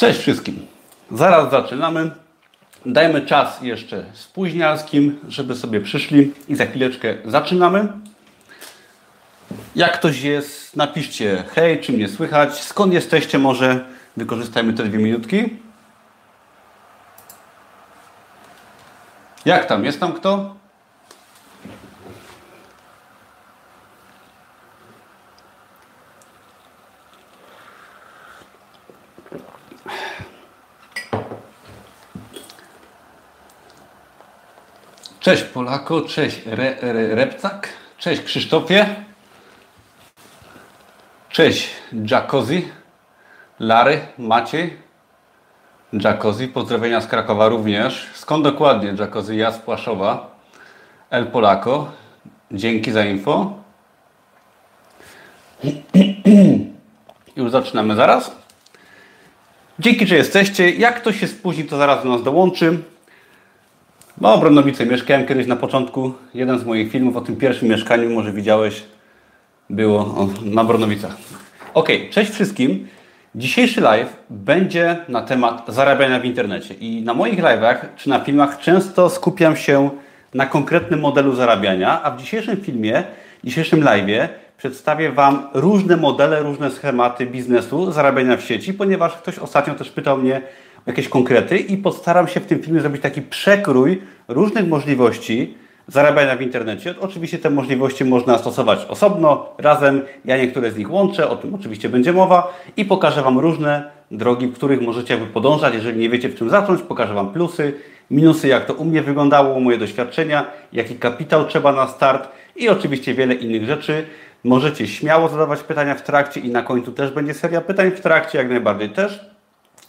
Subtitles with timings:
[0.00, 0.66] Cześć wszystkim.
[1.10, 2.10] Zaraz zaczynamy.
[2.86, 7.88] Dajmy czas jeszcze spóźnialskim, żeby sobie przyszli i za chwileczkę zaczynamy.
[9.76, 13.84] Jak ktoś jest, napiszcie hej, czy mnie słychać, skąd jesteście, może
[14.16, 15.56] wykorzystajmy te dwie minutki.
[19.44, 20.59] Jak tam, jest tam kto?
[35.20, 38.86] Cześć Polako, cześć Re, Re, Repcak, cześć Krzysztofie,
[41.28, 41.68] cześć
[42.10, 42.68] Jacuzzi,
[43.58, 44.76] Lary, Maciej,
[45.92, 48.06] Jacuzzi, pozdrowienia z Krakowa również.
[48.14, 49.36] Skąd dokładnie Jacuzzi?
[49.36, 50.36] Ja z Płaszowa,
[51.10, 51.92] El Polako,
[52.52, 53.52] dzięki za info.
[57.36, 58.36] Już zaczynamy zaraz.
[59.78, 60.70] Dzięki, że jesteście.
[60.70, 62.82] Jak ktoś się spóźni, to zaraz do nas dołączy.
[64.20, 64.86] No, Brąnowice.
[64.86, 66.12] Mieszkałem kiedyś na początku.
[66.34, 68.82] Jeden z moich filmów o tym pierwszym mieszkaniu, może widziałeś,
[69.70, 71.16] było na Brąnowicach.
[71.74, 72.88] Ok, cześć wszystkim.
[73.34, 76.74] Dzisiejszy live będzie na temat zarabiania w internecie.
[76.74, 79.90] I na moich live'ach czy na filmach często skupiam się
[80.34, 83.04] na konkretnym modelu zarabiania, a w dzisiejszym filmie,
[83.44, 89.74] dzisiejszym live'ie przedstawię Wam różne modele, różne schematy biznesu zarabiania w sieci, ponieważ ktoś ostatnio
[89.74, 90.40] też pytał mnie
[90.86, 95.54] jakieś konkrety i postaram się w tym filmie zrobić taki przekrój różnych możliwości
[95.88, 96.94] zarabiania w internecie.
[97.00, 100.02] Oczywiście te możliwości można stosować osobno, razem.
[100.24, 104.46] Ja niektóre z nich łączę, o tym oczywiście będzie mowa i pokażę Wam różne drogi,
[104.46, 105.74] w których możecie jakby podążać.
[105.74, 107.72] Jeżeli nie wiecie w czym zacząć, pokażę Wam plusy,
[108.10, 113.14] minusy, jak to u mnie wyglądało, moje doświadczenia, jaki kapitał trzeba na start i oczywiście
[113.14, 114.06] wiele innych rzeczy.
[114.44, 118.38] Możecie śmiało zadawać pytania w trakcie i na końcu też będzie seria pytań w trakcie,
[118.38, 119.30] jak najbardziej też.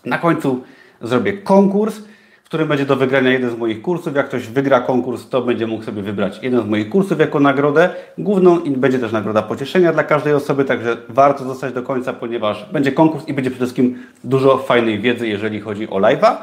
[0.05, 0.63] Na końcu
[1.03, 2.01] zrobię konkurs,
[2.43, 4.15] w którym będzie do wygrania jeden z moich kursów.
[4.15, 7.89] Jak ktoś wygra konkurs, to będzie mógł sobie wybrać jeden z moich kursów jako nagrodę
[8.17, 12.69] główną i będzie też nagroda pocieszenia dla każdej osoby, także warto zostać do końca, ponieważ
[12.73, 16.35] będzie konkurs i będzie przede wszystkim dużo fajnej wiedzy, jeżeli chodzi o live'a.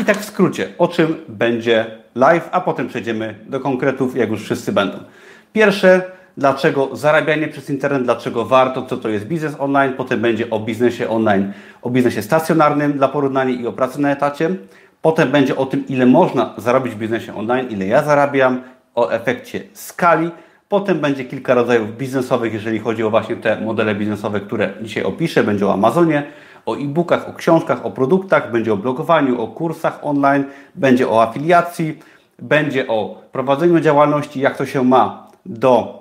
[0.00, 4.42] I tak w skrócie, o czym będzie live, a potem przejdziemy do konkretów, jak już
[4.42, 4.98] wszyscy będą.
[5.52, 6.02] Pierwsze,
[6.36, 11.08] dlaczego zarabianie przez internet, dlaczego warto, co to jest biznes online, potem będzie o biznesie
[11.08, 11.52] online,
[11.82, 14.50] o biznesie stacjonarnym dla porównania i o pracy na etacie.
[15.02, 18.62] Potem będzie o tym, ile można zarobić w biznesie online, ile ja zarabiam,
[18.94, 20.30] o efekcie skali.
[20.68, 25.44] Potem będzie kilka rodzajów biznesowych, jeżeli chodzi o właśnie te modele biznesowe, które dzisiaj opiszę.
[25.44, 26.22] Będzie o Amazonie,
[26.66, 31.98] o e-bookach, o książkach, o produktach, będzie o blogowaniu, o kursach online, będzie o afiliacji,
[32.38, 35.99] będzie o prowadzeniu działalności, jak to się ma do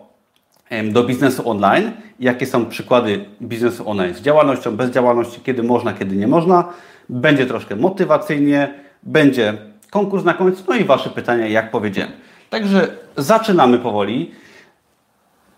[0.91, 1.91] do biznesu online.
[2.19, 6.73] Jakie są przykłady biznesu online z działalnością, bez działalności, kiedy można, kiedy nie można.
[7.09, 9.53] Będzie troszkę motywacyjnie, będzie
[9.89, 12.11] konkurs na końcu, no i Wasze pytania, jak powiedziałem.
[12.49, 12.87] Także
[13.17, 14.31] zaczynamy powoli.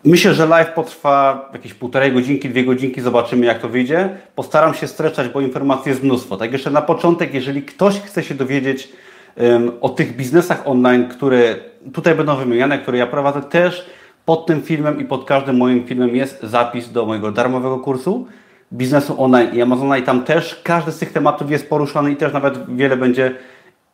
[0.06, 4.10] Myślę, że live potrwa jakieś półtorej godzinki, dwie godzinki, zobaczymy jak to wyjdzie.
[4.36, 6.38] Postaram się streszczać, bo informacji jest mnóstwo.
[6.38, 8.90] Tak jeszcze na początek, jeżeli ktoś chce się dowiedzieć
[9.38, 11.56] um, o tych biznesach online, które
[11.94, 13.86] tutaj będą wymieniane, które ja prowadzę, też
[14.26, 18.28] pod tym filmem i pod każdym moim filmem jest zapis do mojego darmowego kursu
[18.74, 22.34] biznesu online i Amazona i tam też każdy z tych tematów jest poruszany i też
[22.34, 23.36] nawet wiele będzie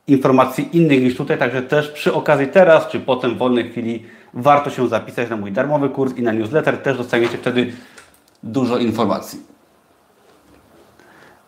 [0.07, 4.69] informacji innych niż tutaj, także też przy okazji teraz czy potem w wolnej chwili warto
[4.69, 7.71] się zapisać na mój darmowy kurs i na newsletter, też dostaniecie wtedy
[8.43, 9.39] dużo informacji.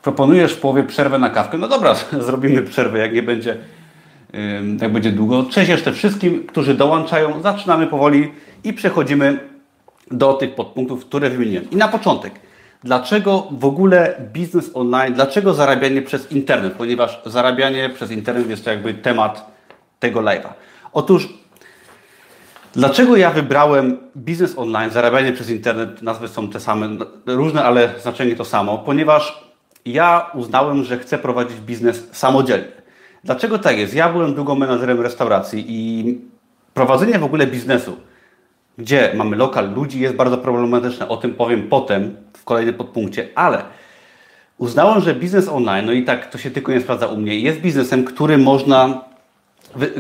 [0.02, 1.58] Proponujesz w połowie przerwę na kawkę?
[1.58, 1.96] No dobra,
[2.28, 3.58] zrobimy przerwę, jak nie będzie,
[4.82, 5.44] jak będzie długo.
[5.44, 7.42] Cześć jeszcze wszystkim, którzy dołączają.
[7.42, 8.32] Zaczynamy powoli
[8.64, 9.50] i przechodzimy
[10.12, 11.70] do tych podpunktów, które wymieniłem.
[11.70, 12.34] I na początek,
[12.84, 16.74] dlaczego w ogóle biznes online, dlaczego zarabianie przez internet?
[16.74, 19.52] Ponieważ zarabianie przez internet jest to jakby temat
[20.00, 20.50] tego live'a.
[20.94, 21.30] Otóż,
[22.74, 26.90] dlaczego ja wybrałem biznes online, zarabianie przez internet, nazwy są te same,
[27.26, 29.50] różne, ale znaczenie to samo, ponieważ
[29.86, 32.80] ja uznałem, że chcę prowadzić biznes samodzielnie.
[33.24, 33.94] Dlaczego tak jest?
[33.94, 36.18] Ja byłem długo menadżerem restauracji i
[36.74, 37.98] prowadzenie w ogóle biznesu
[38.80, 41.08] gdzie mamy lokal ludzi, jest bardzo problematyczne.
[41.08, 43.64] O tym powiem potem w kolejnym podpunkcie, ale
[44.58, 47.60] uznałem, że biznes online, no i tak to się tylko nie sprawdza u mnie, jest
[47.60, 49.02] biznesem, który można,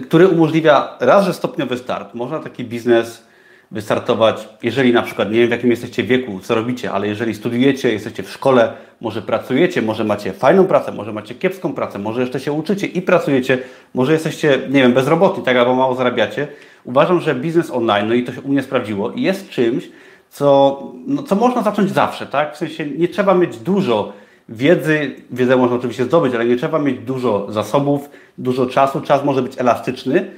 [0.03, 2.13] który umożliwia raz, że stopniowy start.
[2.13, 3.28] Można taki biznes
[3.71, 7.91] wystartować, jeżeli na przykład, nie wiem w jakim jesteście wieku, co robicie, ale jeżeli studiujecie,
[7.93, 12.39] jesteście w szkole, może pracujecie, może macie fajną pracę, może macie kiepską pracę, może jeszcze
[12.39, 13.57] się uczycie i pracujecie,
[13.93, 16.47] może jesteście, nie wiem, bezrobotni, tak albo mało zarabiacie,
[16.83, 19.89] uważam, że biznes online, no i to się u mnie sprawdziło, jest czymś,
[20.29, 22.53] co, no, co można zacząć zawsze, tak?
[22.53, 24.13] W sensie nie trzeba mieć dużo
[24.49, 29.01] wiedzy, wiedzę można oczywiście zdobyć, ale nie trzeba mieć dużo zasobów, dużo czasu.
[29.01, 30.31] Czas może być elastyczny,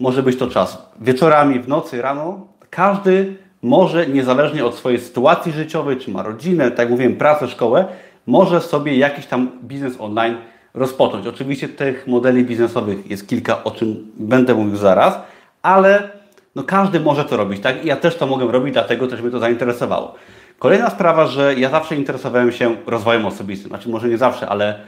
[0.00, 2.46] może być to czas wieczorami, w nocy, rano.
[2.76, 7.84] Każdy może, niezależnie od swojej sytuacji życiowej, czy ma rodzinę, tak jak mówiłem, pracę, szkołę,
[8.26, 10.36] może sobie jakiś tam biznes online
[10.74, 11.26] rozpocząć.
[11.26, 15.18] Oczywiście tych modeli biznesowych jest kilka, o czym będę mówił zaraz,
[15.62, 16.10] ale
[16.54, 17.84] no każdy może to robić, tak?
[17.84, 20.14] I ja też to mogę robić, dlatego też mnie to zainteresowało.
[20.58, 23.68] Kolejna sprawa, że ja zawsze interesowałem się rozwojem osobistym.
[23.68, 24.80] Znaczy może nie zawsze, ale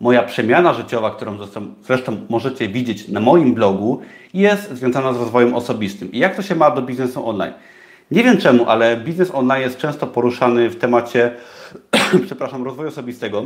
[0.00, 1.38] moja przemiana życiowa, którą
[1.86, 4.00] zresztą, możecie widzieć na moim blogu,
[4.34, 6.12] jest związana z rozwojem osobistym.
[6.12, 7.52] I jak to się ma do biznesu online?
[8.10, 11.30] Nie wiem czemu, ale biznes online jest często poruszany w temacie,
[12.26, 13.42] przepraszam, rozwoju osobistego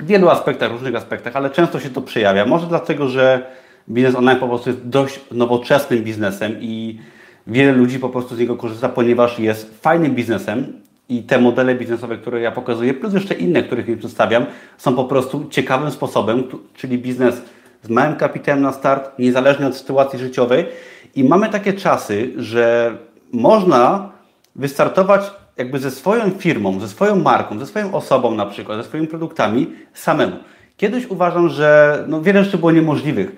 [0.00, 2.46] w wielu aspektach, różnych aspektach, ale często się to przejawia.
[2.46, 3.46] Może dlatego, że
[3.88, 6.98] biznes online po prostu jest dość nowoczesnym biznesem i
[7.46, 12.16] wiele ludzi po prostu z niego korzysta, ponieważ jest fajnym biznesem i te modele biznesowe,
[12.16, 14.46] które ja pokazuję, plus jeszcze inne, których nie przedstawiam,
[14.78, 16.44] są po prostu ciekawym sposobem,
[16.74, 17.42] czyli biznes
[17.82, 20.66] z małym kapitałem na start, niezależnie od sytuacji życiowej.
[21.14, 22.96] I mamy takie czasy, że
[23.32, 24.10] można
[24.56, 29.06] wystartować jakby ze swoją firmą, ze swoją marką, ze swoją osobą na przykład, ze swoimi
[29.06, 30.36] produktami samemu.
[30.76, 33.36] Kiedyś uważam, że no, wiele rzeczy było niemożliwych,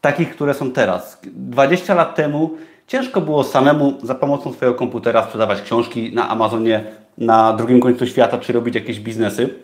[0.00, 1.20] takich, które są teraz.
[1.24, 2.50] 20 lat temu
[2.86, 6.84] ciężko było samemu za pomocą swojego komputera sprzedawać książki na Amazonie
[7.18, 9.54] na drugim końcu świata, czy robić jakieś biznesy.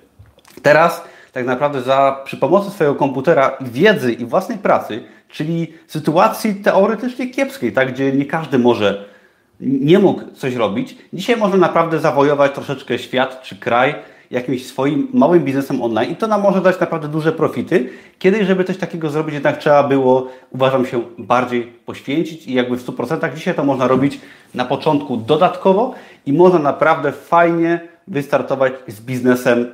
[0.62, 7.30] Teraz tak naprawdę za, przy pomocy swojego komputera, wiedzy i własnej pracy, czyli sytuacji teoretycznie
[7.30, 9.12] kiepskiej, tak, gdzie nie każdy może
[9.60, 10.96] nie mógł coś robić.
[11.12, 13.94] Dzisiaj można naprawdę zawojować troszeczkę świat czy kraj
[14.32, 17.88] jakimś swoim małym biznesem online i to nam może dać naprawdę duże profity.
[18.18, 22.86] Kiedyś, żeby coś takiego zrobić, jednak trzeba było, uważam się, bardziej poświęcić i jakby w
[22.86, 23.34] 100%.
[23.34, 24.20] Dzisiaj to można robić
[24.54, 25.94] na początku dodatkowo
[26.26, 29.66] i można naprawdę fajnie wystartować z biznesem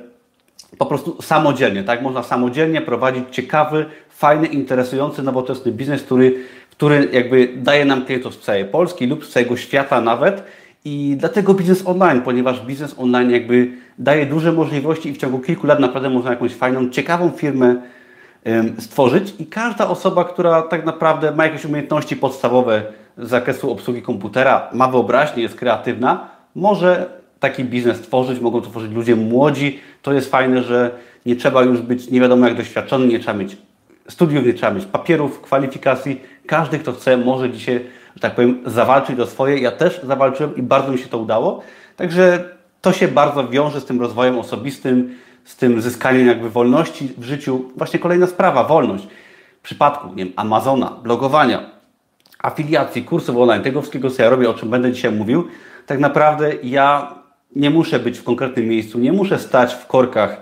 [0.77, 2.01] po prostu samodzielnie, tak?
[2.01, 6.43] Można samodzielnie prowadzić ciekawy, fajny, interesujący, nowoczesny biznes, który
[6.79, 10.43] który jakby daje nam klientów z całej Polski lub z całego świata nawet.
[10.85, 15.67] I dlatego biznes online, ponieważ biznes online jakby daje duże możliwości i w ciągu kilku
[15.67, 17.75] lat naprawdę można jakąś fajną, ciekawą firmę
[18.79, 22.83] stworzyć i każda osoba, która tak naprawdę ma jakieś umiejętności podstawowe
[23.17, 27.09] z zakresu obsługi komputera, ma wyobraźnię, jest kreatywna, może
[27.39, 29.79] taki biznes tworzyć, mogą to tworzyć ludzie młodzi.
[30.01, 30.91] To jest fajne, że
[31.25, 33.57] nie trzeba już być nie wiadomo jak doświadczony, nie trzeba mieć
[34.07, 36.21] studiów, nie trzeba mieć papierów, kwalifikacji.
[36.45, 37.85] Każdy, kto chce, może dzisiaj,
[38.19, 39.57] że tak powiem, zawalczyć o swoje.
[39.57, 41.61] Ja też zawalczyłem i bardzo mi się to udało.
[41.95, 42.49] Także
[42.81, 47.71] to się bardzo wiąże z tym rozwojem osobistym, z tym zyskaniem jakby wolności w życiu.
[47.75, 49.07] Właśnie kolejna sprawa, wolność.
[49.59, 51.69] W przypadku nie wiem, Amazona, blogowania,
[52.39, 55.47] afiliacji, kursów online, tego wszystkiego, co ja robię, o czym będę dzisiaj mówił,
[55.85, 57.15] tak naprawdę ja
[57.55, 60.41] nie muszę być w konkretnym miejscu, nie muszę stać w korkach,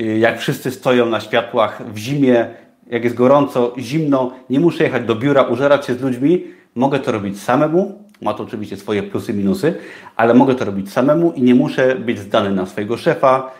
[0.00, 2.46] y, jak wszyscy stoją na światłach w zimie,
[2.86, 6.44] jak jest gorąco, zimno, nie muszę jechać do biura, użerać się z ludźmi,
[6.74, 8.02] mogę to robić samemu.
[8.22, 9.74] Ma to oczywiście swoje plusy, minusy,
[10.16, 13.50] ale mogę to robić samemu i nie muszę być zdany na swojego szefa,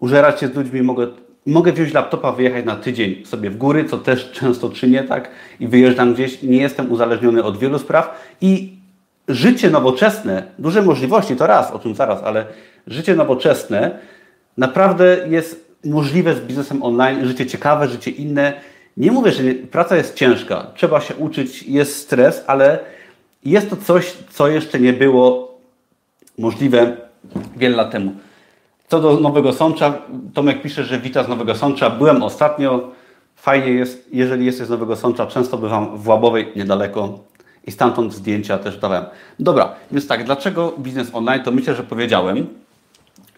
[0.00, 1.06] użerać się z ludźmi, mogę,
[1.46, 5.30] mogę wziąć laptopa, wyjechać na tydzień sobie w góry, co też często czynię, tak?
[5.60, 8.76] I wyjeżdżam gdzieś, nie jestem uzależniony od wielu spraw i
[9.28, 12.46] życie nowoczesne, duże możliwości, to raz, o czym zaraz, ale
[12.86, 13.98] życie nowoczesne
[14.56, 18.52] naprawdę jest możliwe z biznesem online, życie ciekawe, życie inne.
[18.96, 22.78] Nie mówię, że praca jest ciężka, trzeba się uczyć, jest stres, ale
[23.44, 25.54] jest to coś, co jeszcze nie było
[26.38, 26.96] możliwe
[27.56, 28.12] wiele lat temu.
[28.88, 29.98] Co do Nowego Sącza,
[30.34, 31.90] Tomek pisze, że wita z Nowego Sącza.
[31.90, 32.90] Byłem ostatnio.
[33.36, 37.18] Fajnie jest, jeżeli jesteś z Nowego Sącza, często bywam w Łabowej, niedaleko
[37.66, 39.04] i stamtąd zdjęcia też dawałem.
[39.40, 41.42] Dobra, więc tak, dlaczego biznes online?
[41.42, 42.46] To myślę, że powiedziałem.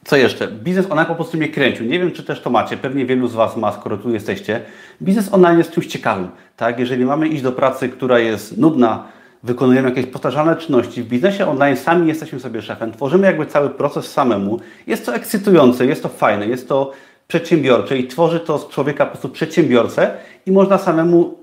[0.08, 0.48] Co jeszcze?
[0.48, 1.86] Biznes online po prostu mnie kręcił.
[1.86, 2.76] Nie wiem, czy też to macie.
[2.76, 4.60] Pewnie wielu z Was ma, skoro tu jesteście.
[5.02, 6.28] Biznes online jest czymś ciekawym.
[6.56, 6.78] Tak?
[6.78, 9.04] Jeżeli mamy iść do pracy, która jest nudna,
[9.42, 11.02] wykonujemy jakieś powtarzalne czynności.
[11.02, 12.92] W biznesie online sami jesteśmy sobie szefem.
[12.92, 14.60] Tworzymy jakby cały proces samemu.
[14.86, 16.92] Jest to ekscytujące, jest to fajne, jest to
[17.28, 20.10] przedsiębiorcze i tworzy to z człowieka po prostu przedsiębiorcę
[20.46, 21.38] i można samemu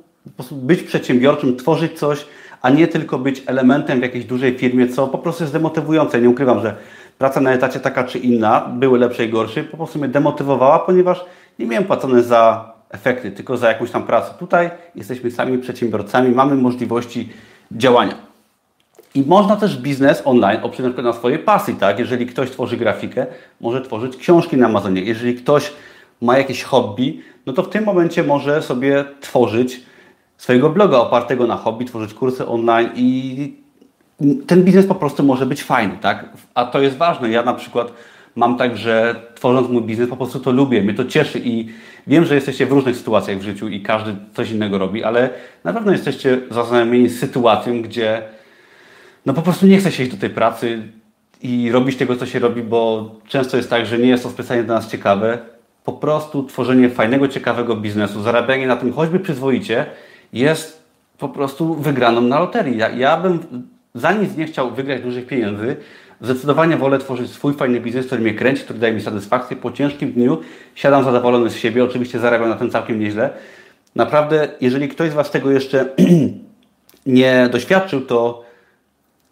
[0.52, 2.26] być przedsiębiorczym, tworzyć coś,
[2.62, 6.22] a nie tylko być elementem w jakiejś dużej firmie, co po prostu jest demotywujące.
[6.22, 6.76] Nie ukrywam, że
[7.18, 11.26] praca na etacie taka czy inna, były lepsze i gorsze, po prostu mnie demotywowała, ponieważ
[11.60, 14.34] nie miałem płacone za efekty, tylko za jakąś tam pracę.
[14.40, 17.30] Tutaj jesteśmy sami przedsiębiorcami, mamy możliwości
[17.72, 18.16] działania.
[19.16, 22.00] I można też biznes online oprzeć na na swojej pasji, tak?
[22.00, 23.26] Jeżeli ktoś tworzy grafikę,
[23.62, 25.02] może tworzyć książki na Amazonie.
[25.02, 25.74] Jeżeli ktoś
[26.22, 29.82] ma jakieś hobby, no to w tym momencie może sobie tworzyć
[30.38, 33.65] swojego bloga opartego na hobby, tworzyć kursy online i
[34.48, 36.26] ten biznes po prostu może być fajny, tak?
[36.54, 37.30] A to jest ważne.
[37.30, 37.94] Ja na przykład
[38.36, 41.70] mam tak, że tworząc mój biznes po prostu to lubię, mnie to cieszy i
[42.08, 45.30] wiem, że jesteście w różnych sytuacjach w życiu i każdy coś innego robi, ale
[45.64, 48.22] na pewno jesteście zaznajomieni z sytuacją, gdzie
[49.26, 50.84] no po prostu nie chce się iść do tej pracy
[51.42, 54.64] i robić tego, co się robi, bo często jest tak, że nie jest to specjalnie
[54.64, 55.38] dla nas ciekawe.
[55.84, 59.86] Po prostu tworzenie fajnego, ciekawego biznesu, zarabianie na tym choćby przyzwoicie
[60.34, 60.84] jest
[61.18, 62.78] po prostu wygraną na loterii.
[62.78, 63.40] Ja, ja bym
[63.96, 65.76] za nic nie chciał wygrać dużych pieniędzy.
[66.22, 69.58] Zdecydowanie wolę tworzyć swój fajny biznes, który mnie kręci, który daje mi satysfakcję.
[69.58, 70.42] Po ciężkim dniu
[70.76, 73.30] siadam zadowolony z siebie, oczywiście zarabiam na tym całkiem nieźle.
[73.96, 75.90] Naprawdę, jeżeli ktoś z Was tego jeszcze
[77.06, 78.46] nie doświadczył, to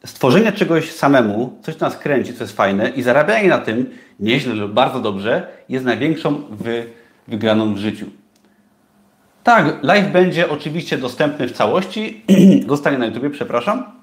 [0.05, 3.89] stworzenie czegoś samemu, coś nas kręci, co jest fajne i zarabianie na tym
[4.19, 6.85] nieźle lub bardzo dobrze jest największą wy,
[7.27, 8.05] wygraną w życiu.
[9.43, 12.23] Tak, live będzie oczywiście dostępny w całości.
[12.67, 14.02] Zostanie na YouTube, przepraszam.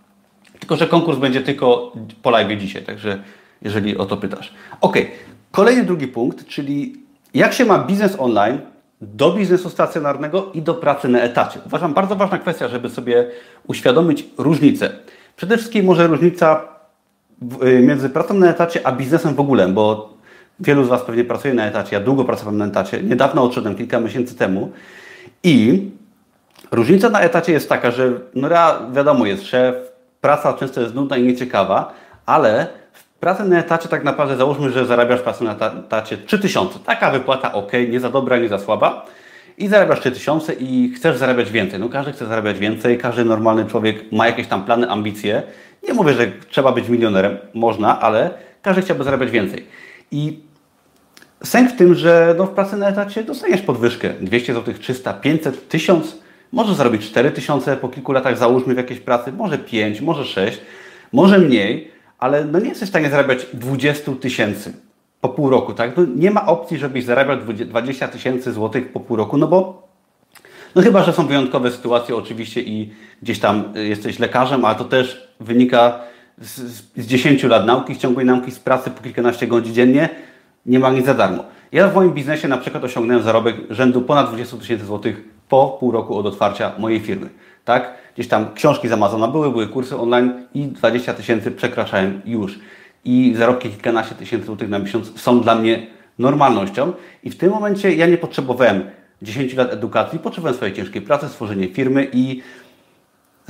[0.61, 3.23] Tylko, że konkurs będzie tylko po live dzisiaj, także
[3.63, 4.53] jeżeli o to pytasz.
[4.81, 4.97] Ok,
[5.51, 6.97] kolejny drugi punkt, czyli
[7.35, 8.59] jak się ma biznes online
[9.01, 11.61] do biznesu stacjonarnego i do pracy na etacie.
[11.67, 13.27] Uważam bardzo ważna kwestia, żeby sobie
[13.67, 14.91] uświadomić różnicę.
[15.37, 16.69] Przede wszystkim może różnica
[17.63, 20.15] y, między pracą na etacie a biznesem w ogóle, bo
[20.61, 21.97] wielu z Was pewnie pracuje na etacie.
[21.97, 23.03] Ja długo pracowałem na etacie.
[23.03, 24.73] Niedawno odszedłem, kilka miesięcy temu.
[25.43, 25.89] I
[26.71, 28.49] różnica na etacie jest taka, że no
[28.93, 29.90] wiadomo, jest szef,
[30.21, 31.95] praca często jest nudna i nieciekawa,
[32.27, 36.79] ale w pracy na etacie tak naprawdę załóżmy, że zarabiasz pracę na etacie 3000.
[36.79, 39.07] Taka wypłata ok, nie za dobra, nie za słaba
[39.59, 41.81] i zarabiasz 3000 i chcesz zarabiać więcej.
[41.81, 45.43] No każdy chce zarabiać więcej, każdy normalny człowiek ma jakieś tam plany, ambicje.
[45.89, 48.31] Nie mówię, że trzeba być milionerem, można, ale
[48.63, 49.67] każdy chciałby zarabiać więcej.
[50.11, 50.41] I
[51.45, 55.69] sęk w tym, że no w pracy na etacie dostaniesz podwyżkę 200 zł, 300, 500,
[55.69, 56.19] 1000,
[56.53, 60.61] może zarobić 4000 po kilku latach, załóżmy w jakiejś pracy, może 5, może 6,
[61.13, 64.73] może mniej, ale no nie jesteś w stanie zarabiać 20 tysięcy
[65.21, 65.97] po pół roku, tak?
[65.97, 69.91] No nie ma opcji, żebyś zarabiał 20 tysięcy złotych po pół roku, no bo
[70.75, 72.93] no chyba, że są wyjątkowe sytuacje oczywiście i
[73.23, 76.01] gdzieś tam y, jesteś lekarzem, ale to też wynika
[76.39, 76.61] z,
[76.97, 80.09] z 10 lat nauki, ciągłej nauki, z pracy po kilkanaście godzin dziennie.
[80.67, 81.45] Nie ma nic za darmo.
[81.73, 85.91] Ja w moim biznesie na przykład osiągnąłem zarobek rzędu ponad 20 tysięcy złotych po pół
[85.91, 87.29] roku od otwarcia mojej firmy.
[87.65, 87.95] Tak?
[88.15, 92.59] Gdzieś tam książki z Amazona były, były kursy online i 20 tysięcy przekraczałem już
[93.05, 95.87] i zarobki kilkanaście tysięcy złotych na miesiąc są dla mnie
[96.19, 96.93] normalnością.
[97.25, 98.91] I w tym momencie ja nie potrzebowałem
[99.23, 102.43] 10 lat edukacji, potrzebowałem swojej ciężkiej pracy, stworzenia firmy i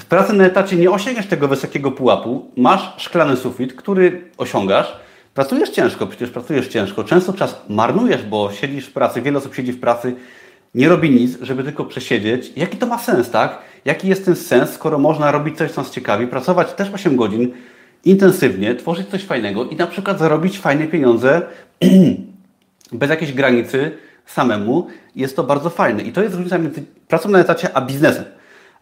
[0.01, 2.51] w pracy na etacie nie osiągniesz tego wysokiego pułapu.
[2.57, 4.97] Masz szklany sufit, który osiągasz.
[5.35, 7.05] Pracujesz ciężko, przecież pracujesz ciężko.
[7.05, 10.17] Często czas marnujesz, bo siedzisz w pracy, wiele osób siedzi w pracy,
[10.75, 12.53] nie robi nic, żeby tylko przesiedzieć.
[12.57, 13.59] Jaki to ma sens, tak?
[13.85, 17.53] Jaki jest ten sens, skoro można robić coś, co nas ciekawi, pracować też 8 godzin,
[18.05, 21.43] intensywnie, tworzyć coś fajnego i na przykład zarobić fajne pieniądze
[22.93, 23.91] bez jakiejś granicy
[24.27, 24.87] samemu.
[25.17, 26.03] Jest to bardzo fajne.
[26.03, 28.25] I to jest różnica między pracą na etacie a biznesem.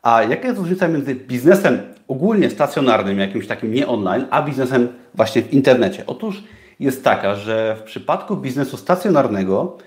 [0.02, 1.78] A jaka jest różnica między biznesem
[2.08, 6.04] ogólnie stacjonarnym, jakimś takim nie online, a biznesem właśnie w internecie?
[6.06, 6.44] Otóż
[6.80, 9.78] jest taka, że w przypadku biznesu stacjonarnego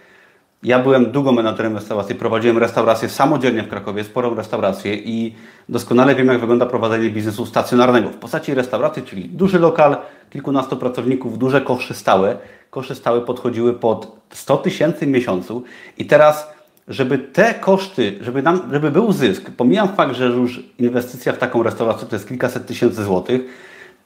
[0.63, 5.35] ja byłem długo menadżerem restauracji, prowadziłem restaurację samodzielnie w Krakowie, sporą restaurację i
[5.69, 9.97] doskonale wiem, jak wygląda prowadzenie biznesu stacjonarnego w postaci restauracji, czyli duży lokal,
[10.29, 12.37] kilkunastu pracowników, duże kosze stałe.
[12.69, 15.63] Kosze stałe podchodziły pod 100 tysięcy miesiącu
[15.97, 16.47] i teraz,
[16.87, 21.63] żeby te koszty, żeby, nam, żeby był zysk, pomijam fakt, że już inwestycja w taką
[21.63, 23.41] restaurację to jest kilkaset tysięcy złotych,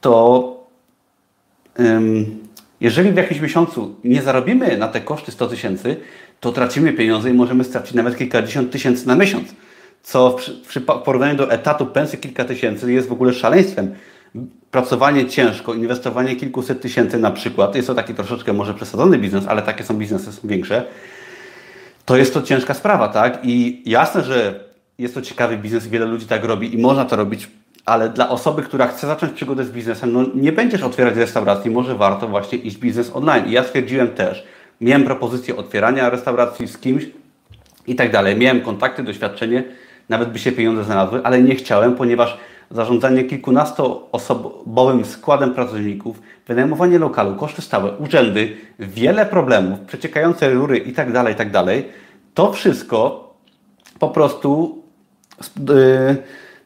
[0.02, 0.56] to
[2.82, 5.98] jeżeli w jakimś miesiącu nie zarobimy na te koszty 100 tysięcy,
[6.46, 9.56] to tracimy pieniądze i możemy stracić nawet kilkadziesiąt tysięcy na miesiąc.
[10.04, 13.96] Co w, przy, porównaniu do etatu pensji kilka tysięcy jest w ogóle szaleństwem.
[14.72, 19.62] Pracowanie ciężko, inwestowanie kilkuset tysięcy na przykład, jest to taki troszeczkę może przesadzony biznes, ale
[19.62, 20.84] takie są biznesy, są większe,
[22.06, 23.40] to jest to ciężka sprawa, tak?
[23.44, 24.64] I jasne, że
[24.98, 27.48] jest to ciekawy biznes, wiele ludzi tak robi i można to robić,
[27.86, 31.96] ale dla osoby, która chce zacząć przygodę z biznesem, no nie będziesz otwierać restauracji, może
[31.96, 33.46] warto właśnie iść biznes online.
[33.48, 37.05] I ja stwierdziłem też, miałem propozycję otwierania restauracji z kimś
[37.88, 38.36] i tak dalej.
[38.36, 39.63] Miałem kontakty, doświadczenie,
[40.10, 42.38] nawet by się pieniądze znalazły, ale nie chciałem, ponieważ
[42.72, 51.12] zarządzanie kilkunastoosobowym składem pracowników, wynajmowanie lokalu, koszty stałe, urzędy, wiele problemów, przeciekające rury i tak
[51.12, 51.89] dalej, i tak dalej,
[52.34, 53.34] to wszystko
[54.00, 54.82] po prostu
[55.70, 56.15] yy,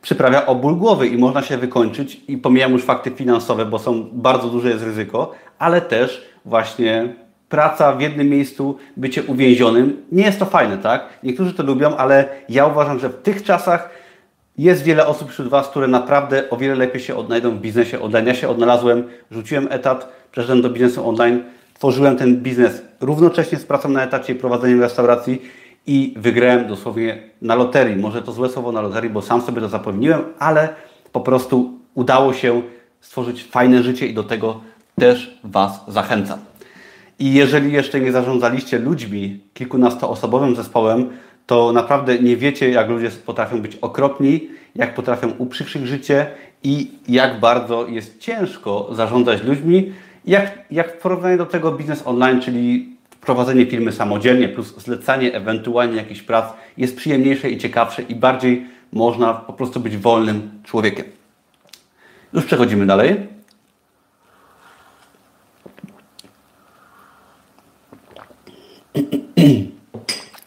[0.01, 4.09] przyprawia o ból głowy i można się wykończyć i pomijam już fakty finansowe, bo są
[4.11, 7.13] bardzo duże jest ryzyko, ale też właśnie
[7.49, 10.05] praca w jednym miejscu, bycie uwięzionym.
[10.11, 11.03] Nie jest to fajne, tak?
[11.23, 13.89] Niektórzy to lubią, ale ja uważam, że w tych czasach
[14.57, 18.27] jest wiele osób wśród Was, które naprawdę o wiele lepiej się odnajdą w biznesie online.
[18.27, 21.43] Ja się odnalazłem, rzuciłem etat, przeszedłem do biznesu online.
[21.73, 25.41] tworzyłem ten biznes równocześnie z pracą na etacie i prowadzeniem restauracji
[25.87, 27.95] i wygrałem dosłownie na loterii.
[27.95, 30.69] Może to złe słowo na loterii, bo sam sobie to zapewniłem, ale
[31.11, 32.61] po prostu udało się
[33.01, 34.61] stworzyć fajne życie i do tego
[34.99, 36.48] też Was zachęcam.
[37.19, 41.09] I jeżeli jeszcze nie zarządzaliście ludźmi, kilkunastoosobowym zespołem,
[41.45, 46.27] to naprawdę nie wiecie, jak ludzie potrafią być okropni, jak potrafią uprzykrzyć życie
[46.63, 49.91] i jak bardzo jest ciężko zarządzać ludźmi,
[50.25, 55.95] jak, jak w porównaniu do tego biznes online, czyli prowadzenie firmy samodzielnie plus zlecanie ewentualnie
[55.95, 61.05] jakichś prac jest przyjemniejsze i ciekawsze i bardziej można po prostu być wolnym człowiekiem.
[62.33, 63.38] Już przechodzimy dalej.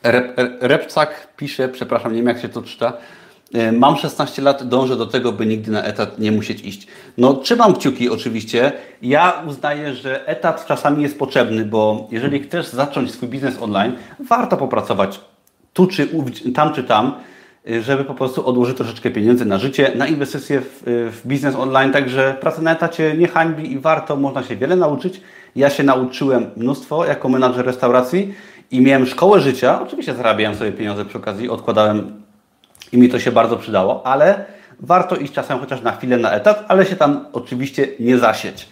[0.03, 2.93] Rep, Repcak pisze, przepraszam, nie wiem jak się to czyta.
[3.55, 6.87] E, mam 16 lat, dążę do tego, by nigdy na etat nie musieć iść.
[7.19, 8.73] No, trzymam kciuki oczywiście.
[9.03, 13.93] Ja uznaję, że etat czasami jest potrzebny, bo jeżeli chcesz zacząć swój biznes online,
[14.29, 15.21] warto popracować
[15.73, 16.09] tu czy
[16.55, 17.15] tam czy tam,
[17.71, 20.83] e, żeby po prostu odłożyć troszeczkę pieniędzy na życie, na inwestycje w,
[21.13, 21.93] w biznes online.
[21.93, 25.21] Także praca na etacie nie hańbi i warto, można się wiele nauczyć.
[25.57, 28.35] Ja się nauczyłem mnóstwo jako menadżer restauracji
[28.73, 29.83] i miałem szkołę życia.
[29.83, 32.23] Oczywiście zarabiałem sobie pieniądze przy okazji, odkładałem
[32.93, 34.45] i mi to się bardzo przydało, ale
[34.81, 38.69] warto iść czasem chociaż na chwilę na etat, ale się tam oczywiście nie zasieć.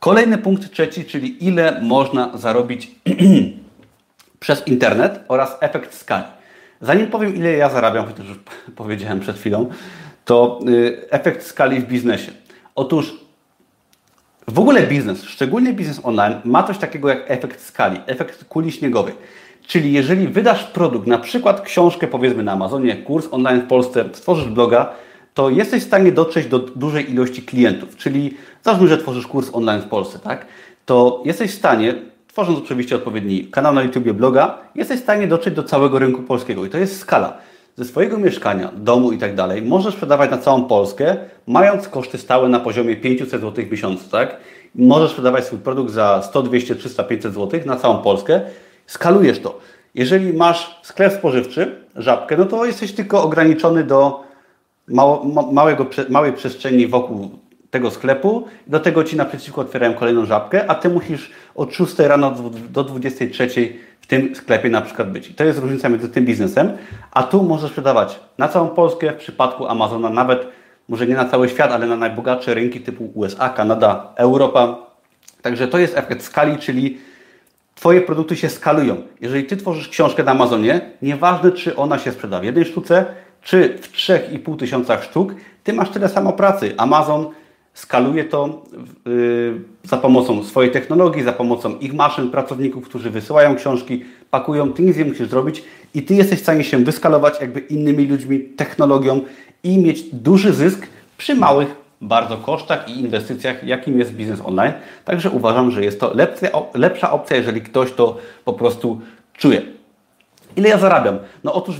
[0.00, 2.90] Kolejny punkt trzeci, czyli ile można zarobić
[4.40, 6.24] przez internet oraz efekt skali.
[6.80, 8.38] Zanim powiem, ile ja zarabiam, chociaż już
[8.76, 9.70] powiedziałem przed chwilą,
[10.24, 12.32] to y, efekt skali w biznesie.
[12.74, 13.14] Otóż
[14.48, 19.14] w ogóle biznes, szczególnie biznes online, ma coś takiego jak efekt skali, efekt kuli śniegowej.
[19.66, 24.48] Czyli jeżeli wydasz produkt, na przykład książkę powiedzmy na Amazonie, kurs online w Polsce, stworzysz
[24.48, 24.90] bloga,
[25.34, 27.96] to jesteś w stanie dotrzeć do dużej ilości klientów.
[27.96, 30.46] Czyli załóżmy, że tworzysz kurs online w Polsce, tak?
[30.86, 31.94] To jesteś w stanie,
[32.28, 36.64] tworząc oczywiście odpowiedni kanał na YouTube, bloga, jesteś w stanie dotrzeć do całego rynku polskiego.
[36.64, 37.38] I to jest skala.
[37.76, 41.16] Ze swojego mieszkania, domu i tak możesz sprzedawać na całą Polskę,
[41.46, 44.36] mając koszty stałe na poziomie 500 zł miesiącu, tak?
[44.74, 48.40] Możesz sprzedawać swój produkt za 100, 200, 300, 500 zł na całą Polskę
[48.86, 49.58] skalujesz to.
[49.94, 54.22] Jeżeli masz sklep spożywczy, żabkę, no to jesteś tylko ograniczony do
[54.88, 57.30] mało, małego, małej przestrzeni wokół
[57.70, 58.48] tego sklepu.
[58.66, 62.34] Do tego Ci naprzeciwko otwierają kolejną żabkę, a Ty musisz od 6 rano
[62.70, 63.48] do 23
[64.00, 65.30] w tym sklepie na przykład być.
[65.30, 66.72] I to jest różnica między tym biznesem,
[67.10, 70.46] a tu możesz sprzedawać na całą Polskę, w przypadku Amazona nawet,
[70.88, 74.78] może nie na cały świat, ale na najbogatsze rynki typu USA, Kanada, Europa.
[75.42, 76.98] Także to jest efekt skali, czyli
[77.74, 78.96] Twoje produkty się skalują.
[79.20, 83.04] Jeżeli Ty tworzysz książkę na Amazonie, nieważne czy ona się sprzeda w jednej sztuce,
[83.42, 86.74] czy w 3,5 tysiącach sztuk, Ty masz tyle samo pracy.
[86.76, 87.26] Amazon
[87.80, 88.62] skaluje to
[89.06, 94.82] yy, za pomocą swojej technologii, za pomocą ich maszyn, pracowników, którzy wysyłają książki, pakują, Ty
[94.82, 95.64] nic nie musisz zrobić
[95.94, 99.20] i Ty jesteś w stanie się wyskalować jakby innymi ludźmi, technologią
[99.62, 100.86] i mieć duży zysk
[101.18, 104.72] przy małych bardzo kosztach i inwestycjach, jakim jest biznes online.
[105.04, 106.14] Także uważam, że jest to
[106.74, 109.00] lepsza opcja, jeżeli ktoś to po prostu
[109.32, 109.62] czuje.
[110.56, 111.18] Ile ja zarabiam?
[111.44, 111.76] No otóż,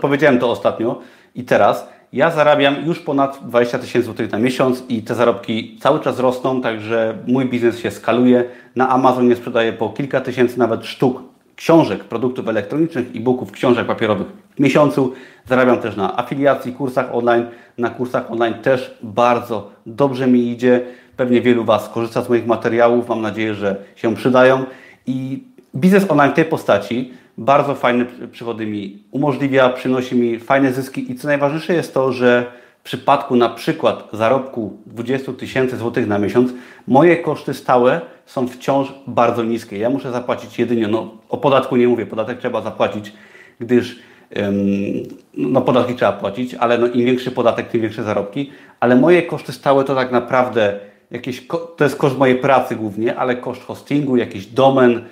[0.00, 1.00] powiedziałem to ostatnio
[1.34, 6.00] i teraz, ja zarabiam już ponad 20 tysięcy złotych na miesiąc i te zarobki cały
[6.00, 8.44] czas rosną, także mój biznes się skaluje.
[8.76, 11.22] Na Amazonie sprzedaję po kilka tysięcy nawet sztuk
[11.56, 14.26] książek, produktów elektronicznych, e-booków, książek papierowych
[14.56, 15.12] w miesiącu.
[15.48, 17.46] Zarabiam też na afiliacji, kursach online.
[17.78, 20.80] Na kursach online też bardzo dobrze mi idzie.
[21.16, 23.08] Pewnie wielu Was korzysta z moich materiałów.
[23.08, 24.64] Mam nadzieję, że się przydają.
[25.06, 31.12] I biznes online w tej postaci bardzo fajne przychody mi umożliwia, przynosi mi fajne zyski
[31.12, 36.18] i co najważniejsze jest to, że w przypadku na przykład zarobku 20 tysięcy złotych na
[36.18, 36.52] miesiąc,
[36.88, 39.78] moje koszty stałe są wciąż bardzo niskie.
[39.78, 43.12] Ja muszę zapłacić jedynie, no o podatku nie mówię, podatek trzeba zapłacić,
[43.60, 43.98] gdyż
[45.36, 49.52] no podatki trzeba płacić, ale no, im większy podatek, tym większe zarobki, ale moje koszty
[49.52, 51.46] stałe to tak naprawdę jakieś,
[51.76, 55.04] to jest koszt mojej pracy głównie, ale koszt hostingu, jakiś domen,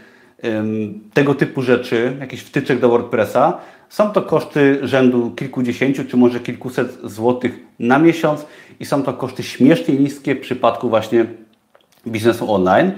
[1.14, 6.98] tego typu rzeczy, jakiś wtyczek do WordPressa, są to koszty rzędu kilkudziesięciu czy może kilkuset
[7.04, 8.46] złotych na miesiąc
[8.80, 11.26] i są to koszty śmiesznie niskie w przypadku właśnie
[12.07, 12.92] biznesu online.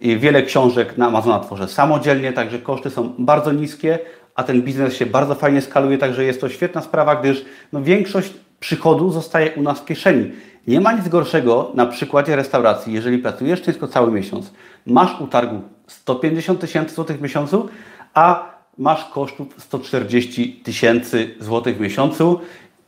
[0.00, 3.98] I wiele książek na Amazona tworzę samodzielnie, także koszty są bardzo niskie,
[4.34, 8.32] a ten biznes się bardzo fajnie skaluje, także jest to świetna sprawa, gdyż no, większość
[8.60, 10.30] przychodu zostaje u nas w kieszeni.
[10.66, 14.52] Nie ma nic gorszego na przykładzie restauracji, jeżeli pracujesz tylko cały miesiąc,
[14.86, 15.60] masz utargu
[15.92, 17.68] 150 tysięcy złotych w miesiącu,
[18.14, 22.40] a masz kosztów 140 tysięcy złotych w miesiącu.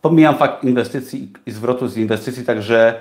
[0.02, 3.00] Pomijam fakt inwestycji i zwrotu z inwestycji, także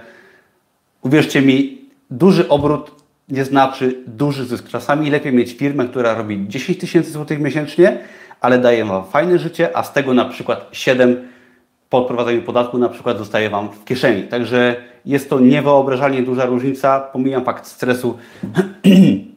[1.02, 4.68] uwierzcie mi, duży obrót nie znaczy duży zysk.
[4.68, 7.98] Czasami lepiej mieć firmę, która robi 10 tysięcy złotych miesięcznie,
[8.42, 11.28] ale daje Wam fajne życie, a z tego na przykład 7
[11.90, 14.24] po odprowadzeniu podatku na przykład zostaje Wam w kieszeni.
[14.24, 17.00] Także jest to niewyobrażalnie duża różnica.
[17.00, 18.18] Pomijam fakt stresu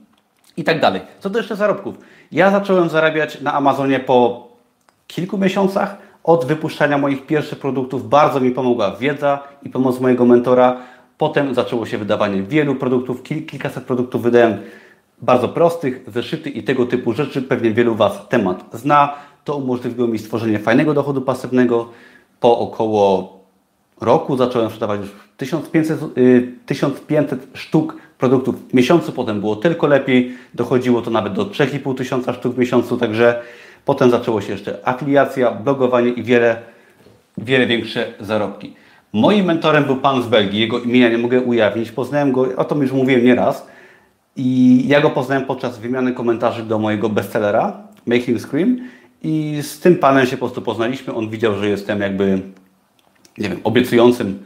[0.57, 1.01] i tak dalej.
[1.21, 1.95] Co do jeszcze zarobków.
[2.33, 4.49] Ja zacząłem zarabiać na Amazonie po
[5.07, 8.09] kilku miesiącach od wypuszczania moich pierwszych produktów.
[8.09, 10.77] Bardzo mi pomogła wiedza i pomoc mojego mentora.
[11.19, 14.59] Potem zaczęło się wydawanie wielu produktów, kil, kilkaset produktów wydałem
[15.23, 17.42] bardzo prostych, zeszyty i tego typu rzeczy.
[17.42, 19.14] Pewnie wielu Was temat zna.
[19.45, 21.88] To umożliwiło mi stworzenie fajnego dochodu pasywnego.
[22.40, 23.37] Po około
[24.01, 26.01] roku zacząłem sprzedawać już 1500,
[26.66, 31.98] 1500 y, sztuk produktów w miesiącu, potem było tylko lepiej, dochodziło to nawet do 3500
[31.98, 33.42] tysiąca sztuk w miesiącu, także
[33.85, 36.57] potem zaczęło się jeszcze afiliacja, blogowanie i wiele,
[37.38, 38.74] wiele większe zarobki.
[39.12, 42.83] Moim mentorem był pan z Belgii, jego imienia nie mogę ujawnić, poznałem go, o tym
[42.83, 43.66] już mówiłem nieraz
[44.37, 48.79] i ja go poznałem podczas wymiany komentarzy do mojego bestsellera Making Scream
[49.22, 52.40] i z tym panem się po prostu poznaliśmy, on widział, że jestem jakby,
[53.38, 54.38] nie wiem, obiecującym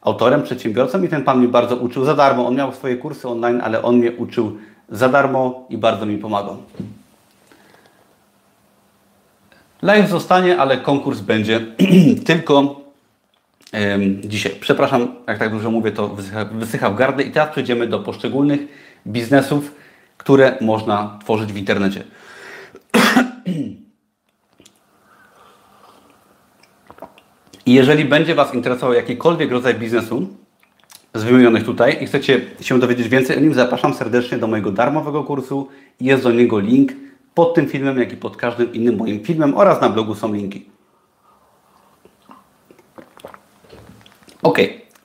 [0.00, 2.46] autorem, przedsiębiorcą i ten pan mnie bardzo uczył za darmo.
[2.46, 4.58] On miał swoje kursy online, ale on mnie uczył
[4.88, 6.56] za darmo i bardzo mi pomagał.
[9.82, 11.60] Live zostanie, ale konkurs będzie
[12.26, 12.80] tylko
[13.72, 14.52] um, dzisiaj.
[14.60, 18.60] Przepraszam, jak tak dużo mówię, to wysycha, wysycha w gardę i teraz przejdziemy do poszczególnych
[19.06, 19.74] biznesów,
[20.16, 22.04] które można tworzyć w internecie.
[27.68, 30.28] I jeżeli będzie Was interesował jakikolwiek rodzaj biznesu
[31.14, 35.24] z wymienionych tutaj i chcecie się dowiedzieć więcej o nim, zapraszam serdecznie do mojego darmowego
[35.24, 35.68] kursu.
[36.00, 36.92] Jest do niego link
[37.34, 40.70] pod tym filmem, jak i pod każdym innym moim filmem oraz na blogu są linki.
[44.42, 44.58] Ok,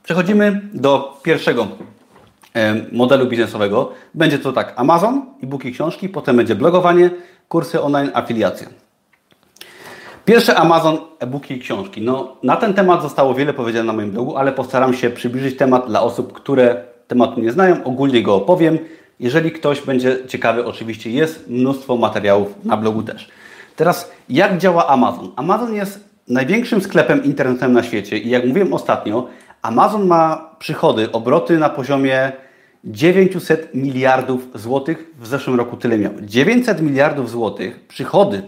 [0.04, 1.68] przechodzimy do pierwszego
[2.92, 3.92] modelu biznesowego.
[4.14, 7.10] Będzie to tak Amazon, e-booki, książki, potem będzie blogowanie,
[7.48, 8.83] kursy online, afiliacja.
[10.26, 12.02] Pierwsze Amazon, e-booki i książki.
[12.02, 15.88] No, na ten temat zostało wiele powiedziane na moim blogu, ale postaram się przybliżyć temat
[15.88, 17.84] dla osób, które tematu nie znają.
[17.84, 18.78] Ogólnie go opowiem.
[19.20, 23.30] Jeżeli ktoś będzie ciekawy, oczywiście jest mnóstwo materiałów na blogu też.
[23.76, 25.32] Teraz, jak działa Amazon?
[25.36, 29.28] Amazon jest największym sklepem internetowym na świecie i jak mówiłem ostatnio,
[29.62, 32.32] Amazon ma przychody, obroty na poziomie
[32.84, 35.12] 900 miliardów złotych.
[35.20, 36.12] W zeszłym roku tyle miał.
[36.22, 38.42] 900 miliardów złotych przychody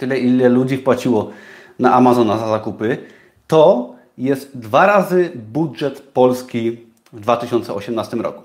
[0.00, 1.30] tyle ile ludzi wpłaciło
[1.78, 2.98] na Amazona za zakupy,
[3.46, 6.78] to jest dwa razy budżet Polski
[7.12, 8.42] w 2018 roku.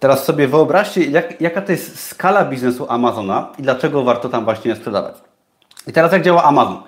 [0.00, 4.76] Teraz sobie wyobraźcie, jak, jaka to jest skala biznesu Amazona i dlaczego warto tam właśnie
[4.76, 5.14] sprzedawać.
[5.86, 6.82] I teraz jak działa Amazon?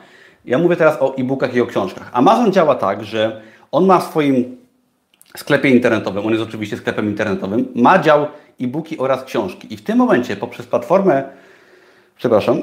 [0.44, 2.10] Ja mówię teraz o e-bookach i o książkach.
[2.12, 3.40] Amazon działa tak, że
[3.72, 4.56] on ma w swoim
[5.36, 8.26] sklepie internetowym, on jest oczywiście sklepem internetowym, ma dział
[8.60, 9.74] e-booki oraz książki.
[9.74, 11.24] I w tym momencie poprzez platformę,
[12.16, 12.62] przepraszam,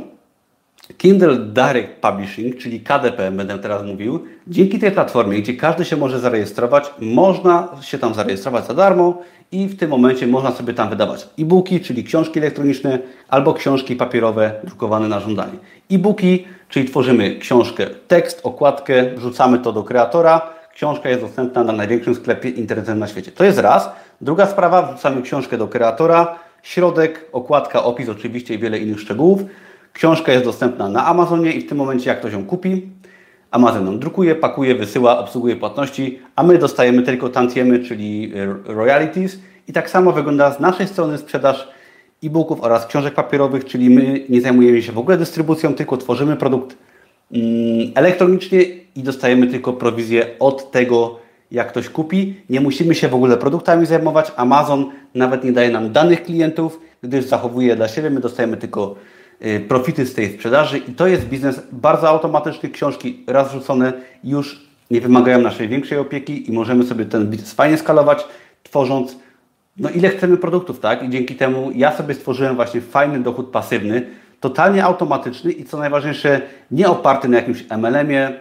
[0.98, 6.20] Kindle Direct Publishing, czyli KDP, będę teraz mówił, dzięki tej platformie, gdzie każdy się może
[6.20, 11.28] zarejestrować, można się tam zarejestrować za darmo i w tym momencie można sobie tam wydawać
[11.40, 15.54] e-booki, czyli książki elektroniczne, albo książki papierowe drukowane na żądanie.
[15.92, 20.42] E-booki, czyli tworzymy książkę, tekst, okładkę, wrzucamy to do kreatora,
[20.74, 23.32] książka jest dostępna na największym sklepie internetowym na świecie.
[23.32, 23.90] To jest raz.
[24.22, 29.42] Druga sprawa, wrzucamy książkę do kreatora, środek, okładka, opis oczywiście i wiele innych szczegółów.
[29.94, 32.88] Książka jest dostępna na Amazonie i w tym momencie jak ktoś ją kupi,
[33.52, 38.34] Amazon ją drukuje, pakuje, wysyła, obsługuje płatności, a my dostajemy tylko tantiemy, czyli
[38.66, 39.40] royalties.
[39.68, 41.70] I tak samo wygląda z naszej strony sprzedaż
[42.24, 46.78] e-booków oraz książek papierowych, czyli my nie zajmujemy się w ogóle dystrybucją, tylko tworzymy produkt
[47.32, 48.62] mm, elektronicznie
[48.96, 51.20] i dostajemy tylko prowizję od tego,
[51.52, 52.36] jak ktoś kupi.
[52.50, 54.32] Nie musimy się w ogóle produktami zajmować.
[54.36, 58.10] Amazon nawet nie daje nam danych klientów, gdyż zachowuje dla siebie.
[58.10, 58.96] My dostajemy tylko
[59.68, 62.70] profity z tej sprzedaży i to jest biznes bardzo automatyczny.
[62.70, 67.78] Książki raz rzucone już nie wymagają naszej większej opieki i możemy sobie ten biznes fajnie
[67.78, 68.26] skalować,
[68.64, 69.18] tworząc
[69.78, 71.04] no ile chcemy produktów, tak?
[71.04, 74.08] I dzięki temu ja sobie stworzyłem właśnie fajny dochód pasywny,
[74.40, 78.40] totalnie automatyczny i co najważniejsze, nie oparty na jakimś MLM-ie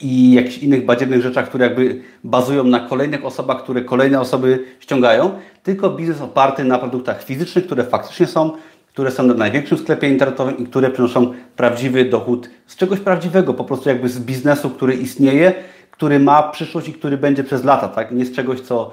[0.00, 5.30] i jakichś innych badziewnych rzeczach, które jakby bazują na kolejnych osobach, które kolejne osoby ściągają,
[5.62, 8.52] tylko biznes oparty na produktach fizycznych, które faktycznie są
[8.98, 13.64] które są na największym sklepie internetowym i które przynoszą prawdziwy dochód z czegoś prawdziwego, po
[13.64, 15.54] prostu jakby z biznesu, który istnieje,
[15.90, 18.12] który ma przyszłość i który będzie przez lata, tak?
[18.12, 18.90] Nie z czegoś, co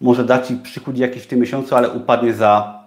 [0.00, 2.78] może dać Ci przychód jakiś w tym miesiącu, ale upadnie za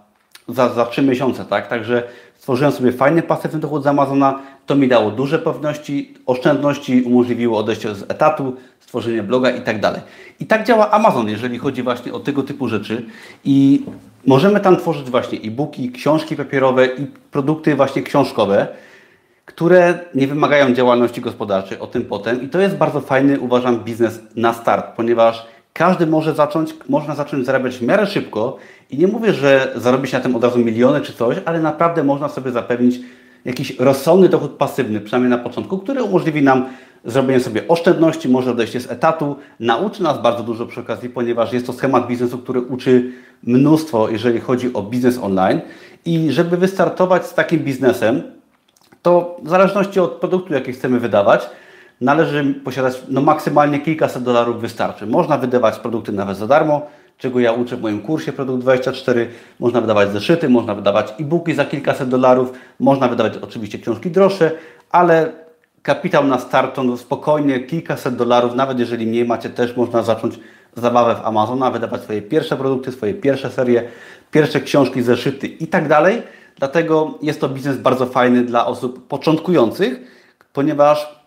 [0.48, 1.68] za, za 3 miesiące, tak?
[1.68, 2.02] Także
[2.36, 7.94] stworzyłem sobie fajny pasywny dochód z Amazona, to mi dało duże pewności, oszczędności, umożliwiło odejście
[7.94, 10.00] z etatu, stworzenie bloga i tak dalej.
[10.40, 13.06] I tak działa Amazon, jeżeli chodzi właśnie o tego typu rzeczy
[13.44, 13.84] i
[14.26, 18.68] możemy tam tworzyć właśnie e-booki, książki papierowe i produkty właśnie książkowe,
[19.44, 22.42] które nie wymagają działalności gospodarczej, o tym potem.
[22.42, 27.46] I to jest bardzo fajny, uważam, biznes na start, ponieważ każdy może zacząć, można zacząć
[27.46, 28.56] zarabiać w miarę szybko
[28.90, 32.28] i nie mówię, że zarobić na tym od razu miliony czy coś, ale naprawdę można
[32.28, 33.00] sobie zapewnić
[33.44, 36.66] jakiś rozsądny dochód pasywny, przynajmniej na początku, który umożliwi nam
[37.04, 41.66] zrobienie sobie oszczędności, może odejście z etatu, nauczy nas bardzo dużo przy okazji, ponieważ jest
[41.66, 43.12] to schemat biznesu, który uczy
[43.44, 45.60] mnóstwo, jeżeli chodzi o biznes online.
[46.04, 48.22] I żeby wystartować z takim biznesem,
[49.02, 51.50] to w zależności od produktu, jaki chcemy wydawać,
[52.00, 55.06] należy posiadać no, maksymalnie kilkaset dolarów wystarczy.
[55.06, 56.86] Można wydawać produkty nawet za darmo,
[57.22, 59.28] czego ja uczę w moim kursie Produkt 24.
[59.60, 64.50] Można wydawać zeszyty, można wydawać e-booki za kilkaset dolarów, można wydawać oczywiście książki droższe,
[64.90, 65.32] ale
[65.82, 70.38] kapitał na start to no, spokojnie kilkaset dolarów, nawet jeżeli nie macie, też można zacząć
[70.76, 73.88] zabawę w Amazona, wydawać swoje pierwsze produkty, swoje pierwsze serie,
[74.30, 76.22] pierwsze książki, zeszyty i tak dalej.
[76.58, 80.00] Dlatego jest to biznes bardzo fajny dla osób początkujących,
[80.52, 81.22] ponieważ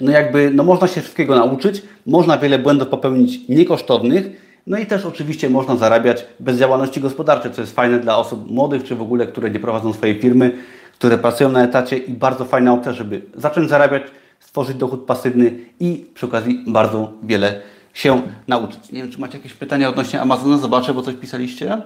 [0.00, 5.04] no jakby, no można się wszystkiego nauczyć, można wiele błędów popełnić niekosztownych, no i też
[5.04, 9.26] oczywiście można zarabiać bez działalności gospodarczej, co jest fajne dla osób młodych, czy w ogóle,
[9.26, 10.52] które nie prowadzą swojej firmy,
[10.92, 14.02] które pracują na etacie i bardzo fajna opcja, żeby zacząć zarabiać,
[14.40, 17.60] stworzyć dochód pasywny i przy okazji bardzo wiele
[17.94, 18.92] się nauczyć.
[18.92, 20.58] Nie wiem, czy macie jakieś pytania odnośnie Amazona?
[20.58, 21.82] Zobaczę, bo coś pisaliście.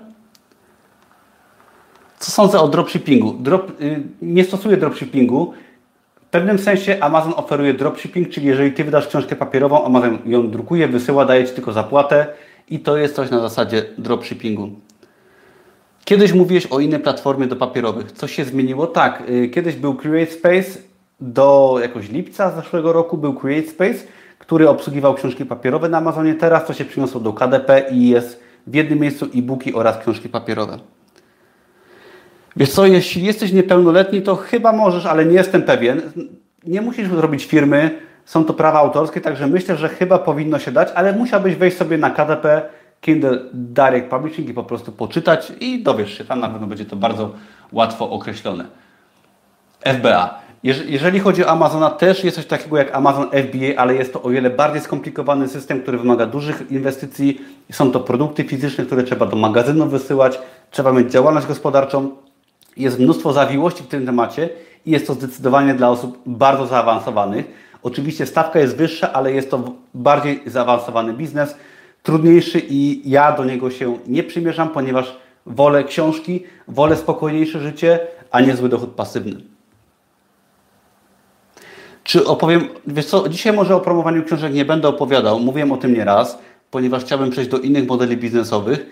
[2.19, 3.33] Co sądzę o dropshippingu?
[3.33, 5.53] Drop, y, nie stosuję dropshippingu.
[6.17, 10.89] W pewnym sensie Amazon oferuje dropshipping, czyli jeżeli Ty wydasz książkę papierową, Amazon ją drukuje,
[10.89, 12.27] wysyła, daje Ci tylko zapłatę
[12.71, 14.71] i to jest coś na zasadzie dropshippingu.
[16.05, 18.13] Kiedyś mówiłeś o innej platformie do papierowych.
[18.13, 18.87] Co się zmieniło?
[18.87, 20.79] Tak, y, kiedyś był CreateSpace,
[21.21, 23.99] do jakoś lipca zeszłego roku był CreateSpace,
[24.39, 26.35] który obsługiwał książki papierowe na Amazonie.
[26.35, 30.79] Teraz to się przyniosło do KDP i jest w jednym miejscu e-booki oraz książki papierowe.
[32.57, 36.03] Wiesz co, jeśli jesteś niepełnoletni, to chyba możesz, ale nie jestem pewien.
[36.67, 40.89] Nie musisz zrobić firmy, są to prawa autorskie, także myślę, że chyba powinno się dać,
[40.95, 42.63] ale musiałbyś wejść sobie na KDP,
[43.01, 46.97] Kindle Direct Publishing i po prostu poczytać i dowiesz się, tam na pewno będzie to
[46.97, 47.31] bardzo
[47.73, 48.65] łatwo określone.
[49.85, 50.41] FBA.
[50.63, 54.31] Jeżeli chodzi o Amazona, też jest coś takiego jak Amazon FBA, ale jest to o
[54.31, 57.41] wiele bardziej skomplikowany system, który wymaga dużych inwestycji.
[57.73, 62.11] Są to produkty fizyczne, które trzeba do magazynu wysyłać, trzeba mieć działalność gospodarczą.
[62.77, 64.49] Jest mnóstwo zawiłości w tym temacie
[64.87, 67.70] i jest to zdecydowanie dla osób bardzo zaawansowanych.
[67.83, 71.57] Oczywiście stawka jest wyższa, ale jest to bardziej zaawansowany biznes,
[72.03, 75.17] trudniejszy i ja do niego się nie przymierzam, ponieważ
[75.47, 77.99] wolę książki, wolę spokojniejsze życie,
[78.31, 79.37] a nie zły dochód pasywny.
[82.05, 85.95] Czy opowiem, wiesz co, dzisiaj może o promowaniu książek nie będę opowiadał, mówiłem o tym
[85.95, 86.39] nieraz,
[86.71, 88.87] ponieważ chciałbym przejść do innych modeli biznesowych,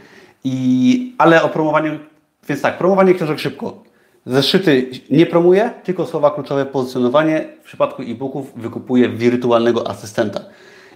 [0.44, 1.98] i, ale o promowaniu,
[2.48, 3.82] więc tak, promowanie książek szybko.
[4.28, 7.48] Zeszyty nie promuję, tylko słowa kluczowe pozycjonowanie.
[7.62, 10.40] W przypadku e-booków wykupuję wirtualnego asystenta.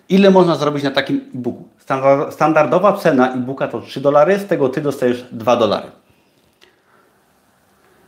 [0.08, 1.68] Ile można zrobić na takim e-booku?
[2.30, 5.86] Standardowa cena e-booka to 3 dolary, z tego Ty dostajesz 2 dolary.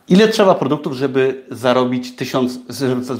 [0.08, 2.58] Ile trzeba produktów, żeby zarobić 1000,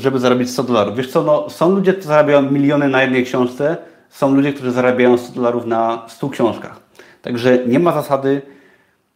[0.00, 0.96] żeby zarobić 100 dolarów?
[0.96, 3.76] Wiesz co, no, są ludzie, którzy zarabiają miliony na jednej książce,
[4.08, 6.80] są ludzie, którzy zarabiają 100 dolarów na 100 książkach.
[7.22, 8.42] Także nie ma zasady,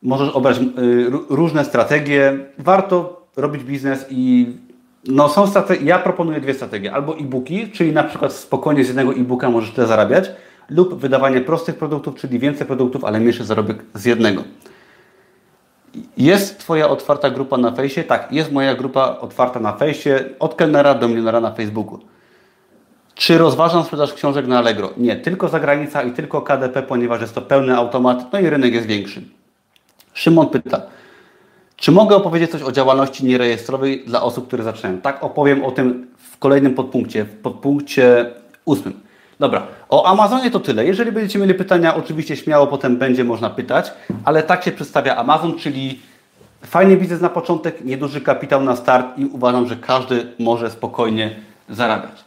[0.03, 0.63] możesz obrać y,
[1.31, 2.39] różne strategie.
[2.59, 4.47] Warto robić biznes i
[5.05, 6.93] no są strategie, ja proponuję dwie strategie.
[6.93, 10.31] Albo e-booki, czyli na przykład spokojnie z jednego e-booka możesz tyle zarabiać,
[10.71, 14.45] lub wydawanie prostych produktów, czyli więcej produktów, ale mniejszy zarobek z jednego.
[16.17, 18.05] Jest Twoja otwarta grupa na fejsie?
[18.05, 21.99] Tak, jest moja grupa otwarta na fejsie, od kelnera do milionera na Facebooku.
[23.15, 24.91] Czy rozważam sprzedaż książek na Allegro?
[24.97, 28.87] Nie, tylko zagranica i tylko KDP, ponieważ jest to pełny automat, no i rynek jest
[28.87, 29.38] większy.
[30.19, 30.81] Szymon pyta,
[31.77, 35.01] czy mogę opowiedzieć coś o działalności nierejestrowej dla osób, które zaczynają?
[35.01, 38.31] Tak, opowiem o tym w kolejnym podpunkcie, w podpunkcie
[38.65, 39.01] ósmym.
[39.41, 40.87] Dobra, o Amazonie to tyle.
[40.87, 43.93] Jeżeli będziecie mieli pytania, oczywiście śmiało potem będzie można pytać,
[44.25, 46.01] ale tak się przedstawia Amazon, czyli
[46.63, 51.37] fajny biznes na początek, nieduży kapitał na start i uważam, że każdy może spokojnie
[51.69, 52.25] zarabiać.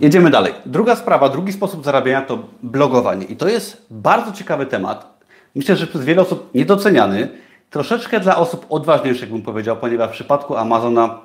[0.00, 0.54] Jedziemy dalej.
[0.66, 3.24] Druga sprawa, drugi sposób zarabiania to blogowanie.
[3.24, 5.13] I to jest bardzo ciekawy temat.
[5.54, 7.28] Myślę, że przez wiele osób niedoceniany.
[7.70, 11.20] Troszeczkę dla osób odważniejszych bym powiedział, ponieważ w przypadku Amazona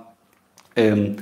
[0.78, 1.16] y,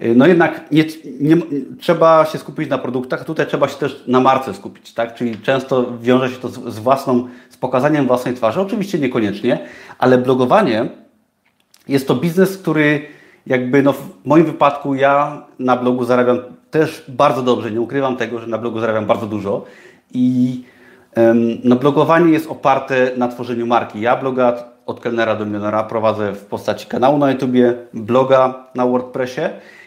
[0.00, 0.84] no jednak nie,
[1.20, 1.36] nie,
[1.80, 5.14] trzeba się skupić na produktach, tutaj trzeba się też na marce skupić, tak?
[5.14, 8.60] Czyli często wiąże się to z, z własną, z pokazaniem własnej twarzy.
[8.60, 9.58] Oczywiście niekoniecznie,
[9.98, 10.88] ale blogowanie
[11.88, 13.06] jest to biznes, który
[13.46, 16.38] jakby no w moim wypadku ja na blogu zarabiam
[16.70, 19.64] też bardzo dobrze, nie ukrywam tego, że na blogu zarabiam bardzo dużo
[20.12, 20.62] i
[21.64, 24.00] no, blogowanie jest oparte na tworzeniu marki.
[24.00, 29.40] Ja bloga od kelnera do milionera prowadzę w postaci kanału na YouTubie, bloga na WordPressie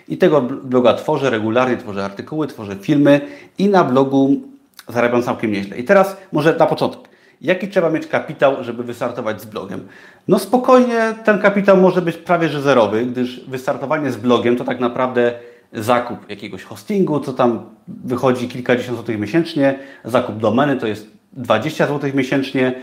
[0.07, 3.21] i tego bloga tworzę regularnie, tworzę artykuły, tworzę filmy
[3.57, 4.41] i na blogu
[4.87, 5.77] zarabiam całkiem nieźle.
[5.77, 7.09] I teraz może na początek.
[7.41, 9.87] Jaki trzeba mieć kapitał, żeby wystartować z blogiem?
[10.27, 14.79] No spokojnie, ten kapitał może być prawie że zerowy, gdyż wystartowanie z blogiem to tak
[14.79, 15.33] naprawdę
[15.73, 22.11] zakup jakiegoś hostingu, co tam wychodzi kilkadziesiąt złotych miesięcznie, zakup domeny to jest 20 zł
[22.13, 22.73] miesięcznie,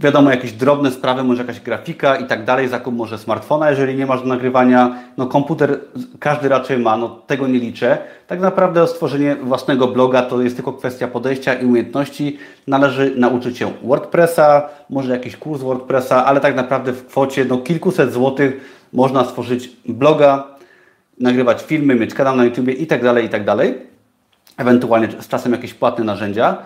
[0.00, 4.06] wiadomo, jakieś drobne sprawy, może jakaś grafika i tak dalej, zakup może smartfona, jeżeli nie
[4.06, 5.80] masz do nagrywania, no komputer
[6.18, 7.98] każdy raczej ma, no tego nie liczę.
[8.26, 12.38] Tak naprawdę stworzenie własnego bloga to jest tylko kwestia podejścia i umiejętności.
[12.66, 18.12] Należy nauczyć się WordPressa, może jakiś kurs WordPressa, ale tak naprawdę w kwocie no, kilkuset
[18.12, 20.44] złotych można stworzyć bloga,
[21.20, 23.78] nagrywać filmy, mieć kanał na YouTube i tak dalej, i tak dalej.
[24.56, 26.56] Ewentualnie z czasem jakieś płatne narzędzia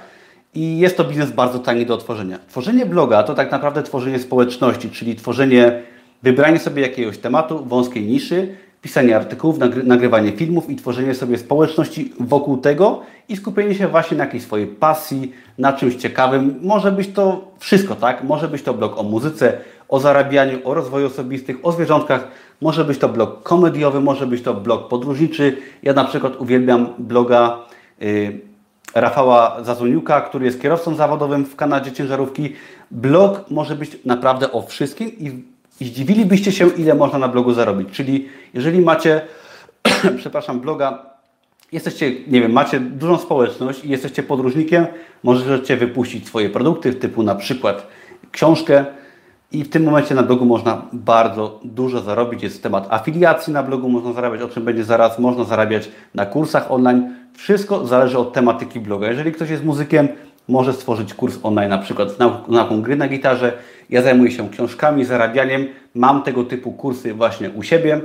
[0.56, 2.38] i jest to biznes bardzo tani do otworzenia.
[2.48, 5.82] Tworzenie bloga to tak naprawdę tworzenie społeczności, czyli tworzenie,
[6.22, 12.12] wybranie sobie jakiegoś tematu, wąskiej niszy, pisanie artykułów, nagry nagrywanie filmów i tworzenie sobie społeczności
[12.20, 16.58] wokół tego i skupienie się właśnie na jakiejś swojej pasji, na czymś ciekawym.
[16.62, 18.24] Może być to wszystko, tak?
[18.24, 22.28] Może być to blog o muzyce, o zarabianiu, o rozwoju osobistych, o zwierzątkach.
[22.60, 25.56] Może być to blog komediowy, może być to blog podróżniczy.
[25.82, 27.58] Ja na przykład uwielbiam bloga
[28.00, 28.55] yy,
[28.96, 32.52] Rafała Zazuniuka, który jest kierowcą zawodowym w Kanadzie ciężarówki.
[32.90, 35.42] Blog może być naprawdę o wszystkim i,
[35.80, 37.88] i zdziwilibyście się, ile można na blogu zarobić.
[37.92, 39.20] Czyli jeżeli macie,
[40.18, 41.06] przepraszam, bloga,
[41.72, 44.86] jesteście, nie wiem, macie dużą społeczność i jesteście podróżnikiem,
[45.22, 47.86] możecie wypuścić swoje produkty, typu na przykład
[48.32, 48.84] książkę,
[49.52, 52.42] i w tym momencie na blogu można bardzo dużo zarobić.
[52.42, 55.18] Jest temat afiliacji na blogu, można zarabiać, o czym będzie zaraz.
[55.18, 57.14] Można zarabiać na kursach online.
[57.36, 59.08] Wszystko zależy od tematyki bloga.
[59.08, 60.08] Jeżeli ktoś jest muzykiem,
[60.48, 62.18] może stworzyć kurs online, na przykład z
[62.48, 63.52] nauką gry na gitarze.
[63.90, 65.66] Ja zajmuję się książkami, zarabianiem.
[65.94, 68.00] Mam tego typu kursy właśnie u siebie.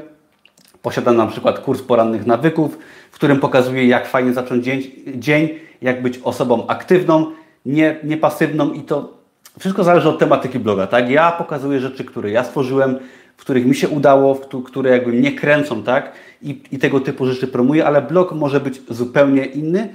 [0.82, 2.78] Posiadam na przykład kurs porannych nawyków,
[3.12, 4.82] w którym pokazuję, jak fajnie zacząć dzień,
[5.15, 5.50] dzień
[5.82, 7.32] jak być osobą aktywną,
[7.65, 9.13] nie, nie pasywną i to
[9.60, 11.10] wszystko zależy od tematyki bloga, tak?
[11.10, 13.00] Ja pokazuję rzeczy, które ja stworzyłem,
[13.41, 16.12] w których mi się udało, które jakby mnie kręcą, tak?
[16.41, 19.89] I, I tego typu rzeczy promuję, ale blog może być zupełnie inny.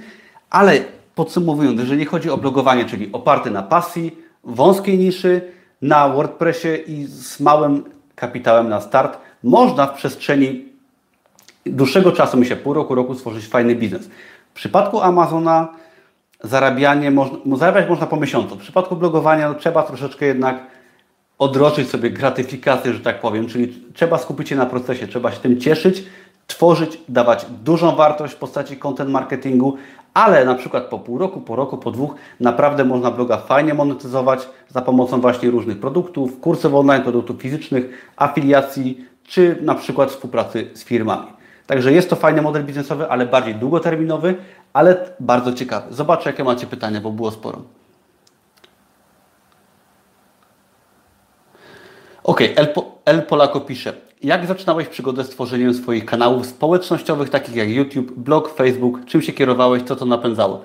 [0.49, 0.79] Ale
[1.15, 5.41] podsumowując, jeżeli chodzi o blogowanie, czyli oparte na pasji, wąskiej niszy,
[5.81, 7.83] na WordPressie i z małym
[8.15, 10.65] kapitałem na start, można w przestrzeni
[11.65, 14.09] dłuższego czasu, myślę pół roku, roku, stworzyć fajny biznes.
[14.51, 15.67] W przypadku Amazona
[16.43, 18.55] zarabianie, można, zarabiać można po miesiącu.
[18.55, 20.76] W przypadku blogowania no, trzeba troszeczkę jednak
[21.39, 25.59] odroczyć sobie gratyfikację, że tak powiem, czyli trzeba skupić się na procesie, trzeba się tym
[25.59, 26.03] cieszyć,
[26.47, 29.77] tworzyć, dawać dużą wartość w postaci content marketingu,
[30.13, 34.49] ale na przykład po pół roku, po roku, po dwóch naprawdę można bloga fajnie monetyzować
[34.69, 40.83] za pomocą właśnie różnych produktów, kursów online, produktów fizycznych, afiliacji, czy na przykład współpracy z
[40.83, 41.27] firmami.
[41.67, 44.35] Także jest to fajny model biznesowy, ale bardziej długoterminowy,
[44.73, 45.93] ale bardzo ciekawy.
[45.93, 47.61] Zobaczę, jakie macie pytania, bo było sporo.
[52.27, 52.67] Ok, El,
[53.05, 53.93] El Polako pisze.
[54.23, 59.05] Jak zaczynałeś przygodę z tworzeniem swoich kanałów społecznościowych, takich jak YouTube, blog, Facebook?
[59.05, 59.83] Czym się kierowałeś?
[59.83, 60.61] Co to napędzało?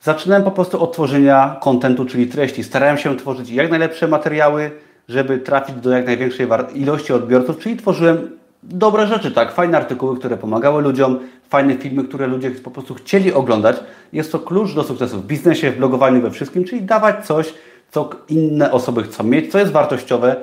[0.00, 2.64] Zaczynałem po prostu od tworzenia kontentu, czyli treści.
[2.64, 4.70] Starałem się tworzyć jak najlepsze materiały,
[5.08, 8.30] żeby trafić do jak największej ilości odbiorców, czyli tworzyłem
[8.62, 9.52] dobre rzeczy, tak?
[9.52, 11.18] Fajne artykuły, które pomagały ludziom,
[11.48, 13.76] fajne filmy, które ludzie po prostu chcieli oglądać.
[14.12, 17.54] Jest to klucz do sukcesu w biznesie, w blogowaniu, we wszystkim, czyli dawać coś,
[17.90, 20.36] co inne osoby chcą mieć, co jest wartościowe.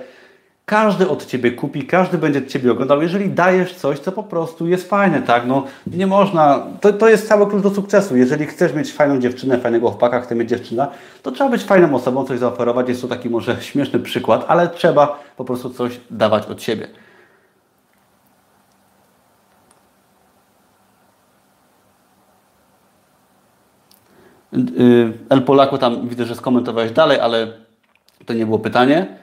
[0.65, 4.89] Każdy od Ciebie kupi, każdy będzie Ciebie oglądał, jeżeli dajesz coś, co po prostu jest
[4.89, 5.47] fajne, tak?
[5.47, 8.17] No, nie można, to, to jest cały klucz do sukcesu.
[8.17, 10.87] Jeżeli chcesz mieć fajną dziewczynę, fajnego chłopaka, chce mieć dziewczyna,
[11.23, 12.89] to trzeba być fajną osobą, coś zaoferować.
[12.89, 16.87] Jest to taki może śmieszny przykład, ale trzeba po prostu coś dawać od siebie.
[24.53, 27.47] Y, El Polaku tam widzę, że skomentowałeś dalej, ale
[28.25, 29.20] to nie było pytanie.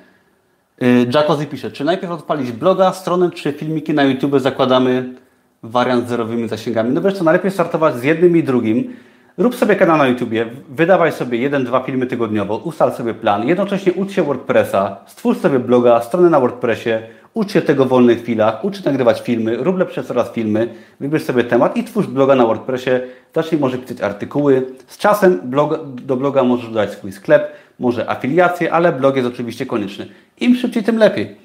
[0.82, 5.14] Y, Jackozy pisze, czy najpierw odpalić bloga, stronę, czy filmiki na YouTube zakładamy
[5.62, 6.90] wariant z zerowymi zasięgami?
[6.90, 8.96] No wiesz co, najlepiej startować z jednym i drugim.
[9.38, 13.92] Rób sobie kanał na YouTubie, wydawaj sobie jeden, dwa filmy tygodniowo, ustal sobie plan, jednocześnie
[13.92, 16.90] ucz się WordPressa, stwórz sobie bloga, stronę na WordPressie,
[17.34, 21.44] Ucz się tego w wolnych chwilach, ucz nagrywać filmy, rób lepsze coraz filmy, wybierz sobie
[21.44, 22.90] temat i twórz bloga na WordPressie,
[23.34, 24.66] zacznij może pisać artykuły.
[24.86, 29.66] Z czasem blog, do bloga możesz dodać swój sklep, może afiliacje, ale blog jest oczywiście
[29.66, 30.06] konieczny.
[30.40, 31.36] Im szybciej, tym lepiej.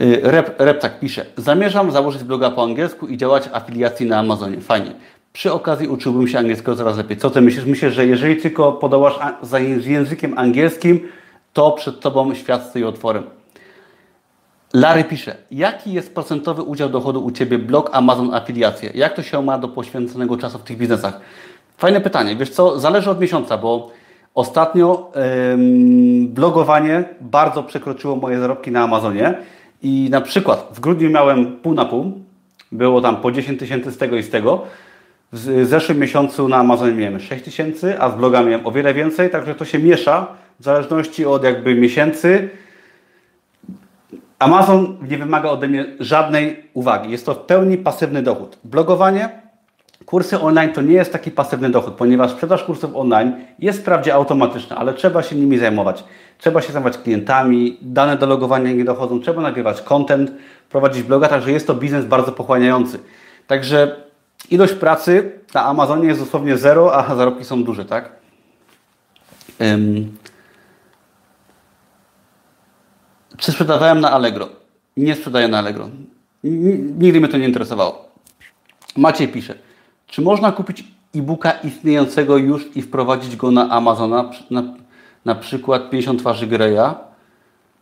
[0.00, 1.26] Y, rep, Rep tak pisze.
[1.36, 4.60] Zamierzam założyć bloga po angielsku i działać afiliacji na Amazonie.
[4.60, 4.92] Fajnie.
[5.32, 7.16] Przy okazji uczyłbym się angielskiego coraz lepiej.
[7.16, 7.64] Co ty myślisz?
[7.64, 11.08] Myślę, że jeżeli tylko podołasz za językiem angielskim,
[11.52, 13.24] to przed Tobą świat stoi otworem.
[14.74, 18.90] Larry pisze, jaki jest procentowy udział dochodu u Ciebie blog Amazon afiliacje?
[18.94, 21.20] Jak to się ma do poświęconego czasu w tych biznesach?
[21.78, 22.36] Fajne pytanie.
[22.36, 23.90] Wiesz co, zależy od miesiąca, bo
[24.34, 25.12] ostatnio
[26.24, 29.34] blogowanie bardzo przekroczyło moje zarobki na Amazonie
[29.82, 32.12] i na przykład w grudniu miałem pół na pół,
[32.72, 34.62] było tam po 10 tysięcy z tego i z tego.
[35.32, 39.30] W zeszłym miesiącu na Amazonie miałem 6 tysięcy, a z bloga miałem o wiele więcej,
[39.30, 40.26] także to się miesza
[40.60, 42.48] w zależności od jakby miesięcy.
[44.38, 47.10] Amazon nie wymaga ode mnie żadnej uwagi.
[47.10, 48.58] Jest to w pełni pasywny dochód.
[48.64, 49.28] Blogowanie,
[50.10, 54.76] kursy online to nie jest taki pasywny dochód, ponieważ sprzedaż kursów online jest wprawdzie automatyczna,
[54.76, 56.04] ale trzeba się nimi zajmować.
[56.38, 60.32] Trzeba się zajmować klientami, dane do logowania nie dochodzą, trzeba nagrywać content,
[60.70, 62.98] prowadzić bloga, także jest to biznes bardzo pochłaniający.
[63.46, 63.96] Także
[64.50, 68.10] ilość pracy na Amazonie jest dosłownie zero, a zarobki są duże, tak?
[73.38, 74.48] Czy sprzedawałem na Allegro?
[74.96, 75.88] Nie sprzedaję na Allegro.
[76.44, 78.08] Nigdy mnie to nie interesowało.
[78.96, 79.69] Maciej pisze,
[80.10, 80.84] czy można kupić
[81.14, 84.62] e-booka istniejącego już i wprowadzić go na Amazona, na,
[85.24, 86.94] na przykład 50 twarzy Greya?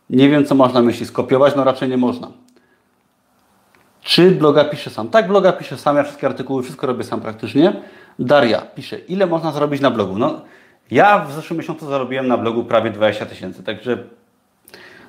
[0.09, 1.05] Nie wiem, co można myśli.
[1.05, 1.55] Skopiować?
[1.55, 2.27] No raczej nie można.
[4.01, 5.07] Czy bloga piszę sam?
[5.09, 7.73] Tak, bloga piszę sam, ja wszystkie artykuły, wszystko robię sam praktycznie.
[8.19, 10.17] Daria pisze, ile można zarobić na blogu?
[10.17, 10.41] No,
[10.91, 14.03] ja w zeszłym miesiącu zarobiłem na blogu prawie 20 tysięcy, także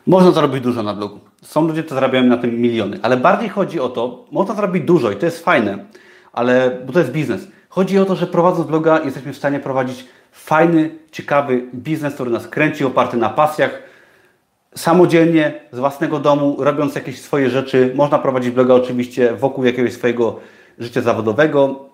[0.07, 1.21] można zarobić dużo na blogu.
[1.43, 5.11] Są ludzie, którzy zarabiają na tym miliony, ale bardziej chodzi o to, można zarobić dużo
[5.11, 5.79] i to jest fajne,
[6.33, 7.49] ale, bo to jest biznes.
[7.69, 12.49] Chodzi o to, że prowadząc bloga jesteśmy w stanie prowadzić fajny, ciekawy biznes, który nas
[12.49, 13.83] kręci, oparty na pasjach,
[14.75, 17.93] samodzielnie, z własnego domu, robiąc jakieś swoje rzeczy.
[17.95, 20.41] Można prowadzić bloga oczywiście wokół jakiegoś swojego
[20.79, 21.85] życia zawodowego.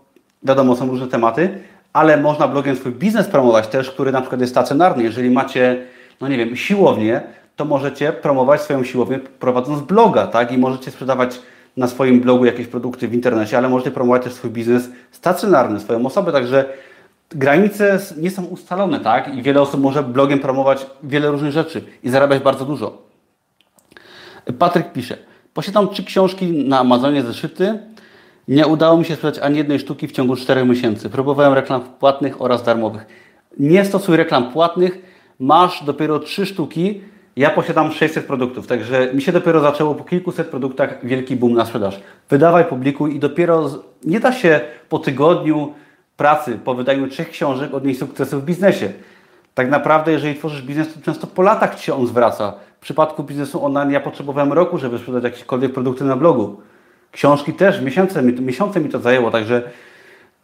[0.43, 1.59] Wiadomo, są różne tematy,
[1.93, 5.03] ale można blogiem swój biznes promować też, który na przykład jest stacjonarny.
[5.03, 5.83] Jeżeli macie,
[6.21, 7.21] no nie wiem, siłownię,
[7.57, 10.53] to możecie promować swoją siłownię prowadząc bloga, tak?
[10.53, 11.41] I możecie sprzedawać
[11.77, 16.07] na swoim blogu jakieś produkty w internecie, ale możecie promować też swój biznes stacjonarny, swoją
[16.07, 16.65] osobę, także
[17.31, 19.35] granice nie są ustalone, tak?
[19.35, 23.03] I wiele osób może blogiem promować wiele różnych rzeczy i zarabiać bardzo dużo.
[24.59, 25.19] Patryk pisze,
[25.55, 27.79] posiadam trzy książki na Amazonie zeszyty,
[28.49, 31.11] nie udało mi się sprzedać ani jednej sztuki w ciągu 4 miesięcy.
[31.11, 33.07] Próbowałem reklam płatnych oraz darmowych.
[33.59, 34.99] Nie stosuj reklam płatnych,
[35.39, 37.01] masz dopiero trzy sztuki,
[37.37, 41.65] ja posiadam 600 produktów, także mi się dopiero zaczęło po kilkuset produktach wielki boom na
[41.65, 42.01] sprzedaż.
[42.31, 43.71] Wydawaj, publikuj i dopiero
[44.05, 45.75] nie da się po tygodniu
[46.17, 48.93] pracy, po wydaniu trzech książek odnieść sukcesu w biznesie.
[49.55, 52.55] Tak naprawdę, jeżeli tworzysz biznes, to często po latach Ci się on zwraca.
[52.81, 56.61] W przypadku biznesu online ja potrzebowałem roku, żeby sprzedać jakiekolwiek produkty na blogu.
[57.13, 59.63] Książki też, miesiące mi, miesiące mi to zajęło, także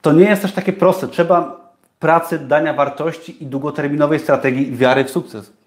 [0.02, 1.08] to nie jest też takie proste.
[1.08, 1.60] Trzeba
[1.98, 5.61] pracy, dania wartości i długoterminowej strategii wiary w sukces.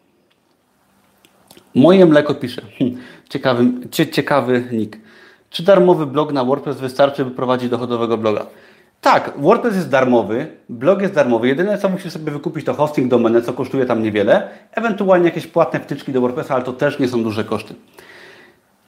[1.76, 2.62] Moje mleko pisze.
[3.30, 3.66] Ciekawy,
[4.12, 4.98] ciekawy nick.
[5.50, 8.46] Czy darmowy blog na WordPress wystarczy, by prowadzić dochodowego bloga?
[9.02, 11.48] Tak, WordPress jest darmowy, blog jest darmowy.
[11.48, 15.80] Jedyne co musisz sobie wykupić to hosting domenę, co kosztuje tam niewiele, ewentualnie jakieś płatne
[15.80, 17.76] wtyczki do WordPressa, ale to też nie są duże koszty.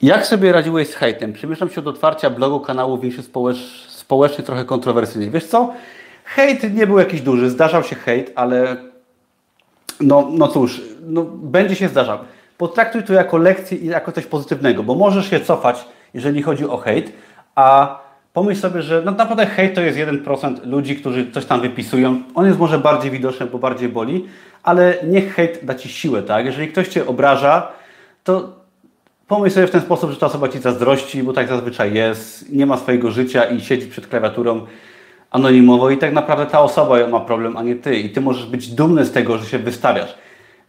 [0.02, 1.34] Jak sobie radziłeś z hejtem?
[1.34, 5.30] Przemieszczam się od otwarcia blogu, kanału większy społecz, społecznie trochę kontrowersyjny.
[5.30, 5.74] Wiesz co?
[6.24, 8.78] Hejt nie był jakiś duży, zdarzał się hejt, ale
[10.02, 12.20] no, no cóż, no, będzie się zdarzał.
[12.58, 16.78] Potraktuj to jako lekcję i jako coś pozytywnego, bo możesz się cofać, jeżeli chodzi o
[16.78, 17.14] hejt,
[17.56, 18.00] a
[18.34, 22.22] pomyśl sobie, że no naprawdę hejt to jest 1% ludzi, którzy coś tam wypisują.
[22.36, 24.26] On jest może bardziej widoczny, bo bardziej boli,
[24.64, 26.46] ale niech hejt da Ci siłę, tak?
[26.46, 27.68] Jeżeli ktoś Cię obraża,
[28.24, 28.50] to
[29.28, 32.66] pomyśl sobie w ten sposób, że ta osoba Ci zazdrości, bo tak zazwyczaj jest, nie
[32.66, 34.66] ma swojego życia i siedzi przed klawiaturą
[35.32, 37.96] anonimowo i tak naprawdę ta osoba ma problem, a nie Ty.
[37.96, 40.16] I Ty możesz być dumny z tego, że się wystawiasz.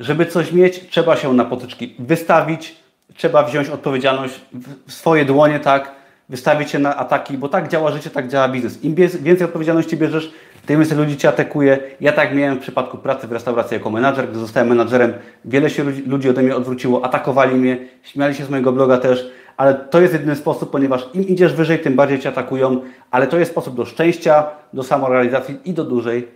[0.01, 2.77] Żeby coś mieć, trzeba się na potyczki wystawić,
[3.15, 4.41] trzeba wziąć odpowiedzialność
[4.87, 5.93] w swoje dłonie, tak,
[6.29, 8.85] wystawić się na ataki, bo tak działa życie, tak działa biznes.
[8.85, 10.33] Im więcej odpowiedzialności bierzesz,
[10.67, 11.79] tym więcej ludzi Cię atakuje.
[12.01, 14.29] Ja tak miałem w przypadku pracy w restauracji jako menadżer.
[14.31, 15.13] Gdy zostałem menadżerem,
[15.45, 19.75] wiele się ludzi ode mnie odwróciło, atakowali mnie, śmiali się z mojego bloga też, ale
[19.75, 22.81] to jest jedyny sposób, ponieważ im idziesz wyżej, tym bardziej Cię atakują,
[23.11, 26.29] ale to jest sposób do szczęścia, do samorealizacji i do dużej,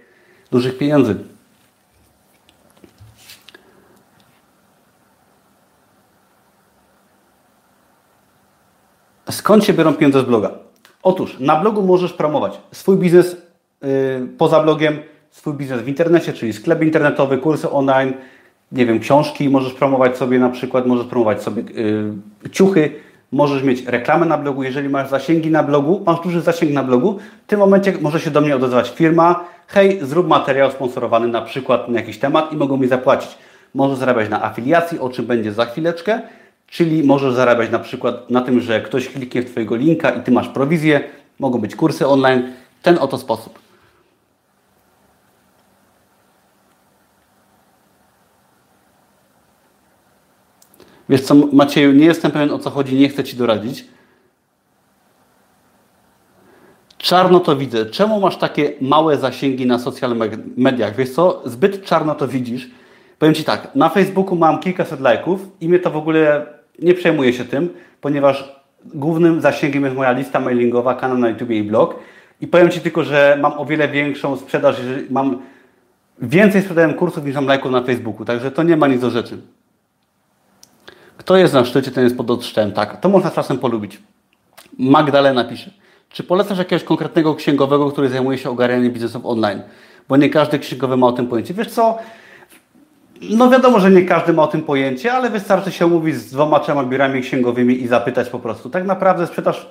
[0.51, 1.15] dużych pieniędzy.
[9.33, 10.51] Skąd się biorą pieniądze z bloga?
[11.03, 13.37] Otóż na blogu możesz promować swój biznes
[13.83, 13.89] yy,
[14.39, 14.99] poza blogiem,
[15.31, 18.13] swój biznes w internecie, czyli sklep internetowy, kursy online,
[18.73, 21.63] nie wiem, książki możesz promować sobie na przykład, możesz promować sobie
[22.43, 22.91] yy, ciuchy,
[23.33, 27.19] możesz mieć reklamę na blogu, jeżeli masz zasięgi na blogu, masz duży zasięg na blogu,
[27.47, 31.89] w tym momencie może się do mnie odezwać firma, hej, zrób materiał sponsorowany na przykład
[31.89, 33.39] na jakiś temat i mogą mi zapłacić.
[33.75, 36.21] Możesz zarabiać na afiliacji, o czym będzie za chwileczkę,
[36.73, 40.31] czyli możesz zarabiać na przykład na tym, że ktoś kliknie w Twojego linka i Ty
[40.31, 41.01] masz prowizję,
[41.39, 42.53] mogą być kursy online,
[42.83, 43.59] ten oto sposób.
[51.09, 53.85] Wiesz co, Macieju, nie jestem pewien o co chodzi, nie chcę Ci doradzić.
[56.99, 57.87] Czarno to widzę.
[57.87, 60.17] Czemu masz takie małe zasięgi na social
[60.57, 60.97] mediach?
[60.97, 62.71] Wiesz co, zbyt czarno to widzisz.
[63.19, 66.47] Powiem Ci tak, na Facebooku mam kilkaset lajków i mnie to w ogóle
[66.79, 71.63] nie przejmuje się tym, ponieważ głównym zasięgiem jest moja lista mailingowa, kanał na YouTube i
[71.63, 71.97] blog.
[72.41, 74.77] I powiem Ci tylko, że mam o wiele większą sprzedaż,
[75.11, 75.39] mam
[76.23, 79.39] więcej sprzedałem kursów niż mam lajków na Facebooku, także to nie ma nic do rzeczy.
[81.17, 82.73] Kto jest na szczycie, ten jest pod odszczem.
[82.73, 83.99] Tak, to można czasem polubić.
[84.79, 85.71] Magdalena pisze.
[86.09, 89.63] Czy polecasz jakiegoś konkretnego księgowego, który zajmuje się ogarnianiem biznesów online?
[90.09, 91.55] Bo nie każdy księgowy ma o tym pojęcie.
[91.55, 91.99] Wiesz co?
[93.31, 96.61] No wiadomo, że nie każdy ma o tym pojęcie, ale wystarczy się umówić z dwoma,
[96.61, 98.71] trzema biurami księgowymi i zapytać po prostu.
[98.71, 99.69] Tak naprawdę sprzedaż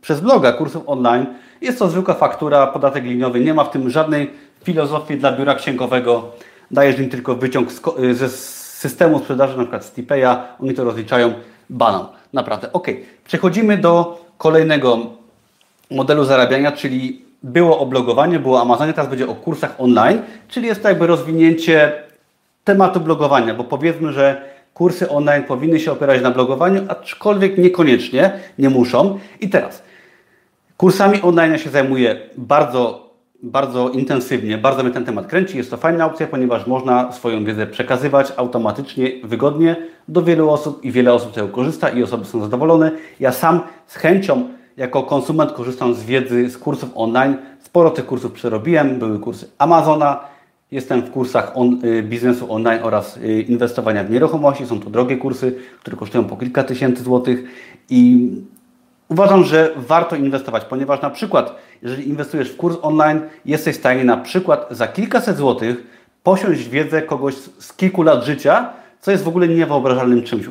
[0.00, 1.26] przez bloga kursów online
[1.60, 3.40] jest to zwykła faktura, podatek liniowy.
[3.40, 4.30] Nie ma w tym żadnej
[4.64, 6.30] filozofii dla biura księgowego.
[6.70, 7.68] Dajesz im tylko wyciąg
[8.12, 11.32] ze systemu sprzedaży, na przykład Stipeya, oni to rozliczają,
[11.70, 12.06] banał.
[12.32, 12.72] Naprawdę.
[12.72, 12.86] Ok,
[13.24, 14.98] przechodzimy do kolejnego
[15.90, 20.66] modelu zarabiania, czyli było o blogowaniu, było o Amazonie, teraz będzie o kursach online, czyli
[20.66, 22.03] jest to jakby rozwinięcie
[22.64, 24.42] tematu blogowania, bo powiedzmy, że
[24.74, 29.18] kursy online powinny się opierać na blogowaniu, aczkolwiek niekoniecznie, nie muszą.
[29.40, 29.82] I teraz,
[30.76, 33.04] kursami online się zajmuję bardzo
[33.44, 35.56] bardzo intensywnie, bardzo mnie ten temat kręci.
[35.56, 39.76] Jest to fajna opcja, ponieważ można swoją wiedzę przekazywać automatycznie, wygodnie
[40.08, 42.90] do wielu osób i wiele osób z tego korzysta i osoby są zadowolone.
[43.20, 47.36] Ja sam z chęcią jako konsument korzystam z wiedzy z kursów online.
[47.60, 48.98] Sporo tych kursów przerobiłem.
[48.98, 50.20] Były kursy Amazona,
[50.74, 54.66] jestem w kursach on, y, biznesu online oraz y, inwestowania w nieruchomości.
[54.66, 57.44] Są to drogie kursy, które kosztują po kilka tysięcy złotych
[57.90, 58.30] i
[59.08, 64.04] uważam, że warto inwestować, ponieważ na przykład, jeżeli inwestujesz w kurs online, jesteś w stanie
[64.04, 65.76] na przykład za kilkaset złotych
[66.22, 70.44] posiąść wiedzę kogoś z kilku lat życia, co jest w ogóle niewyobrażalnym czymś.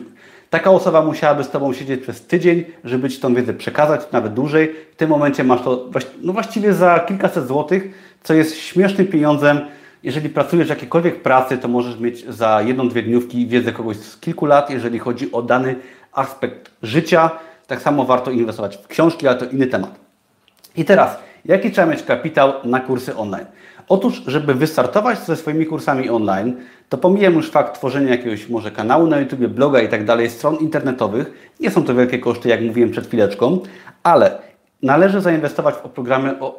[0.49, 4.75] Taka osoba musiałaby z Tobą siedzieć przez tydzień, żeby Ci tą wiedzę przekazać, nawet dłużej.
[4.91, 5.89] W tym momencie masz to
[6.21, 7.83] no właściwie za kilkaset złotych,
[8.23, 9.61] co jest śmiesznym pieniądzem.
[10.03, 14.19] Jeżeli pracujesz w jakiejkolwiek pracy, to możesz mieć za jedną, dwie dniówki wiedzę kogoś z
[14.19, 15.75] kilku lat, jeżeli chodzi o dany
[16.13, 17.29] aspekt życia.
[17.67, 19.95] Tak samo warto inwestować w książki, ale to inny temat.
[20.75, 23.45] I teraz, jaki trzeba mieć kapitał na kursy online?
[23.89, 26.55] Otóż, żeby wystartować ze swoimi kursami online,
[26.89, 30.55] to pomijam już fakt tworzenia jakiegoś może kanału na YouTube, bloga i tak dalej, stron
[30.55, 31.53] internetowych.
[31.59, 33.59] Nie są to wielkie koszty, jak mówiłem przed chwileczką,
[34.03, 34.37] ale
[34.83, 35.81] należy zainwestować w,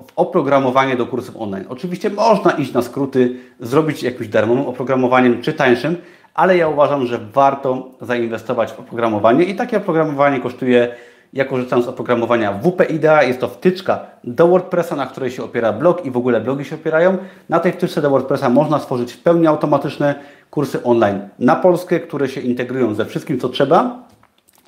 [0.07, 1.65] w oprogramowanie do kursów online.
[1.69, 5.97] Oczywiście można iść na skróty, zrobić jakimś darmowym oprogramowaniem czy tańszym,
[6.35, 10.95] ale ja uważam, że warto zainwestować w oprogramowanie i takie oprogramowanie kosztuje,
[11.33, 15.73] ja korzystam z oprogramowania WP Idea, jest to wtyczka do WordPressa, na której się opiera
[15.73, 17.19] blog i w ogóle blogi się opierają.
[17.49, 20.15] Na tej wtyczce do WordPressa można stworzyć w pełni automatyczne
[20.51, 23.99] kursy online na Polskę, które się integrują ze wszystkim, co trzeba.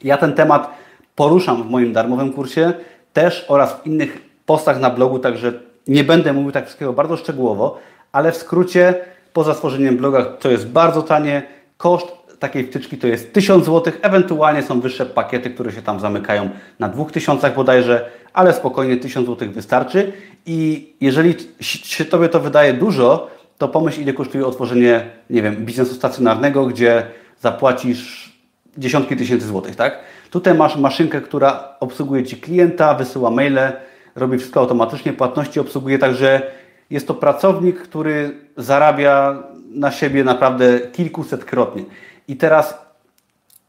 [0.03, 0.71] Ja ten temat
[1.17, 2.73] poruszam w moim darmowym kursie
[3.17, 5.53] też oraz w innych postach na blogu, także
[5.87, 7.79] nie będę mówił tak wszystkiego bardzo szczegółowo,
[8.13, 8.95] ale w skrócie
[9.33, 11.43] poza stworzeniem bloga to jest bardzo tanie,
[11.77, 12.07] Koszt
[12.39, 16.89] takiej wtyczki to jest 1000 zł, ewentualnie są wyższe pakiety, które się tam zamykają na
[16.89, 20.13] 2000 bodajże, ale spokojnie 1000 zł wystarczy.
[20.47, 25.95] I jeżeli się Tobie to wydaje dużo, to pomyśl ile kosztuje otworzenie, nie wiem, biznesu
[25.95, 27.07] stacjonarnego, gdzie
[27.41, 28.33] zapłacisz
[28.79, 29.99] dziesiątki tysięcy złotych, tak?
[30.37, 33.73] Tutaj masz maszynkę, która obsługuje Ci klienta, wysyła maile,
[34.17, 36.43] robi wszystko automatycznie, płatności obsługuje, także
[36.91, 41.85] jest to pracownik, który zarabia na siebie naprawdę kilkusetkrotnie.
[42.29, 42.79] I teraz,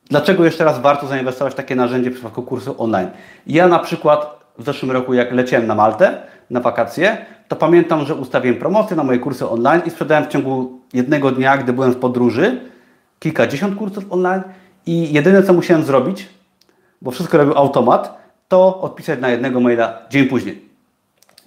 [0.09, 3.09] dlaczego jeszcze raz warto zainwestować w takie narzędzie w przypadku kursu online?
[3.47, 8.15] Ja na przykład w zeszłym roku, jak leciałem na Maltę na wakacje, to pamiętam, że
[8.15, 11.97] ustawiłem promocję na moje kursy online i sprzedałem w ciągu jednego dnia, gdy byłem w
[11.97, 12.61] podróży,
[13.19, 14.41] kilkadziesiąt kursów online
[14.85, 16.36] i jedyne, co musiałem zrobić,
[17.01, 18.17] bo wszystko robił automat,
[18.47, 20.67] to odpisać na jednego maila dzień później.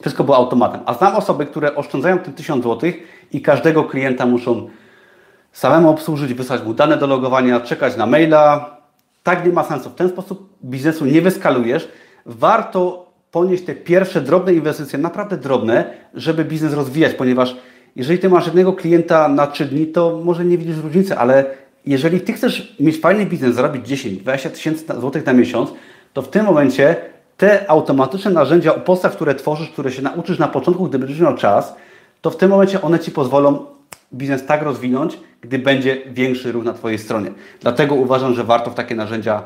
[0.00, 0.80] Wszystko było automatem.
[0.86, 2.90] A znam osoby, które oszczędzają te 1000 zł
[3.32, 4.68] i każdego klienta muszą
[5.52, 8.76] samemu obsłużyć, wysłać mu dane do logowania, czekać na maila.
[9.22, 9.90] tak nie ma sensu.
[9.90, 11.88] W ten sposób biznesu nie wyskalujesz.
[12.26, 17.56] Warto ponieść te pierwsze drobne inwestycje, naprawdę drobne, żeby biznes rozwijać, ponieważ
[17.96, 21.44] jeżeli ty masz jednego klienta na 3 dni, to może nie widzisz różnicy, ale
[21.86, 25.70] jeżeli ty chcesz mieć fajny biznes, zarobić 10-20 tysięcy złotych na miesiąc,
[26.12, 26.96] to w tym momencie
[27.36, 31.74] te automatyczne narzędzia, podstaw, które tworzysz, które się nauczysz na początku, gdy będziesz miał czas,
[32.20, 33.66] to w tym momencie one Ci pozwolą
[34.14, 37.30] biznes tak rozwinąć, gdy będzie większy ruch na Twojej stronie.
[37.60, 39.42] Dlatego uważam, że warto w takie narzędzia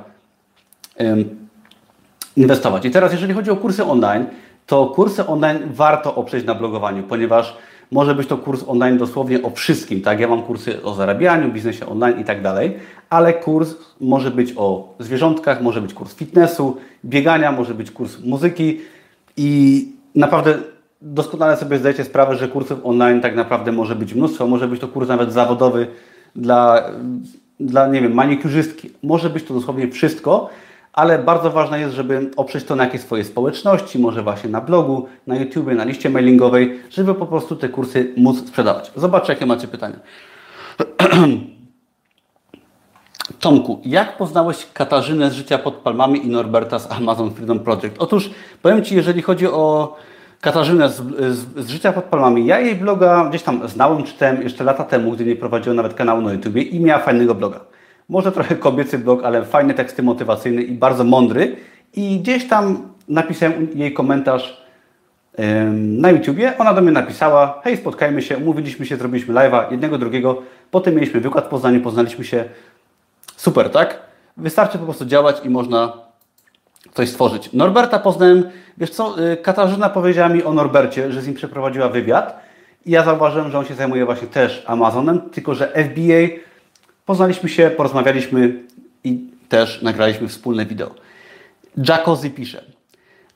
[0.98, 1.48] um,
[2.36, 2.84] inwestować.
[2.84, 4.26] I teraz, jeżeli chodzi o kursy online,
[4.66, 7.56] to kursy online warto oprzeć na blogowaniu, ponieważ
[7.90, 10.20] może być to kurs online dosłownie o wszystkim, tak?
[10.20, 12.76] Ja mam kursy o zarabianiu, biznesie online i tak dalej,
[13.10, 18.80] ale kurs może być o zwierzątkach, może być kurs fitnessu, biegania, może być kurs muzyki
[19.36, 20.58] i naprawdę
[21.02, 24.88] doskonale sobie zdajecie sprawę, że kursów online tak naprawdę może być mnóstwo, może być to
[24.88, 25.86] kurs nawet zawodowy
[26.36, 26.90] dla,
[27.60, 30.50] dla nie wiem, manikurzystki, może być to dosłownie wszystko,
[30.94, 35.08] ale bardzo ważne jest, żeby oprzeć to na jakiejś swojej społeczności, może właśnie na blogu,
[35.26, 38.92] na YouTubie, na liście mailingowej, żeby po prostu te kursy móc sprzedawać.
[38.96, 39.96] Zobaczcie, jakie macie pytania.
[43.40, 47.94] Tomku, jak poznałeś Katarzynę z życia pod palmami i Norberta z Amazon Freedom Project?
[47.98, 48.30] Otóż
[48.62, 49.96] powiem Ci, jeżeli chodzi o
[50.40, 54.64] Katarzynę z, z, z, życia pod palmami, ja jej bloga gdzieś tam znałem, czytałem jeszcze
[54.64, 57.60] lata temu, gdy nie prowadziłem nawet kanału na YouTube i miała fajnego bloga.
[58.08, 61.56] Może trochę kobiecy blog, ale fajne teksty motywacyjne i bardzo mądry.
[61.94, 64.64] I gdzieś tam napisałem jej komentarz
[65.74, 66.58] na YouTubie.
[66.58, 70.42] Ona do mnie napisała, hej, spotkajmy się, umówiliśmy się, zrobiliśmy live'a, jednego, drugiego.
[70.70, 72.44] Potem mieliśmy wykład w Poznaniu, poznaliśmy się.
[73.36, 73.98] Super, tak?
[74.36, 75.92] Wystarczy po prostu działać i można
[76.94, 77.52] coś stworzyć.
[77.52, 78.44] Norberta poznałem,
[78.78, 82.40] wiesz co, y, Katarzyna powiedziała mi o Norbercie, że z nim przeprowadziła wywiad
[82.86, 86.40] i ja zauważyłem, że on się zajmuje właśnie też Amazonem, tylko że FBA
[87.06, 88.62] Poznaliśmy się, porozmawialiśmy
[89.04, 90.90] i też nagraliśmy wspólne wideo.
[91.88, 92.64] Jackozy pisze,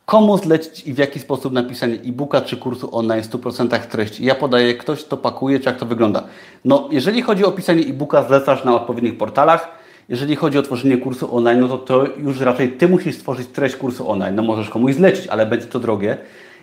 [0.07, 4.25] komu zlecić i w jaki sposób napisanie e-booka czy kursu online w 100% treści.
[4.25, 6.23] Ja podaję, ktoś to pakuje, czy jak to wygląda.
[6.65, 9.69] No, jeżeli chodzi o pisanie e-booka, zlecasz na odpowiednich portalach.
[10.09, 13.77] Jeżeli chodzi o tworzenie kursu online, no to, to już raczej Ty musisz stworzyć treść
[13.77, 14.35] kursu online.
[14.35, 16.19] No możesz komuś zlecić, ale będzie to drogie.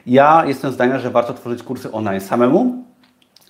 [0.07, 2.83] Ja jestem zdania, że warto tworzyć kursy online samemu,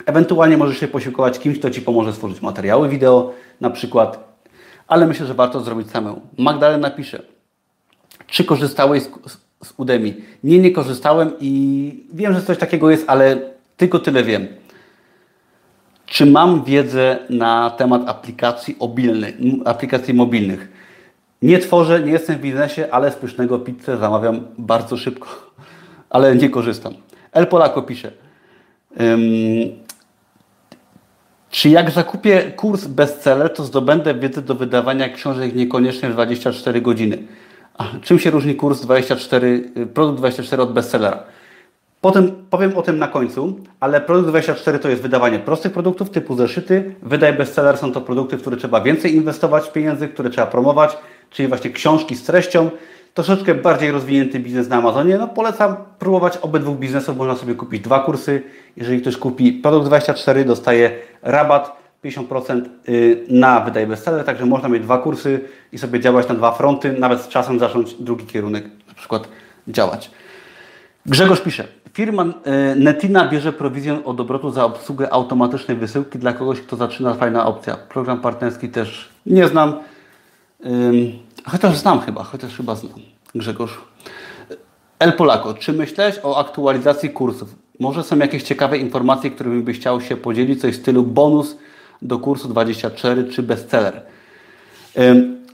[0.05, 4.37] Ewentualnie możesz się posiłkować kimś, kto Ci pomoże stworzyć materiały wideo na przykład,
[4.87, 6.21] ale myślę, że warto zrobić samemu.
[6.37, 7.21] Magdalena pisze,
[8.27, 9.37] czy korzystałeś z,
[9.77, 10.13] Udemy?
[10.43, 13.37] Nie, nie korzystałem i wiem, że coś takiego jest, ale
[13.77, 14.47] tylko tyle wiem.
[16.05, 18.77] Czy mam wiedzę na temat aplikacji,
[19.65, 20.71] aplikacji mobilnych?
[21.41, 25.27] Nie tworzę, nie jestem w biznesie, ale z pysznego pizzę zamawiam bardzo szybko,
[26.09, 26.93] ale nie korzystam.
[27.31, 28.11] El Polako pisze.
[31.49, 37.17] Czy jak zakupię kurs bestseller, to zdobędę wiedzę do wydawania książek niekoniecznie w 24 godziny?
[37.77, 41.23] A czym się różni kurs 24, y, produkt 24 od bestsellera?
[42.01, 46.35] Potem powiem o tym na końcu, ale produkt 24 to jest wydawanie prostych produktów typu
[46.35, 46.95] zeszyty.
[47.03, 50.97] Wydaj bestseller są to produkty, w które trzeba więcej inwestować pieniędzy, które trzeba promować,
[51.29, 52.69] czyli właśnie książki z treścią
[53.15, 57.17] troszeczkę bardziej rozwinięty biznes na Amazonie, no polecam próbować obydwu biznesów.
[57.17, 58.41] Można sobie kupić dwa kursy.
[58.77, 60.91] Jeżeli ktoś kupi produkt 24, dostaje
[61.25, 65.39] rabat 50% y, na wydaje bestseller, także można mieć dwa kursy
[65.71, 69.27] i sobie działać na dwa fronty, nawet z czasem zacząć drugi kierunek na przykład
[69.67, 70.11] działać.
[71.05, 72.31] Grzegorz pisze, firma y,
[72.75, 77.77] Netina bierze prowizję od obrotu za obsługę automatycznej wysyłki dla kogoś, kto zaczyna, fajna opcja.
[77.77, 79.79] Program partnerski też nie znam.
[81.45, 82.99] Chociaż znam chyba, chociaż chyba znam.
[83.35, 83.77] Grzegorz.
[84.99, 87.64] El Polako, czy myślałeś o aktualizacji kursów?
[87.79, 91.57] Może są jakieś ciekawe informacje, którymi byś chciał się podzielić, coś w stylu bonus
[92.01, 94.01] do kursu 24 czy bestseller?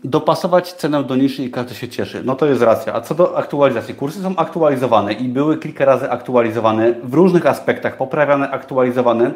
[0.03, 2.21] Dopasować cenę do niszy i każdy się cieszy.
[2.25, 2.93] No to jest racja.
[2.93, 3.95] A co do aktualizacji?
[3.95, 9.31] Kursy są aktualizowane i były kilka razy aktualizowane w różnych aspektach, poprawiane, aktualizowane.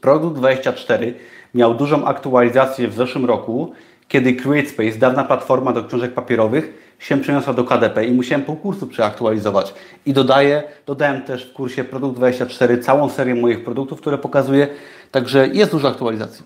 [0.00, 1.14] Produkt 24
[1.54, 3.72] miał dużą aktualizację w zeszłym roku
[4.12, 8.86] kiedy CreateSpace, dawna platforma do książek papierowych, się przeniosła do KDP i musiałem pół kursu
[8.86, 9.74] przeaktualizować.
[10.06, 14.68] I dodaję, dodałem też w kursie Produkt 24 całą serię moich produktów, które pokazuję,
[15.10, 16.44] także jest dużo aktualizacji.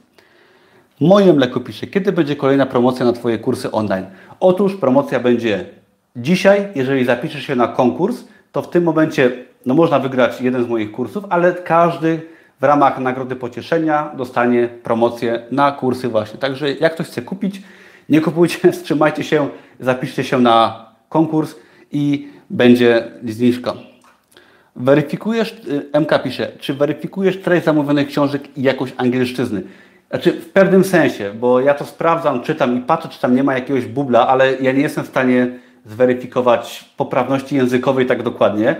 [1.01, 4.07] Moje mleko pisze, kiedy będzie kolejna promocja na Twoje kursy online?
[4.41, 5.65] Otóż promocja będzie
[6.17, 9.31] dzisiaj, jeżeli zapiszesz się na konkurs, to w tym momencie
[9.67, 12.21] no, można wygrać jeden z moich kursów, ale każdy
[12.61, 16.39] w ramach Nagrody Pocieszenia dostanie promocję na kursy właśnie.
[16.39, 17.63] Także jak ktoś chce kupić,
[18.09, 19.49] nie kupujcie, wstrzymajcie się,
[19.81, 21.55] zapiszcie się na konkurs
[21.93, 23.75] i będzie zniżka.
[24.77, 25.57] Weryfikujesz,
[25.95, 29.63] y, MK pisze, czy weryfikujesz treść zamówionych książek i jakość angielszczyzny?
[30.11, 33.55] Znaczy w pewnym sensie, bo ja to sprawdzam, czytam i patrzę, czy tam nie ma
[33.55, 35.49] jakiegoś bubla, ale ja nie jestem w stanie
[35.87, 38.77] zweryfikować poprawności językowej tak dokładnie.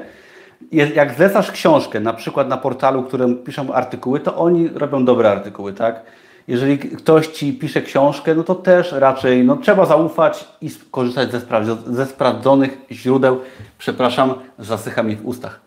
[0.73, 5.73] Jak zlecasz książkę, na przykład na portalu, którym piszą artykuły, to oni robią dobre artykuły,
[5.73, 6.03] tak?
[6.49, 11.41] Jeżeli ktoś Ci pisze książkę, no to też raczej no, trzeba zaufać i korzystać ze,
[11.87, 13.41] ze sprawdzonych źródeł.
[13.79, 15.61] Przepraszam, zasycha mi w ustach.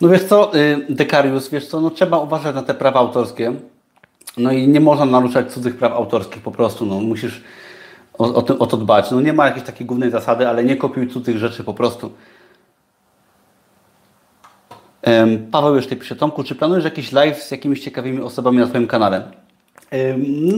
[0.00, 3.52] No wiesz co, y, Dekarius, wiesz co, no trzeba uważać na te prawa autorskie.
[4.36, 7.44] No i nie można naruszać cudzych praw autorskich po prostu, no musisz
[8.18, 9.10] o, o, to, o to dbać.
[9.10, 12.12] No nie ma jakiejś takiej głównej zasady, ale nie kopiuj cudzych rzeczy po prostu.
[15.50, 19.24] Paweł jeszcze pisze, Tomku, czy planujesz jakiś live z jakimiś ciekawymi osobami na Twoim kanale?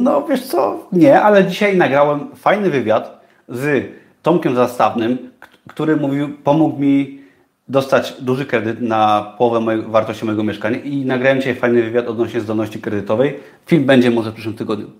[0.00, 3.92] No wiesz co, nie, ale dzisiaj nagrałem fajny wywiad z
[4.22, 5.30] Tomkiem Zastawnym,
[5.68, 7.20] który mówił, pomógł mi
[7.68, 12.40] dostać duży kredyt na połowę mojej, wartości mojego mieszkania i nagrałem dzisiaj fajny wywiad odnośnie
[12.40, 13.40] zdolności kredytowej.
[13.66, 14.90] Film będzie może w przyszłym tygodniu.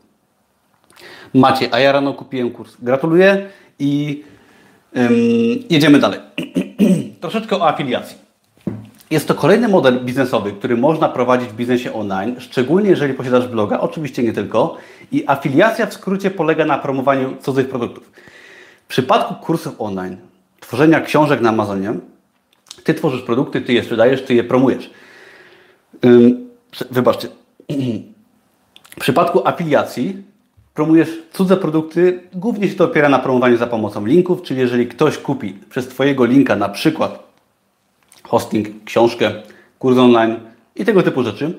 [1.35, 2.76] Macie, a ja rano kupiłem kurs.
[2.83, 3.49] Gratuluję
[3.79, 4.22] i
[5.70, 6.20] jedziemy dalej.
[7.20, 8.16] Troszeczkę o afiliacji.
[9.11, 13.81] Jest to kolejny model biznesowy, który można prowadzić w biznesie online, szczególnie jeżeli posiadasz bloga,
[13.81, 14.76] oczywiście nie tylko.
[15.12, 18.12] I afiliacja w skrócie polega na promowaniu cudzych produktów.
[18.85, 20.16] W przypadku kursów online,
[20.61, 21.95] tworzenia książek na Amazonie,
[22.85, 24.91] ty tworzysz produkty, ty je sprzedajesz, ty je promujesz.
[26.91, 27.29] Wybaczcie.
[28.91, 30.22] W przypadku afiliacji
[30.79, 35.18] promujesz cudze produkty, głównie się to opiera na promowaniu za pomocą linków, czyli jeżeli ktoś
[35.18, 37.22] kupi przez Twojego linka na przykład
[38.22, 39.31] hosting, książkę,
[39.79, 40.37] kurs online
[40.76, 41.55] i tego typu rzeczy.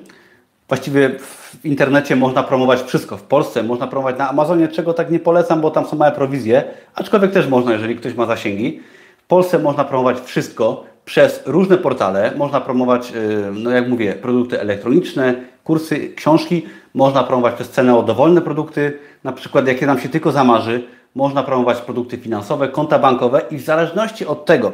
[0.68, 3.16] Właściwie w internecie można promować wszystko.
[3.16, 6.64] W Polsce można promować na Amazonie, czego tak nie polecam, bo tam są małe prowizje,
[6.94, 8.80] aczkolwiek też można, jeżeli ktoś ma zasięgi.
[9.24, 12.32] W Polsce można promować wszystko przez różne portale.
[12.36, 16.62] Można promować, y, no jak mówię, produkty elektroniczne, kursy, książki.
[16.94, 20.84] Można promować przez cenę o dowolne produkty, na przykład jakie nam się tylko zamarzy.
[21.14, 24.72] Można promować produkty finansowe, konta bankowe i w zależności od tego,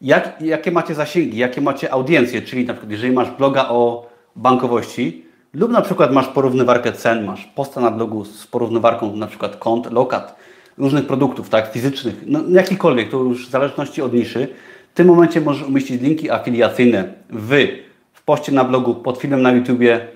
[0.00, 5.24] jak, jakie macie zasięgi, jakie macie audiencje, czyli na przykład jeżeli masz bloga o bankowości
[5.54, 9.92] lub na przykład masz porównywarkę cen, masz posta na blogu z porównywarką na przykład kont,
[9.92, 10.36] lokat,
[10.78, 14.48] różnych produktów, tak, fizycznych, no jakikolwiek, to już w zależności od niszy,
[14.92, 17.66] w tym momencie możesz umieścić linki afiliacyjne w,
[18.12, 20.06] w poście na blogu, pod filmem na YouTubie,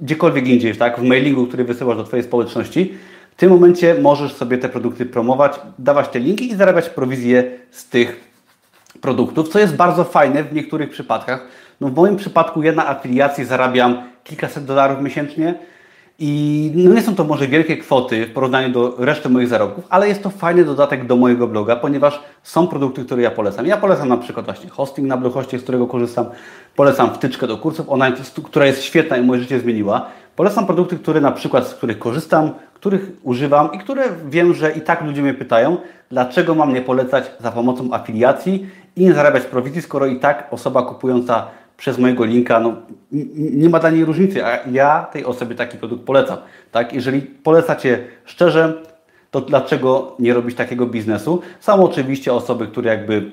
[0.00, 2.94] gdziekolwiek indziej, tak, w mailingu, który wysyłasz do Twojej społeczności.
[3.30, 7.88] W tym momencie możesz sobie te produkty promować, dawać te linki i zarabiać prowizję z
[7.88, 8.20] tych
[9.00, 11.48] produktów, co jest bardzo fajne w niektórych przypadkach.
[11.80, 15.54] No w moim przypadku ja na afiliacji zarabiam kilkaset dolarów miesięcznie
[16.18, 20.08] i no nie są to może wielkie kwoty w porównaniu do reszty moich zarobków, ale
[20.08, 23.66] jest to fajny dodatek do mojego bloga, ponieważ są produkty, które ja polecam.
[23.66, 26.26] Ja polecam na przykład właśnie hosting na Bluehoście, z którego korzystam.
[26.76, 28.14] Polecam wtyczkę do kursów online,
[28.44, 30.06] która jest świetna i moje życie zmieniła.
[30.36, 34.80] Polecam produkty, które na przykład, z których korzystam, których używam i które wiem, że i
[34.80, 35.76] tak ludzie mnie pytają,
[36.10, 40.82] dlaczego mam nie polecać za pomocą afiliacji i nie zarabiać prowizji, skoro i tak osoba
[40.82, 41.46] kupująca
[41.76, 42.76] przez mojego linka, no,
[43.36, 46.38] nie ma dla niej różnicy, a ja tej osobie taki produkt polecam.
[46.72, 46.92] Tak?
[46.92, 48.82] Jeżeli polecacie szczerze,
[49.30, 51.40] to dlaczego nie robić takiego biznesu?
[51.60, 53.30] Są oczywiście osoby, które jakby,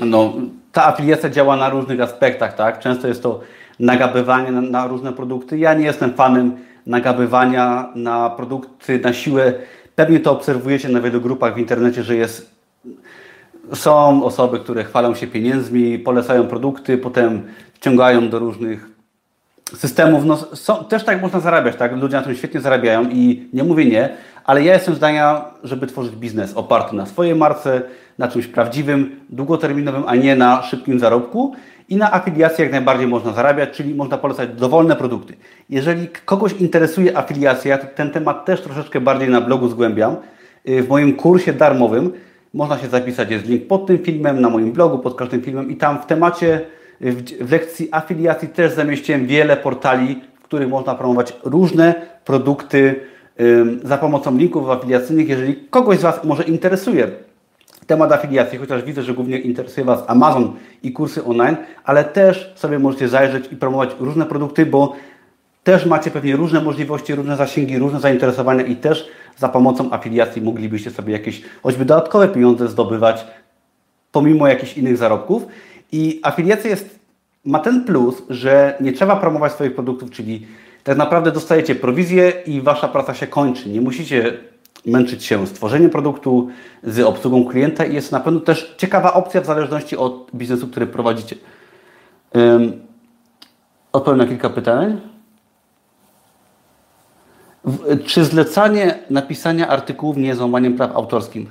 [0.00, 0.32] no,
[0.72, 2.78] ta afiliacja działa na różnych aspektach, tak?
[2.78, 3.40] Często jest to
[3.80, 5.58] nagabywanie na, na różne produkty.
[5.58, 9.52] Ja nie jestem fanem nagabywania na produkty na siłę.
[9.94, 12.61] Pewnie to obserwujecie na wielu grupach w internecie, że jest
[13.74, 17.42] są osoby, które chwalą się pieniędzmi, polecają produkty, potem
[17.74, 18.92] wciągają do różnych
[19.76, 20.24] systemów.
[20.24, 21.96] No, są, też tak można zarabiać, tak?
[21.96, 24.08] Ludzie na tym świetnie zarabiają i nie mówię nie,
[24.44, 27.82] ale ja jestem zdania, żeby tworzyć biznes oparty na swojej marce,
[28.18, 31.54] na czymś prawdziwym, długoterminowym, a nie na szybkim zarobku.
[31.88, 35.36] I na afiliacji jak najbardziej można zarabiać, czyli można polecać dowolne produkty.
[35.70, 40.16] Jeżeli kogoś interesuje afiliacja, to ten temat też troszeczkę bardziej na blogu zgłębiam.
[40.68, 42.12] Y, w moim kursie darmowym
[42.54, 45.76] można się zapisać, jest link pod tym filmem, na moim blogu, pod każdym filmem i
[45.76, 46.60] tam w temacie,
[47.00, 51.94] w, w lekcji afiliacji też zamieściłem wiele portali, w których można promować różne
[52.24, 52.94] produkty
[53.40, 55.28] ym, za pomocą linków afiliacyjnych.
[55.28, 57.08] Jeżeli kogoś z Was może interesuje
[57.86, 62.78] temat afiliacji, chociaż widzę, że głównie interesuje Was Amazon i kursy online, ale też sobie
[62.78, 64.92] możecie zajrzeć i promować różne produkty, bo
[65.64, 70.90] też macie pewnie różne możliwości, różne zasięgi, różne zainteresowania i też za pomocą afiliacji moglibyście
[70.90, 73.26] sobie jakieś choćby dodatkowe pieniądze zdobywać
[74.12, 75.46] pomimo jakichś innych zarobków.
[75.92, 76.98] I afiliacja jest,
[77.44, 80.46] ma ten plus, że nie trzeba promować swoich produktów, czyli
[80.84, 83.68] tak naprawdę dostajecie prowizję i wasza praca się kończy.
[83.68, 84.38] Nie musicie
[84.86, 86.48] męczyć się z tworzeniem produktu,
[86.82, 90.86] z obsługą klienta i jest na pewno też ciekawa opcja w zależności od biznesu, który
[90.86, 91.36] prowadzicie.
[92.34, 92.72] Um,
[93.92, 95.11] odpowiem na kilka pytań.
[98.06, 101.48] Czy zlecanie napisania artykułów nie jest łamaniem praw autorskich?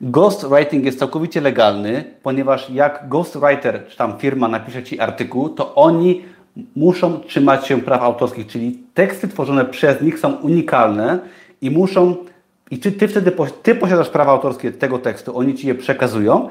[0.00, 6.24] Ghostwriting jest całkowicie legalny, ponieważ jak ghostwriter, czy tam firma napisze Ci artykuł, to oni
[6.76, 11.18] muszą trzymać się praw autorskich, czyli teksty tworzone przez nich są unikalne
[11.60, 12.16] i muszą,
[12.70, 13.32] i czy Ty wtedy
[13.62, 16.48] ty posiadasz prawa autorskie tego tekstu, oni Ci je przekazują,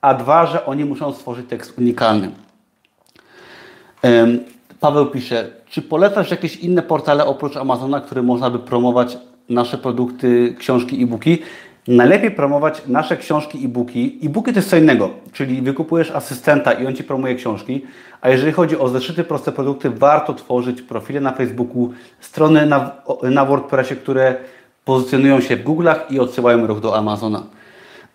[0.00, 2.30] a dwa, że oni muszą stworzyć tekst unikalny.
[4.82, 9.18] Paweł pisze, czy polecasz jakieś inne portale oprócz Amazona, które można by promować
[9.48, 11.38] nasze produkty, książki, e-booki?
[11.88, 14.18] Najlepiej promować nasze książki e-booki.
[14.24, 17.86] E-booki to jest co innego, czyli wykupujesz asystenta i on Ci promuje książki,
[18.20, 22.90] a jeżeli chodzi o zeszyty, proste produkty, warto tworzyć profile na Facebooku, strony na,
[23.22, 24.36] na WordPressie, które
[24.84, 27.42] pozycjonują się w Google'ach i odsyłają ruch do Amazona.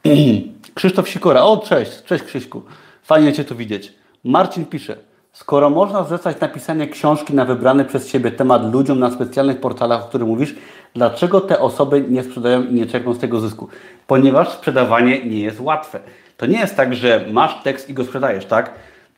[0.76, 2.62] Krzysztof Sikora, o cześć, cześć Krzyśku,
[3.04, 3.94] fajnie Cię tu widzieć.
[4.24, 5.07] Marcin pisze,
[5.40, 10.08] Skoro można zlecać napisanie książki na wybrany przez Ciebie temat ludziom na specjalnych portalach, o
[10.08, 10.56] których mówisz,
[10.94, 13.68] dlaczego te osoby nie sprzedają i nie czerpią z tego zysku?
[14.08, 16.00] Ponieważ sprzedawanie nie jest łatwe.
[16.38, 18.74] To nie jest tak, że masz tekst i go sprzedajesz, tak?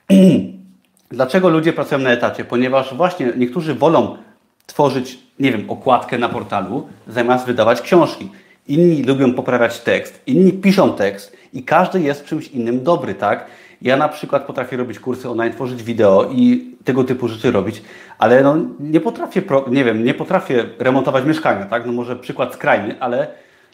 [1.11, 2.45] dlaczego ludzie pracują na etacie?
[2.45, 4.17] Ponieważ właśnie niektórzy wolą
[4.65, 8.30] tworzyć, nie wiem, okładkę na portalu, zamiast wydawać książki.
[8.67, 13.45] Inni lubią poprawiać tekst, inni piszą tekst i każdy jest czymś innym dobry, tak?
[13.82, 17.82] Ja na przykład potrafię robić kursy online, tworzyć wideo i tego typu rzeczy robić,
[18.17, 21.86] ale no nie potrafię, nie wiem, nie potrafię remontować mieszkania, tak?
[21.86, 23.27] No może przykład skrajny, ale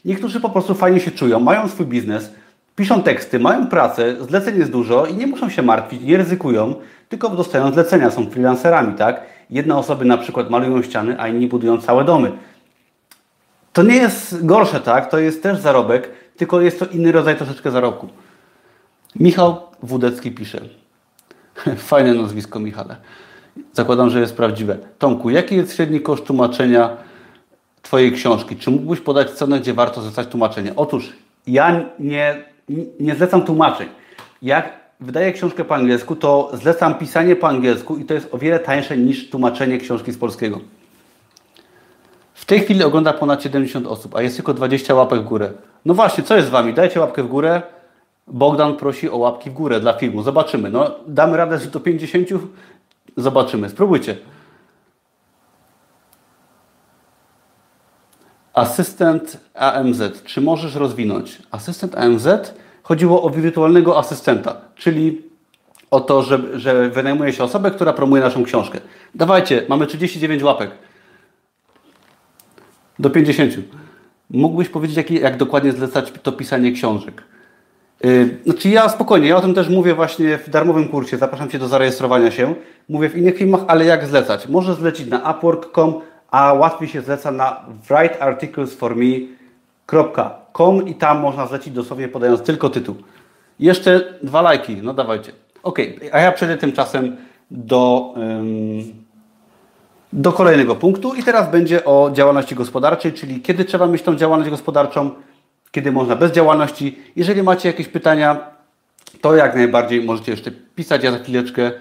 [0.06, 2.34] niektórzy po prostu fajnie się czują, mają swój biznes,
[2.76, 6.76] piszą teksty, mają pracę, zleceń jest dużo i nie muszą się martwić, nie ryzykują,
[7.10, 9.22] tylko dostają zlecenia, są freelancerami, tak?
[9.50, 12.32] Jedne osoby na przykład malują ściany, a inni budują całe domy.
[13.74, 15.10] To nie jest gorsze, tak?
[15.10, 18.08] To jest też zarobek, tylko jest to inny rodzaj troszeczkę zarobku.
[19.16, 20.62] Michał Wódecki pisze.
[21.78, 22.96] Fajne nazwisko, Michale.
[23.74, 24.78] Zakładam, że jest prawdziwe.
[25.00, 26.98] Tomku, jaki jest średni koszt tłumaczenia
[27.82, 28.56] Twojej książki?
[28.56, 30.76] Czy mógłbyś podać cenę, gdzie warto zlecać tłumaczenie?
[30.76, 31.14] Otóż
[31.48, 32.46] ja nie,
[33.00, 33.90] nie zlecam tłumaczeń.
[34.42, 38.60] Jak wydaję książkę po angielsku, to zlecam pisanie po angielsku i to jest o wiele
[38.60, 40.60] tańsze niż tłumaczenie książki z polskiego.
[42.34, 45.52] W tej chwili ogląda ponad 70 osób, a jest tylko 20 łapek w górę.
[45.86, 46.74] No właśnie, co jest z Wami?
[46.74, 47.62] Dajcie łapkę w górę.
[48.28, 50.24] Bogdan prosi o łapki w górę dla filmu.
[50.24, 50.70] Zobaczymy.
[50.70, 52.30] No, damy radę że do 50?
[53.18, 53.70] Zobaczymy.
[53.70, 54.18] Spróbujcie.
[58.54, 60.02] Asystent AMZ.
[60.26, 61.42] Czy możesz rozwinąć?
[61.52, 62.28] Asystent AMZ
[62.84, 65.22] chodziło o wirtualnego asystenta, czyli
[65.92, 68.80] o to, że, że wynajmuje się osobę, która promuje naszą książkę.
[69.16, 70.72] Dawajcie, mamy 39 łapek.
[73.00, 73.54] Do 50.
[74.30, 77.24] Mógłbyś powiedzieć, jak, jak dokładnie zlecać to pisanie książek?
[78.06, 81.60] Y, znaczy ja spokojnie, ja o tym też mówię właśnie w darmowym kursie, zapraszam Cię
[81.60, 82.54] do zarejestrowania się.
[82.90, 84.48] Mówię w innych filmach, ale jak zlecać?
[84.48, 85.94] Może zlecić na upwork.com,
[86.32, 92.96] a łatwiej się zleca na writearticlesforme.com i tam można zlecić dosłownie podając tylko tytuł.
[93.60, 95.32] Jeszcze dwa lajki, no dawajcie.
[95.64, 95.80] Ok,
[96.12, 97.18] a ja przejdę tymczasem
[97.52, 98.14] do,
[100.14, 104.52] do kolejnego punktu i teraz będzie o działalności gospodarczej, czyli kiedy trzeba mieć tą działalność
[104.52, 105.12] gospodarczą,
[105.76, 107.00] kiedy można bez działalności.
[107.16, 108.38] Jeżeli macie jakieś pytania,
[109.22, 111.72] to jak najbardziej możecie jeszcze pisać, ja za chwileczkę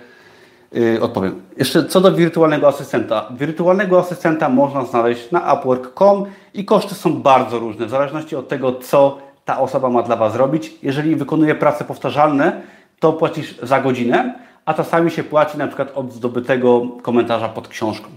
[0.73, 1.43] yy, odpowiem.
[1.57, 3.29] Jeszcze co do wirtualnego asystenta.
[3.31, 6.25] Wirtualnego asystenta można znaleźć na upwork.com
[6.55, 10.37] i koszty są bardzo różne, w zależności od tego, co ta osoba ma dla Was
[10.37, 10.75] robić.
[10.83, 12.63] Jeżeli wykonuje prace powtarzalne,
[13.01, 14.35] to płacisz za godzinę,
[14.65, 18.09] a czasami się płaci na przykład od zdobytego komentarza pod książką.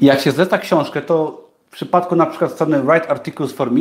[0.00, 1.41] I jak się zleca książkę, to
[1.72, 3.80] w przypadku na przykład strony Write Articles for Me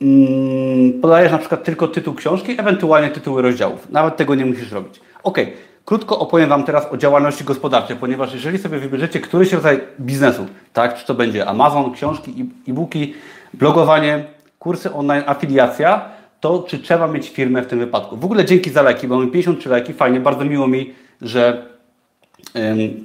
[0.00, 3.90] mm, podajesz na przykład tylko tytuł książki, ewentualnie tytuły rozdziałów.
[3.90, 5.00] Nawet tego nie musisz robić.
[5.22, 5.38] Ok,
[5.84, 10.98] krótko opowiem Wam teraz o działalności gospodarczej, ponieważ jeżeli sobie wybierzecie któryś rodzaj biznesu, tak,
[10.98, 13.14] czy to będzie Amazon, książki, e-booki,
[13.54, 14.24] blogowanie,
[14.58, 16.04] kursy online, afiliacja,
[16.40, 18.16] to czy trzeba mieć firmę w tym wypadku.
[18.16, 21.66] W ogóle dzięki za leki, bo mamy 53 leki, fajnie, bardzo miło mi, że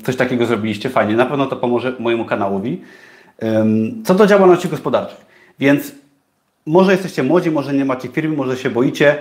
[0.04, 2.82] coś takiego zrobiliście, fajnie, na pewno to pomoże mojemu kanałowi.
[4.06, 5.18] Co do działalności gospodarczej.
[5.60, 5.92] Więc
[6.66, 9.16] może jesteście młodzi, może nie macie firmy, może się boicie.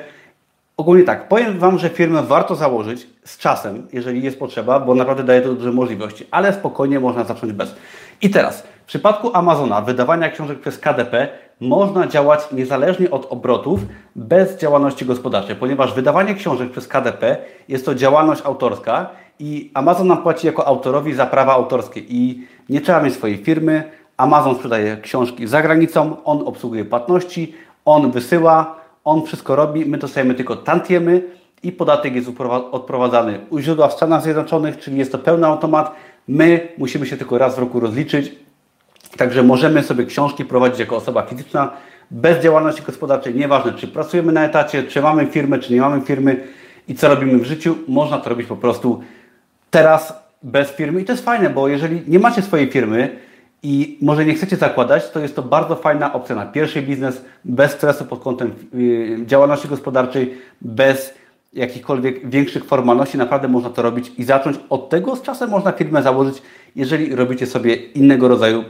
[0.76, 5.24] Ogólnie tak, powiem Wam, że firmę warto założyć z czasem, jeżeli jest potrzeba, bo naprawdę
[5.24, 7.74] daje to duże możliwości, ale spokojnie można zacząć bez.
[8.22, 11.28] I teraz, w przypadku Amazona, wydawania książek przez KDP,
[11.60, 13.80] można działać niezależnie od obrotów,
[14.16, 17.36] bez działalności gospodarczej, ponieważ wydawanie książek przez KDP
[17.68, 22.80] jest to działalność autorska i Amazon nam płaci jako autorowi za prawa autorskie i nie
[22.80, 23.84] trzeba mieć swojej firmy,
[24.16, 27.54] Amazon sprzedaje książki za granicą, on obsługuje płatności,
[27.84, 31.22] on wysyła, on wszystko robi, my dostajemy tylko tantiemy
[31.62, 32.30] i podatek jest
[32.72, 35.94] odprowadzany u źródła w Stanach Zjednoczonych, czyli jest to pełny automat.
[36.28, 38.32] My musimy się tylko raz w roku rozliczyć,
[39.16, 41.70] także możemy sobie książki prowadzić jako osoba fizyczna
[42.10, 46.40] bez działalności gospodarczej, nieważne czy pracujemy na etacie, czy mamy firmę, czy nie mamy firmy
[46.88, 49.02] i co robimy w życiu, można to robić po prostu
[49.70, 53.16] teraz bez firmy i to jest fajne, bo jeżeli nie macie swojej firmy
[53.64, 57.72] i może nie chcecie zakładać, to jest to bardzo fajna opcja na pierwszy biznes, bez
[57.72, 61.14] stresu pod kątem y, działalności gospodarczej, bez
[61.52, 65.16] jakichkolwiek większych formalności, naprawdę można to robić i zacząć od tego.
[65.16, 66.42] Z czasem można firmę założyć,
[66.76, 68.64] jeżeli robicie sobie innego rodzaju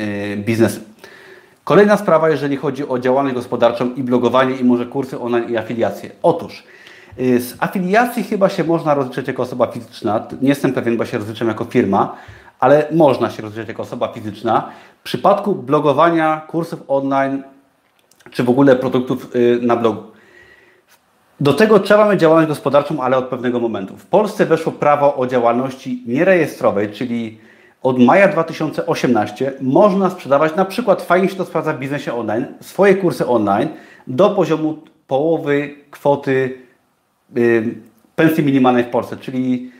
[0.00, 0.80] y, biznesy.
[1.64, 6.10] Kolejna sprawa, jeżeli chodzi o działalność gospodarczą i blogowanie i może kursy online i afiliacje.
[6.22, 6.64] Otóż
[7.20, 10.26] y, z afiliacji chyba się można rozliczyć jako osoba fizyczna.
[10.42, 12.16] Nie jestem pewien, bo się rozliczam jako firma,
[12.60, 14.70] ale można się rozliczyć jako osoba fizyczna.
[15.00, 17.42] W przypadku blogowania kursów online
[18.30, 20.02] czy w ogóle produktów y, na blogu.
[21.40, 23.96] Do tego trzeba mieć działalność gospodarczą, ale od pewnego momentu.
[23.96, 27.38] W Polsce weszło prawo o działalności nierejestrowej, czyli
[27.82, 32.94] od maja 2018 można sprzedawać, na przykład fajnie się to sprawdza w biznesie online, swoje
[32.94, 33.68] kursy online
[34.06, 36.58] do poziomu połowy kwoty
[37.34, 37.74] yy,
[38.16, 39.72] pensji minimalnej w Polsce, czyli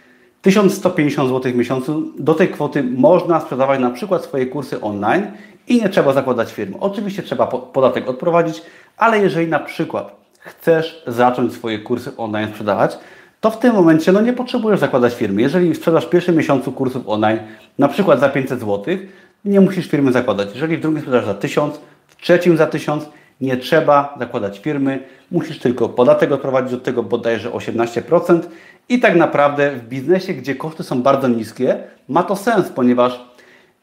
[0.44, 2.12] 1150 zł w miesiącu.
[2.18, 5.26] Do tej kwoty można sprzedawać na przykład swoje kursy online
[5.68, 6.76] i nie trzeba zakładać firmy.
[6.80, 8.62] Oczywiście trzeba podatek odprowadzić,
[8.96, 12.98] ale jeżeli na przykład chcesz zacząć swoje kursy online sprzedawać,
[13.40, 15.42] to w tym momencie no, nie potrzebujesz zakładać firmy.
[15.42, 17.38] Jeżeli sprzedasz w pierwszym miesiącu kursów online,
[17.78, 18.96] na przykład za 500 zł,
[19.44, 20.48] nie musisz firmy zakładać.
[20.54, 23.08] Jeżeli w drugim sprzedasz za 1000, w trzecim za 1000,
[23.40, 25.02] nie trzeba zakładać firmy.
[25.30, 28.40] Musisz tylko podatek odprowadzić od tego bodajże 18%
[28.88, 31.76] i tak naprawdę w biznesie, gdzie koszty są bardzo niskie,
[32.08, 33.20] ma to sens, ponieważ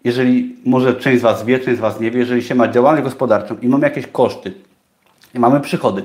[0.04, 3.04] jeżeli może część z Was wie, część z Was nie wie, jeżeli się ma działalność
[3.04, 4.54] gospodarczą i mamy jakieś koszty
[5.36, 6.04] i mamy przychody,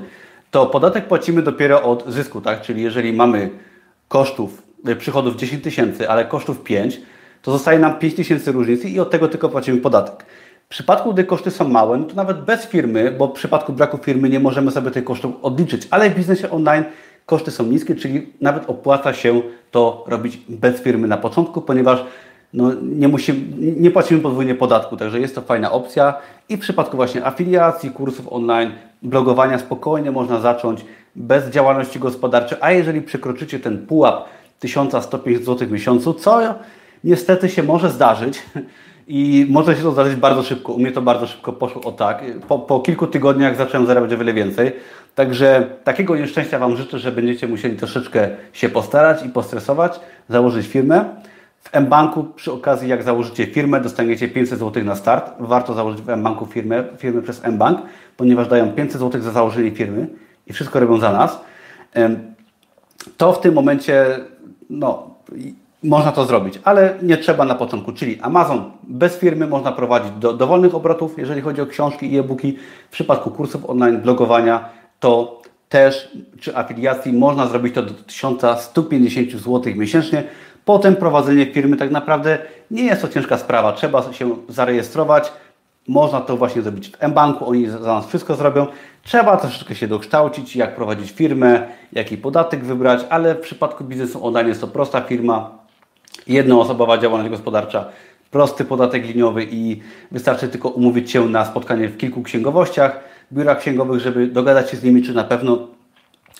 [0.51, 2.61] to podatek płacimy dopiero od zysku, tak?
[2.61, 3.49] Czyli jeżeli mamy
[4.07, 7.01] kosztów, e, przychodów 10 tysięcy, ale kosztów 5,
[7.41, 10.25] to zostaje nam 5 tysięcy różnicy i od tego tylko płacimy podatek.
[10.67, 13.97] W przypadku, gdy koszty są małe, no to nawet bez firmy, bo w przypadku braku
[13.97, 16.83] firmy nie możemy sobie tych kosztów odliczyć, ale w biznesie online
[17.25, 19.41] koszty są niskie, czyli nawet opłaca się
[19.71, 22.03] to robić bez firmy na początku, ponieważ
[22.53, 26.13] no, nie, musimy, nie płacimy podwójnie podatku, także jest to fajna opcja.
[26.49, 32.71] I w przypadku właśnie afiliacji, kursów online, blogowania spokojnie można zacząć bez działalności gospodarczej, a
[32.71, 34.25] jeżeli przekroczycie ten pułap
[34.59, 36.39] 1105 zł w miesiącu, co
[37.03, 38.41] niestety się może zdarzyć
[39.07, 40.73] i może się to zdarzyć bardzo szybko.
[40.73, 42.23] U mnie to bardzo szybko poszło o tak.
[42.47, 44.71] Po, po kilku tygodniach zacząłem zarabiać o wiele więcej.
[45.15, 49.99] Także takiego nieszczęścia Wam życzę, że będziecie musieli troszeczkę się postarać i postresować,
[50.29, 51.05] założyć firmę.
[51.59, 55.31] W mBanku przy okazji, jak założycie firmę, dostaniecie 500 zł na start.
[55.39, 57.79] Warto założyć w mBanku firmę, firmę przez mBank,
[58.17, 60.07] ponieważ dają 500 zł za założenie firmy
[60.47, 61.39] i wszystko robią za nas.
[63.17, 64.05] To w tym momencie
[64.69, 65.09] no,
[65.83, 67.91] można to zrobić, ale nie trzeba na początku.
[67.91, 72.57] Czyli Amazon bez firmy można prowadzić do dowolnych obrotów, jeżeli chodzi o książki i e-booki.
[72.89, 74.69] W przypadku kursów online, blogowania,
[74.99, 80.23] to też czy afiliacji można zrobić to do 1150 zł miesięcznie.
[80.65, 82.37] Potem prowadzenie firmy tak naprawdę
[82.71, 83.73] nie jest to ciężka sprawa.
[83.73, 85.31] Trzeba się zarejestrować.
[85.87, 88.67] Można to właśnie zrobić w mBanku, oni za nas wszystko zrobią.
[89.03, 94.47] Trzeba troszeczkę się dokształcić, jak prowadzić firmę, jaki podatek wybrać, ale w przypadku biznesu online
[94.47, 95.57] jest to prosta firma,
[96.27, 97.85] jednoosobowa działalność gospodarcza,
[98.31, 102.99] prosty podatek liniowy i wystarczy tylko umówić się na spotkanie w kilku księgowościach,
[103.33, 105.67] biurach księgowych, żeby dogadać się z nimi, czy na pewno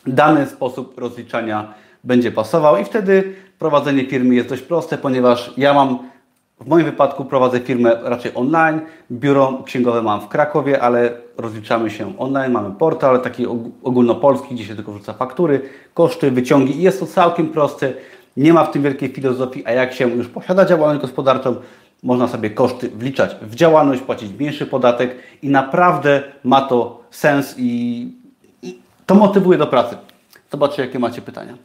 [0.07, 1.73] dany sposób rozliczania
[2.03, 5.99] będzie pasował i wtedy prowadzenie firmy jest dość proste, ponieważ ja mam
[6.59, 8.81] w moim wypadku prowadzę firmę raczej online.
[9.11, 12.51] Biuro księgowe mam w Krakowie, ale rozliczamy się online.
[12.51, 13.45] Mamy portal taki
[13.83, 15.61] ogólnopolski, gdzie się tylko wrzuca faktury,
[15.93, 17.93] koszty, wyciągi i jest to całkiem proste.
[18.37, 21.55] Nie ma w tym wielkiej filozofii, a jak się już posiada działalność gospodarczą,
[22.03, 28.11] można sobie koszty wliczać w działalność, płacić mniejszy podatek i naprawdę ma to sens i
[29.05, 29.97] to motywuje do pracy.
[30.51, 31.57] Zobaczcie, jakie macie pytania.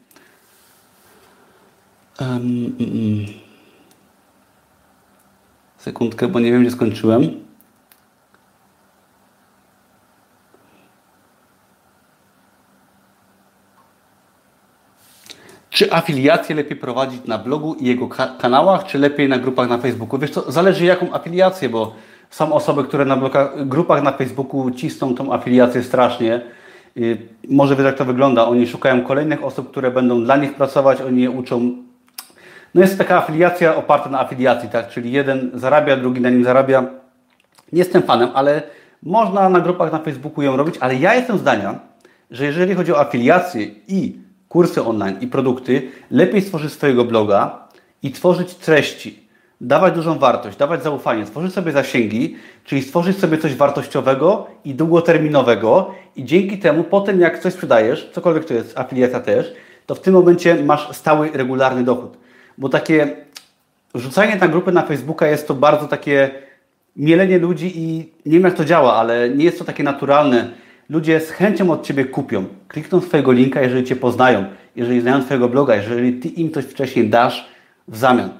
[2.20, 3.26] Um, um.
[5.78, 7.51] Sekundkę, bo nie wiem, gdzie skończyłem.
[15.72, 18.08] Czy afiliację lepiej prowadzić na blogu i jego
[18.38, 20.18] kanałach, czy lepiej na grupach na Facebooku?
[20.18, 21.94] Wiesz co, zależy jaką afiliację, bo
[22.30, 26.40] są osoby, które na blogach, grupach na Facebooku cisną tą afiliację strasznie.
[27.48, 28.48] Może wiesz, jak to wygląda.
[28.48, 31.76] Oni szukają kolejnych osób, które będą dla nich pracować, oni je uczą
[32.74, 34.88] no jest taka afiliacja oparta na afiliacji, tak?
[34.88, 36.82] Czyli jeden zarabia, drugi na nim zarabia.
[37.72, 38.62] Nie jestem fanem, ale
[39.02, 41.78] można na grupach na Facebooku ją robić, ale ja jestem zdania,
[42.30, 44.22] że jeżeli chodzi o afiliacje i
[44.52, 47.68] kursy online i produkty, lepiej stworzyć swojego bloga
[48.02, 49.18] i tworzyć treści,
[49.60, 55.94] dawać dużą wartość, dawać zaufanie, stworzyć sobie zasięgi, czyli stworzyć sobie coś wartościowego i długoterminowego
[56.16, 59.52] i dzięki temu potem jak coś sprzedajesz, cokolwiek to jest, afiliacja też,
[59.86, 62.16] to w tym momencie masz stały, regularny dochód.
[62.58, 63.16] Bo takie
[63.94, 66.30] rzucanie na grupy na Facebooka jest to bardzo takie
[66.96, 70.50] mielenie ludzi i nie wiem jak to działa, ale nie jest to takie naturalne.
[70.88, 74.44] Ludzie z chęcią od Ciebie kupią, klikną swojego linka, jeżeli Cię poznają,
[74.76, 77.48] jeżeli znają Twojego bloga, jeżeli Ty im coś wcześniej dasz
[77.88, 78.30] w zamian.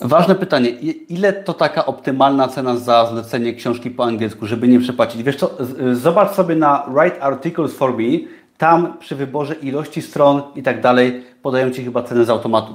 [0.00, 0.70] Ważne pytanie,
[1.08, 5.22] ile to taka optymalna cena za zlecenie książki po angielsku, żeby nie przepłacić?
[5.22, 5.56] Wiesz co,
[5.92, 8.18] zobacz sobie na Write Articles for Me,
[8.58, 12.74] tam przy wyborze ilości stron i tak dalej podają Ci chyba cenę z automatu.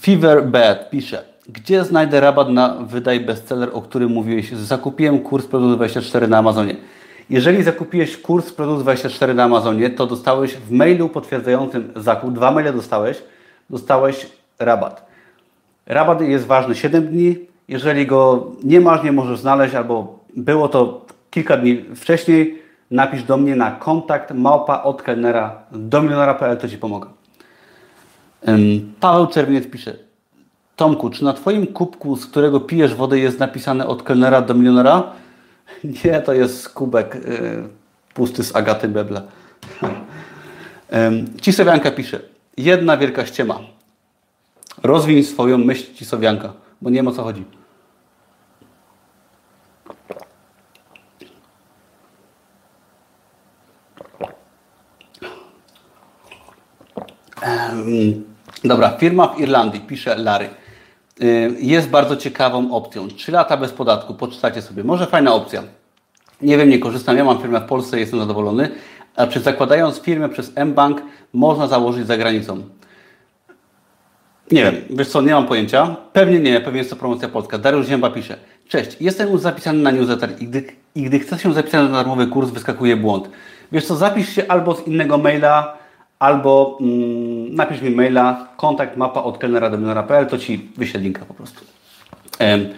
[0.00, 4.52] Fever Bad pisze, gdzie znajdę rabat na wydaj bestseller, o którym mówiłeś?
[4.52, 6.76] Zakupiłem kurs Produkt 24 na Amazonie.
[7.30, 12.72] Jeżeli zakupiłeś kurs Produkt 24 na Amazonie, to dostałeś w mailu potwierdzającym zakup, dwa maile
[12.72, 13.22] dostałeś,
[13.70, 14.26] dostałeś
[14.58, 15.06] rabat.
[15.86, 17.38] Rabat jest ważny 7 dni.
[17.68, 22.58] Jeżeli go nie masz, nie możesz znaleźć, albo było to kilka dni wcześniej,
[22.90, 27.08] napisz do mnie na kontakt małpa od kelnera do milionera.pl, to Ci pomogę.
[29.00, 29.94] Paweł Czerwieniec pisze,
[30.82, 35.12] Tomku, czy na Twoim kubku, z którego pijesz wodę, jest napisane od kelnera do milionera?
[36.04, 37.68] Nie, to jest kubek y,
[38.14, 39.22] pusty z Agaty Bebla.
[41.42, 42.20] Cisowianka pisze,
[42.56, 43.60] jedna wielka ściema.
[44.82, 47.44] Rozwiń swoją myśl Cisowianka, bo nie wiem o co chodzi.
[58.64, 60.61] Dobra, firma w Irlandii, pisze Larry,
[61.58, 63.08] jest bardzo ciekawą opcją.
[63.08, 64.84] 3 lata bez podatku, poczytajcie sobie.
[64.84, 65.62] Może fajna opcja.
[66.42, 67.16] Nie wiem, nie korzystam.
[67.16, 68.68] Ja mam firmę w Polsce, jestem zadowolony.
[69.16, 71.02] A czy zakładając firmę przez mBank
[71.32, 72.62] można założyć za granicą?
[74.50, 75.96] Nie wiem, wiesz co, nie mam pojęcia.
[76.12, 77.58] Pewnie nie, pewnie jest to promocja polska.
[77.58, 78.36] Dariusz Zięba pisze.
[78.68, 80.64] Cześć, jestem już zapisany na newsletter i gdy,
[80.94, 83.28] i gdy chcę się zapisać na darmowy kurs, wyskakuje błąd.
[83.72, 85.76] Wiesz co, zapisz się albo z innego maila,
[86.22, 91.24] albo mm, napisz mi maila kontakt mapa od kelnera do milionera.pl, to Ci wyślę linka
[91.24, 91.64] po prostu.
[92.40, 92.68] Um,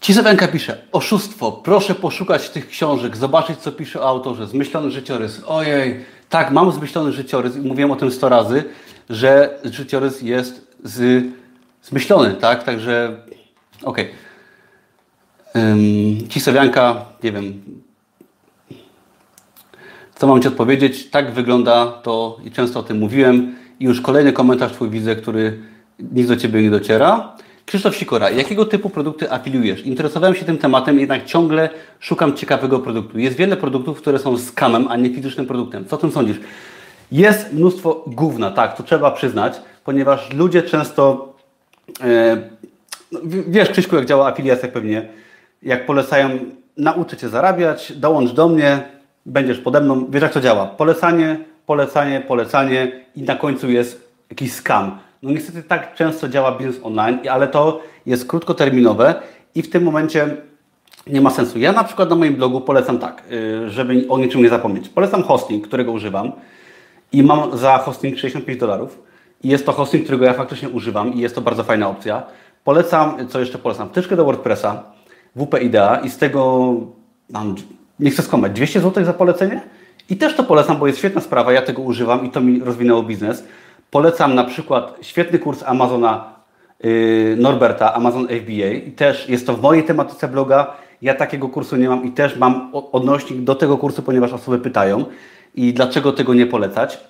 [0.00, 5.42] Cisewenka pisze, oszustwo, proszę poszukać tych książek, zobaczyć co pisze o autorze, zmyślony życiorys.
[5.46, 8.64] Ojej, tak, mam zmyślony życiorys i mówiłem o tym 100 razy,
[9.10, 11.24] że życiorys jest z,
[11.82, 13.16] zmyślony, tak, także
[13.82, 14.04] okej.
[14.04, 15.62] Okay.
[15.62, 17.62] Um, nie wiem,
[20.24, 21.10] co mam Ci odpowiedzieć?
[21.10, 23.54] Tak wygląda to i często o tym mówiłem.
[23.80, 25.58] I już kolejny komentarz Twój widzę, który
[26.12, 27.36] nic do Ciebie nie dociera.
[27.66, 29.86] Krzysztof Sikora, jakiego typu produkty afiliujesz?
[29.86, 31.70] Interesowałem się tym tematem, jednak ciągle
[32.00, 33.18] szukam ciekawego produktu.
[33.18, 35.84] Jest wiele produktów, które są skamem, a nie fizycznym produktem.
[35.84, 36.36] Co o tym sądzisz?
[37.12, 41.34] Jest mnóstwo gówna, tak, to trzeba przyznać, ponieważ ludzie często,
[42.00, 42.36] e,
[43.48, 45.08] wiesz Krzyśku, jak działa afiliacja pewnie,
[45.62, 46.38] jak polecają,
[46.76, 48.93] nauczę Cię zarabiać, dołącz do mnie,
[49.26, 50.66] będziesz pode mną, wiesz jak to działa.
[50.66, 54.98] Polecanie, polecanie, polecanie i na końcu jest jakiś scam.
[55.22, 59.14] No niestety tak często działa biznes online, ale to jest krótkoterminowe
[59.54, 60.36] i w tym momencie
[61.06, 61.58] nie ma sensu.
[61.58, 64.88] Ja na przykład na moim blogu polecam tak, y, żeby o niczym nie zapomnieć.
[64.88, 66.32] Polecam hosting, którego używam
[67.12, 69.02] i mam za hosting 65 dolarów.
[69.42, 72.22] I jest to hosting, którego ja faktycznie używam i jest to bardzo fajna opcja.
[72.64, 73.88] Polecam, co jeszcze polecam?
[73.88, 74.82] Wtyczkę do WordPressa,
[75.36, 76.74] WP Idea i z tego
[77.30, 77.54] mam
[78.00, 79.60] nie chcę skłamać, 200 zł za polecenie?
[80.10, 83.02] I też to polecam, bo jest świetna sprawa, ja tego używam i to mi rozwinęło
[83.02, 83.44] biznes.
[83.90, 86.34] Polecam na przykład świetny kurs Amazona
[86.84, 90.76] yy, Norberta, Amazon FBA i też jest to w mojej tematyce bloga.
[91.02, 95.04] Ja takiego kursu nie mam i też mam odnośnik do tego kursu, ponieważ osoby pytają
[95.54, 97.00] i dlaczego tego nie polecać.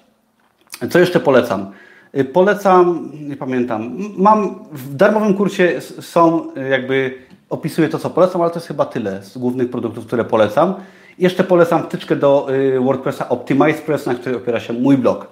[0.90, 1.70] Co jeszcze polecam?
[2.19, 7.19] Y, polecam, nie pamiętam, mam w darmowym kursie są y, jakby
[7.50, 10.74] opisuję to, co polecam, ale to jest chyba tyle z głównych produktów, które polecam.
[11.18, 15.26] Jeszcze polecam wtyczkę do y, WordPressa OptimizePress, na której opiera się mój blog.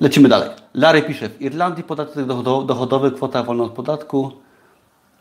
[0.00, 0.50] Lecimy dalej.
[0.74, 2.26] Larry pisze, w Irlandii podatek
[2.66, 4.32] dochodowy, kwota wolna od podatku.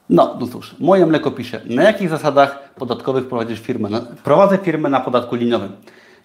[0.09, 3.89] No, no cóż, moje mleko pisze, na jakich zasadach podatkowych prowadzisz firmę?
[4.23, 5.71] prowadzę firmę na podatku liniowym.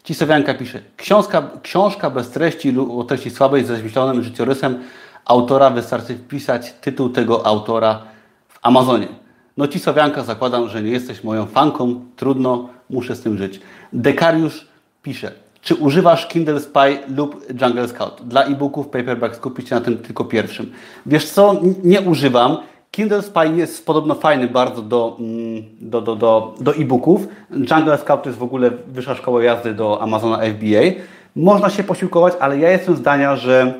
[0.04, 4.78] Cisowianka pisze, książka, książka bez treści lub o treści słabej ze zmyślonym życiorysem
[5.24, 8.02] autora wystarczy wpisać tytuł tego autora
[8.48, 9.08] w Amazonie.
[9.56, 13.60] No ci Sowianka zakładam, że nie jesteś moją fanką, trudno, muszę z tym żyć.
[13.92, 14.66] Dekariusz
[15.02, 18.22] pisze, czy używasz Kindle Spy lub Jungle Scout?
[18.24, 20.72] Dla e-booków, paperback skupić się na tym tylko pierwszym.
[21.06, 22.56] Wiesz co, nie używam.
[22.90, 27.26] Kindle Spy jest podobno fajny bardzo do, mm, do, do, do, do e-booków.
[27.50, 31.02] Jungle Scout to jest w ogóle wyższa szkoła jazdy do Amazona FBA.
[31.36, 33.74] Można się posiłkować, ale ja jestem zdania, że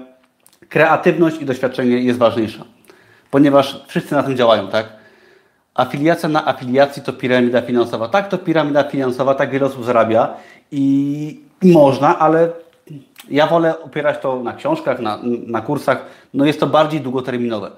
[0.68, 2.64] kreatywność i doświadczenie jest ważniejsza.
[3.30, 5.01] Ponieważ wszyscy na tym działają, tak?
[5.74, 8.08] Afiliacja na afiliacji to piramida finansowa.
[8.08, 10.34] Tak, to piramida finansowa, tak wiele osób zarabia
[10.70, 12.48] i można, ale
[13.30, 16.06] ja wolę opierać to na książkach, na, na kursach.
[16.34, 17.70] No jest to bardziej długoterminowe.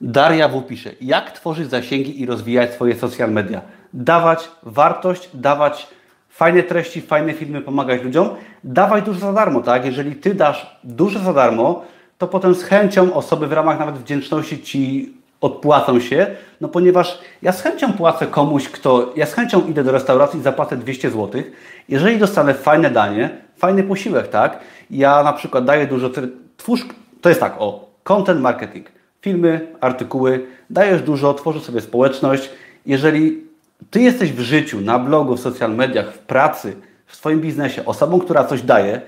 [0.00, 0.62] Daria W.
[0.62, 3.60] pisze, jak tworzyć zasięgi i rozwijać swoje social media.
[3.94, 5.88] Dawać wartość, dawać
[6.28, 8.28] fajne treści, fajne filmy, pomagać ludziom.
[8.64, 9.84] Dawaj dużo za darmo, tak?
[9.84, 11.84] Jeżeli Ty dasz dużo za darmo,
[12.18, 15.12] to potem z chęcią osoby w ramach nawet wdzięczności Ci
[15.42, 16.26] odpłacą się,
[16.60, 20.42] no ponieważ ja z chęcią płacę komuś, kto, ja z chęcią idę do restauracji i
[20.42, 21.42] zapłacę 200 zł,
[21.88, 24.58] jeżeli dostanę fajne danie, fajny posiłek, tak?
[24.90, 26.10] Ja na przykład daję dużo,
[26.56, 26.86] twórz,
[27.20, 28.86] to jest tak, o, content marketing,
[29.20, 32.50] filmy, artykuły, dajesz dużo, tworzysz sobie społeczność,
[32.86, 33.52] jeżeli
[33.90, 38.20] Ty jesteś w życiu, na blogu, w social mediach, w pracy, w swoim biznesie, osobą,
[38.20, 39.00] która coś daje,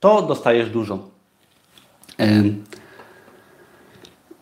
[0.00, 0.98] to dostajesz dużo.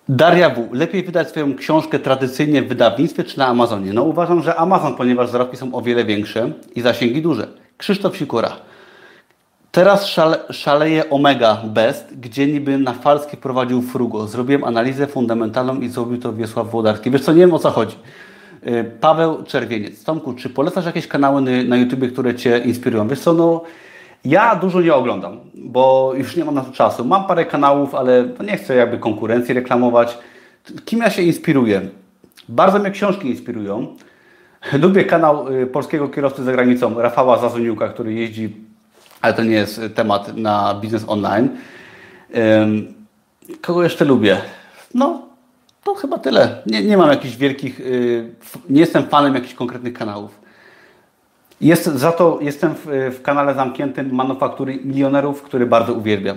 [0.09, 0.69] Daria W.
[0.73, 3.93] Lepiej wydać swoją książkę tradycyjnie w wydawnictwie czy na Amazonie?
[3.93, 7.49] No uważam, że Amazon, ponieważ zarobki są o wiele większe i zasięgi duże.
[7.77, 8.57] Krzysztof Sikora.
[9.73, 14.27] Teraz szale, szaleje Omega Best, gdzie niby na Falskie prowadził Frugo.
[14.27, 17.11] Zrobiłem analizę fundamentalną i zrobił to Wiesław Włodarski.
[17.11, 17.97] Wiesz co, nie wiem o co chodzi.
[18.67, 20.05] Y, Paweł Czerwieniec.
[20.05, 23.09] Tomku, czy polecasz jakieś kanały na, YouTube, które Cię inspirują?
[23.09, 23.63] Wiesz co, no
[24.25, 27.05] ja dużo nie oglądam, bo już nie mam na to czasu.
[27.05, 30.19] Mam parę kanałów, ale nie chcę jakby konkurencji reklamować.
[30.85, 31.81] Kim ja się inspiruję?
[32.49, 33.97] Bardzo mnie książki inspirują.
[34.83, 38.57] Lubię kanał y, polskiego kierowcy za granicą, Rafała Zazoniuka, który jeździ,
[39.21, 41.49] ale to nie jest temat na biznes online.
[43.61, 44.41] Kogo jeszcze lubię?
[44.95, 45.23] No,
[45.85, 46.63] to chyba tyle.
[46.67, 48.35] Nie, nie mam jakichś wielkich, y,
[48.71, 50.42] nie jestem fanem jakichś konkretnych kanałów.
[51.63, 52.87] Jest, za to jestem w,
[53.19, 56.37] w kanale zamkniętym Manufaktury Milionerów, który bardzo uwielbiam.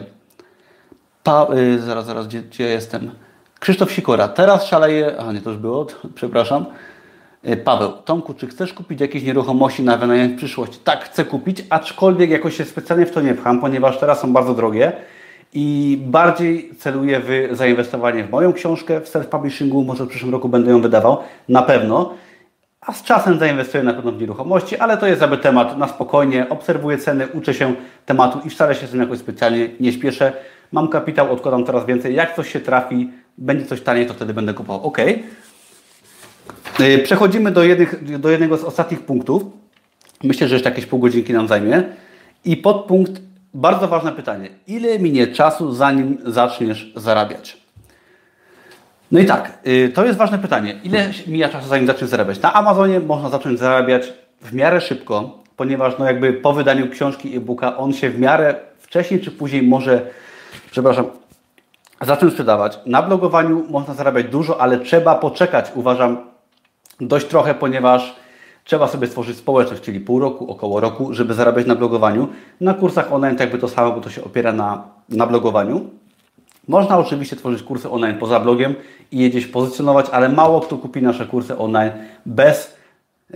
[1.23, 3.11] Pa, y, zaraz, zaraz, gdzie, gdzie jestem?
[3.59, 4.27] Krzysztof Sikora.
[4.27, 5.17] Teraz szaleje.
[5.17, 6.65] A nie, to już było, przepraszam.
[7.49, 10.79] Y, Paweł, Tomku, czy chcesz kupić jakieś nieruchomości na wynajem w przyszłości?
[10.83, 14.53] Tak, chcę kupić, aczkolwiek jakoś się specjalnie w to nie pcham, ponieważ teraz są bardzo
[14.53, 14.91] drogie
[15.53, 19.85] i bardziej celuję w zainwestowanie w moją książkę w self-publishingu.
[19.85, 21.17] Może w przyszłym roku będę ją wydawał,
[21.49, 22.13] na pewno
[22.85, 26.49] a z czasem zainwestuję na pewno w nieruchomości, ale to jest jakby temat na spokojnie,
[26.49, 27.73] obserwuję ceny, uczę się
[28.05, 30.33] tematu i wcale się z tym jakoś specjalnie nie śpieszę.
[30.71, 32.15] Mam kapitał, odkładam coraz więcej.
[32.15, 34.83] Jak coś się trafi, będzie coś taniej, to wtedy będę kupował.
[34.87, 34.97] Ok.
[37.03, 39.43] Przechodzimy do, jednych, do jednego z ostatnich punktów.
[40.23, 41.83] Myślę, że jeszcze jakieś pół godzinki nam zajmie.
[42.45, 43.21] I podpunkt,
[43.53, 44.49] bardzo ważne pytanie.
[44.67, 47.64] Ile minie czasu, zanim zaczniesz zarabiać?
[49.15, 50.79] No i tak, y, to jest ważne pytanie.
[50.83, 52.41] Ile mija czasu, zanim zaczniesz zarabiać?
[52.41, 57.77] Na Amazonie można zacząć zarabiać w miarę szybko, ponieważ no jakby po wydaniu książki e-booka
[57.77, 60.01] on się w miarę wcześniej czy później może,
[60.71, 61.05] przepraszam,
[62.01, 62.79] zacząć sprzedawać.
[62.85, 66.17] Na blogowaniu można zarabiać dużo, ale trzeba poczekać, uważam,
[67.01, 68.15] dość trochę, ponieważ
[68.63, 72.27] trzeba sobie stworzyć społeczność, czyli pół roku, około roku, żeby zarabiać na blogowaniu.
[72.61, 75.89] Na kursach online to jakby to samo, bo to się opiera na, na blogowaniu.
[76.67, 78.75] Można oczywiście tworzyć kursy online poza blogiem
[79.11, 81.91] i je gdzieś pozycjonować, ale mało kto kupi nasze kursy online
[82.25, 82.77] bez
[83.31, 83.35] y,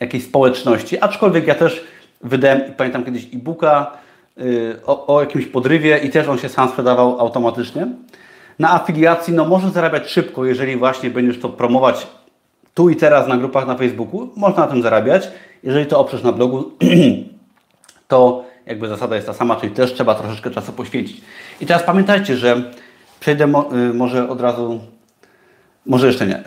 [0.00, 1.00] jakiejś społeczności.
[1.00, 1.84] Aczkolwiek ja też
[2.20, 3.92] wydałem, pamiętam kiedyś e-booka
[4.38, 7.86] y, o, o, jakimś podrywie i też on się sam sprzedawał automatycznie.
[8.58, 12.06] Na afiliacji no można zarabiać szybko, jeżeli właśnie będziesz to promować
[12.74, 15.28] tu i teraz na grupach na Facebooku, można na tym zarabiać.
[15.62, 16.70] Jeżeli to oprzesz na blogu,
[18.08, 21.20] to jakby zasada jest ta sama, czyli też trzeba troszeczkę czasu poświęcić.
[21.60, 22.62] I teraz pamiętajcie, że
[23.20, 24.80] przejdę mo y, może od razu,
[25.86, 26.42] może jeszcze nie, y,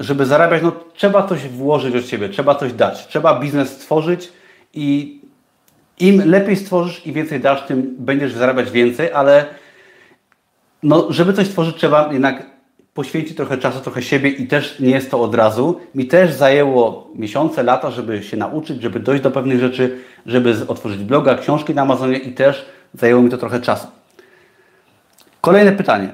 [0.00, 4.32] żeby zarabiać, no trzeba coś włożyć od siebie, trzeba coś dać, trzeba biznes stworzyć
[4.74, 5.20] i
[5.98, 9.44] im lepiej stworzysz i więcej dasz, tym będziesz zarabiać więcej, ale
[10.82, 12.55] no, żeby coś stworzyć, trzeba jednak
[12.96, 15.80] poświęcić trochę czasu, trochę siebie i też nie jest to od razu.
[15.94, 21.04] Mi też zajęło miesiące, lata, żeby się nauczyć, żeby dojść do pewnych rzeczy, żeby otworzyć
[21.04, 23.86] bloga, książki na Amazonie i też zajęło mi to trochę czasu.
[25.40, 26.08] Kolejne pytanie.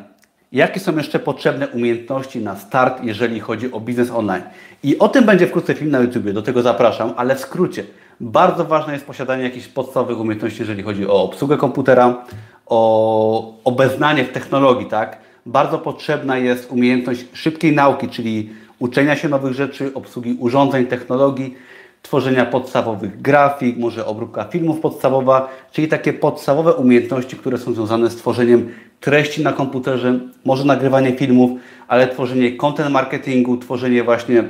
[0.52, 4.42] Jakie są jeszcze potrzebne umiejętności na start, jeżeli chodzi o biznes online?
[4.82, 7.84] I o tym będzie wkrótce film na YouTube, do tego zapraszam, ale w skrócie.
[8.20, 12.24] Bardzo ważne jest posiadanie jakichś podstawowych umiejętności, jeżeli chodzi o obsługę komputera,
[12.66, 15.18] o obeznanie w technologii, tak?
[15.47, 21.55] Bardzo potrzebna jest umiejętność szybkiej nauki, czyli uczenia się nowych rzeczy, obsługi urządzeń, technologii.
[22.02, 28.16] tworzenia podstawowych grafik, może obróbka filmów podstawowa, czyli takie podstawowe umiejętności, które są związane z
[28.16, 28.69] tworzeniem
[29.01, 31.51] treści na komputerze, może nagrywanie filmów,
[31.89, 34.44] ale tworzenie content marketingu, tworzenie właśnie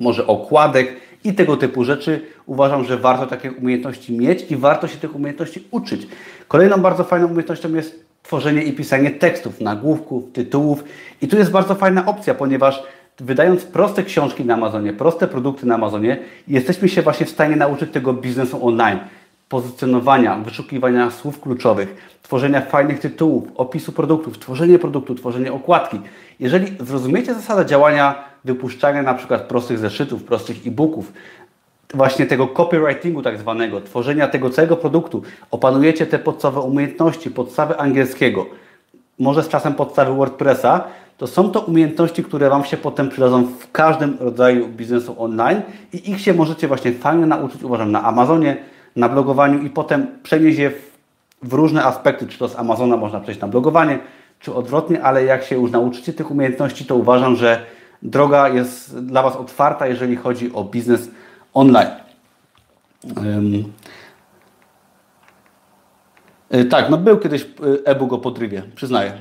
[0.00, 2.20] może okładek i tego typu rzeczy.
[2.46, 6.06] Uważam, że warto takie umiejętności mieć i warto się tych umiejętności uczyć.
[6.48, 10.84] Kolejną bardzo fajną umiejętnością jest tworzenie i pisanie tekstów, nagłówków, tytułów.
[11.22, 12.82] I tu jest bardzo fajna opcja, ponieważ
[13.20, 16.18] wydając proste książki na Amazonie, proste produkty na Amazonie,
[16.48, 18.98] jesteśmy się właśnie w stanie nauczyć tego biznesu online,
[19.48, 26.00] pozycjonowania, wyszukiwania słów kluczowych, tworzenia fajnych tytułów, opisu produktów, tworzenie produktu, tworzenie okładki.
[26.40, 31.12] Jeżeli zrozumiecie zasadę działania wypuszczania na przykład prostych zeszytów, prostych e-booków,
[31.94, 38.46] właśnie tego copywritingu tak zwanego, tworzenia tego całego produktu, opanujecie te podstawowe umiejętności, podstawy angielskiego,
[39.18, 40.84] może z czasem podstawy WordPressa,
[41.18, 45.62] to są to umiejętności, które Wam się potem przydadzą w każdym rodzaju biznesu online
[45.92, 48.56] i ich się możecie właśnie fajnie nauczyć, uważam, na Amazonie,
[48.96, 50.98] na blogowaniu i potem przenieść je w,
[51.42, 53.98] w różne aspekty, czy to z Amazona można przejść na blogowanie,
[54.40, 57.64] czy odwrotnie, ale jak się już nauczycie tych umiejętności, to uważam, że
[58.02, 61.10] droga jest dla Was otwarta, jeżeli chodzi o biznes
[61.54, 61.90] online.
[63.16, 63.72] Um,
[66.70, 67.46] tak, no był kiedyś e,
[67.84, 69.12] e-book o podrywie, przyznaję.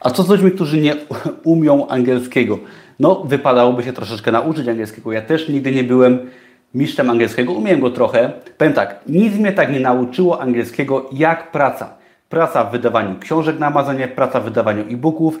[0.00, 0.96] A co z ludźmi, którzy nie
[1.44, 2.58] umią angielskiego?
[3.00, 5.12] No, wypadałoby się troszeczkę nauczyć angielskiego.
[5.12, 6.30] Ja też nigdy nie byłem
[6.74, 8.32] mistrzem angielskiego, umiem go trochę.
[8.58, 11.94] Powiem tak, nic mnie tak nie nauczyło angielskiego jak praca.
[12.28, 15.40] Praca w wydawaniu książek na Amazonie, praca w wydawaniu e-booków,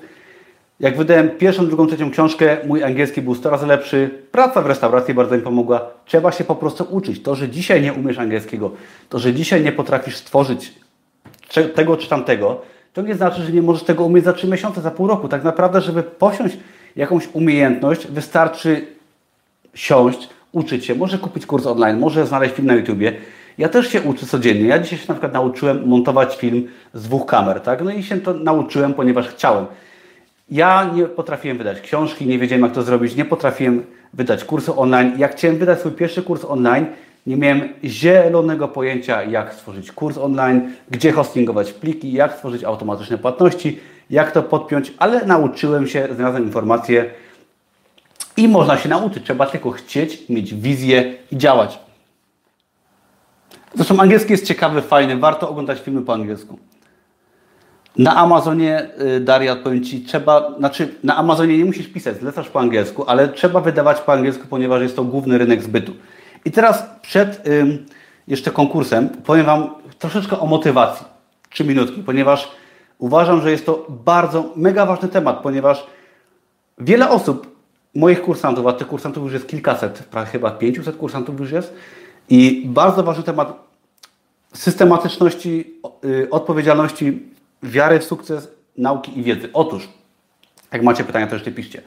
[0.80, 4.10] jak wydałem pierwszą, drugą, trzecią książkę, mój angielski był 100 razy lepszy.
[4.32, 5.90] Praca w restauracji bardzo mi pomogła.
[6.04, 7.22] Trzeba się po prostu uczyć.
[7.22, 8.70] To, że dzisiaj nie umiesz angielskiego,
[9.08, 10.74] to, że dzisiaj nie potrafisz stworzyć
[11.74, 12.60] tego czy tamtego,
[12.92, 15.28] to nie znaczy, że nie możesz tego umieć za 3 miesiące, za pół roku.
[15.28, 16.56] Tak naprawdę, żeby posiąść
[16.96, 18.86] jakąś umiejętność, wystarczy
[19.74, 20.94] siąść, uczyć się.
[20.94, 23.12] Może kupić kurs online, może znaleźć film na YouTubie.
[23.58, 24.66] Ja też się uczę codziennie.
[24.66, 27.84] Ja dzisiaj się na przykład nauczyłem montować film z dwóch kamer, tak?
[27.84, 29.66] No i się to nauczyłem, ponieważ chciałem.
[30.50, 35.12] Ja nie potrafiłem wydać książki, nie wiedziałem jak to zrobić, nie potrafiłem wydać kursu online.
[35.18, 36.86] Jak chciałem wydać swój pierwszy kurs online,
[37.26, 43.80] nie miałem zielonego pojęcia, jak stworzyć kurs online, gdzie hostingować pliki, jak stworzyć automatyczne płatności,
[44.10, 47.10] jak to podpiąć, ale nauczyłem się, znalazłem informacje
[48.36, 49.24] i można się nauczyć.
[49.24, 51.78] Trzeba tylko chcieć, mieć wizję i działać.
[53.74, 56.58] Zresztą angielski jest ciekawy, fajny, warto oglądać filmy po angielsku.
[57.98, 62.60] Na Amazonie, y, Daria, powiem Ci, trzeba, znaczy na Amazonie nie musisz pisać, zlecasz po
[62.60, 65.92] angielsku, ale trzeba wydawać po angielsku, ponieważ jest to główny rynek zbytu.
[66.44, 67.86] I teraz przed ym,
[68.28, 71.06] jeszcze konkursem powiem Wam troszeczkę o motywacji.
[71.50, 72.50] Trzy minutki, ponieważ
[72.98, 75.86] uważam, że jest to bardzo, mega ważny temat, ponieważ
[76.78, 77.56] wiele osób,
[77.94, 81.74] moich kursantów, a tych kursantów już jest kilkaset, prawie chyba 500 kursantów już jest
[82.28, 83.66] i bardzo ważny temat
[84.52, 85.74] systematyczności,
[86.04, 89.48] y, odpowiedzialności wiary w sukces nauki i wiedzy.
[89.52, 89.88] Otóż,
[90.72, 91.82] jak macie pytania, to jeszcze piszcie.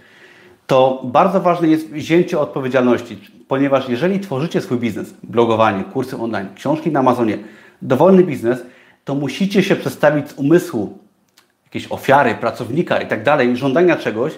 [0.68, 6.92] To bardzo ważne jest wzięcie odpowiedzialności, ponieważ jeżeli tworzycie swój biznes, blogowanie, kursy online, książki
[6.92, 7.38] na Amazonie,
[7.82, 8.60] dowolny biznes,
[9.06, 10.98] to musicie się przestawić z umysłu
[11.66, 14.34] jakieś ofiary, pracownika i tak dalej, żądania czegoś,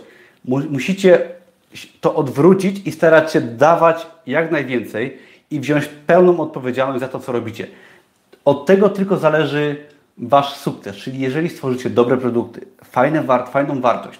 [0.46, 1.30] musicie
[2.02, 5.18] to odwrócić i starać się dawać jak najwięcej
[5.52, 7.68] i wziąć pełną odpowiedzialność za to, co robicie.
[8.46, 9.86] Od tego tylko zależy
[10.18, 14.20] Wasz sukces, czyli jeżeli stworzycie dobre produkty, fajne wart, fajną wartość,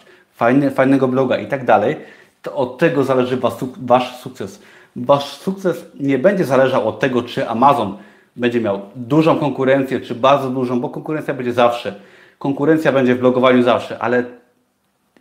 [0.76, 1.96] fajnego bloga i tak dalej,
[2.42, 4.62] to od tego zależy was, Wasz sukces.
[4.96, 7.98] Wasz sukces nie będzie zależał od tego, czy Amazon
[8.36, 11.96] będzie miał dużą konkurencję, czy bardzo dużą, bo konkurencja będzie zawsze.
[12.40, 14.24] Konkurencja będzie w blogowaniu zawsze, ale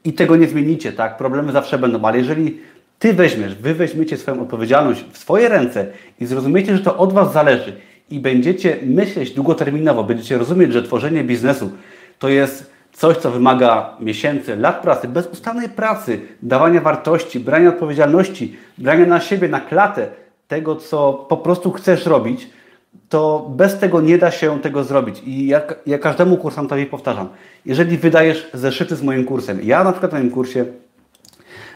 [0.05, 1.16] i tego nie zmienicie, tak?
[1.16, 2.60] Problemy zawsze będą, ale jeżeli
[2.98, 5.86] Ty weźmiesz, Wy weźmiecie swoją odpowiedzialność w swoje ręce
[6.20, 7.76] i zrozumiecie, że to od Was zależy
[8.11, 11.70] i będziecie myśleć długoterminowo, będziecie rozumieć, że tworzenie biznesu
[12.19, 19.07] to jest coś, co wymaga miesięcy, lat pracy, bezustannej pracy, dawania wartości, brania odpowiedzialności, brania
[19.07, 20.09] na siebie, na klatę
[20.49, 22.51] tego, co po prostu chcesz robić,
[23.09, 25.23] to bez tego nie da się tego zrobić.
[25.24, 27.28] I ja, ja każdemu kursantowi powtarzam,
[27.66, 30.65] jeżeli wydajesz zeszyty z moim kursem, ja na przykład w moim kursie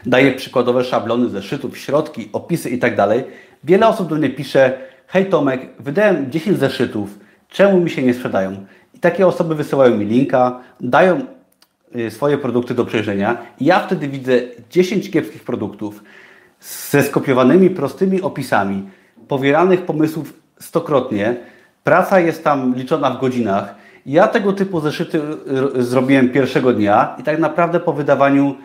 [0.05, 3.23] daję przykładowe szablony zeszytów, środki, opisy i tak dalej,
[3.63, 7.19] wiele osób do mnie pisze, hej Tomek, wydałem 10 zeszytów,
[7.49, 8.65] czemu mi się nie sprzedają?
[8.93, 11.21] I takie osoby wysyłają mi linka, dają
[11.95, 14.33] y, swoje produkty do przejrzenia i ja wtedy widzę
[14.69, 16.03] 10 kiepskich produktów
[16.89, 18.89] ze skopiowanymi prostymi opisami,
[19.27, 21.35] powielanych pomysłów stokrotnie,
[21.83, 23.75] praca jest tam liczona w godzinach.
[24.05, 25.21] Ja tego typu zeszyty
[25.77, 28.55] y, zrobiłem pierwszego dnia i tak naprawdę po wydawaniu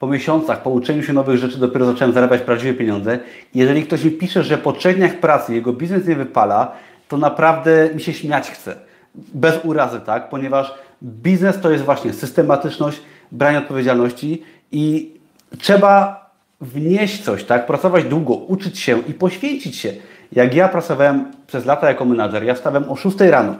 [0.00, 3.18] po miesiącach, po uczeniu się nowych rzeczy dopiero zacząłem zarabiać prawdziwe pieniądze.
[3.54, 6.72] Jeżeli ktoś mi pisze, że po trzech dniach pracy jego biznes nie wypala,
[7.08, 8.76] to naprawdę mi się śmiać chce.
[9.14, 10.28] Bez urazy, tak?
[10.28, 13.00] Ponieważ biznes to jest właśnie systematyczność,
[13.32, 15.14] branie odpowiedzialności i
[15.58, 16.20] trzeba
[16.60, 17.66] wnieść coś, tak?
[17.66, 19.92] Pracować długo, uczyć się i poświęcić się.
[20.32, 23.54] Jak ja pracowałem przez lata jako menadżer, ja wstawałem o 6 rano,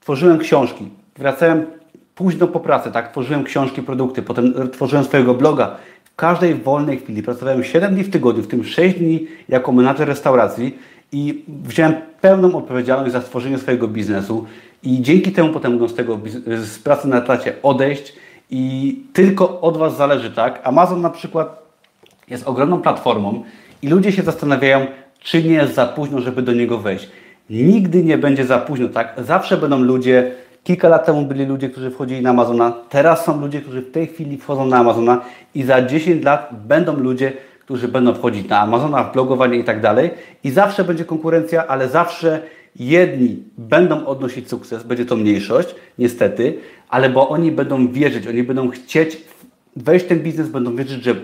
[0.00, 0.88] tworzyłem książki,
[1.18, 1.66] wracałem
[2.20, 3.10] późno po pracy, tak?
[3.10, 5.76] Tworzyłem książki, produkty, potem tworzyłem swojego bloga.
[6.04, 10.08] W każdej wolnej chwili pracowałem 7 dni w tygodniu, w tym 6 dni jako menadżer
[10.08, 10.78] restauracji
[11.12, 14.46] i wziąłem pełną odpowiedzialność za stworzenie swojego biznesu
[14.82, 18.12] i dzięki temu potem mogłem z tego z pracy na etacie odejść
[18.50, 20.60] i tylko od Was zależy, tak?
[20.64, 21.62] Amazon na przykład
[22.28, 23.44] jest ogromną platformą
[23.82, 24.86] i ludzie się zastanawiają,
[25.20, 27.08] czy nie jest za późno, żeby do niego wejść.
[27.50, 29.14] Nigdy nie będzie za późno, tak?
[29.18, 30.32] Zawsze będą ludzie,
[30.64, 34.06] kilka lat temu byli ludzie, którzy wchodzili na Amazona, teraz są ludzie, którzy w tej
[34.06, 35.20] chwili wchodzą na Amazona
[35.54, 39.80] i za 10 lat będą ludzie, którzy będą wchodzić na Amazona, w blogowanie i tak
[39.80, 40.10] dalej.
[40.44, 42.42] I zawsze będzie konkurencja, ale zawsze
[42.76, 46.58] jedni będą odnosić sukces, będzie to mniejszość, niestety,
[46.88, 49.24] ale bo oni będą wierzyć, oni będą chcieć
[49.76, 51.14] wejść w ten biznes, będą wierzyć, że,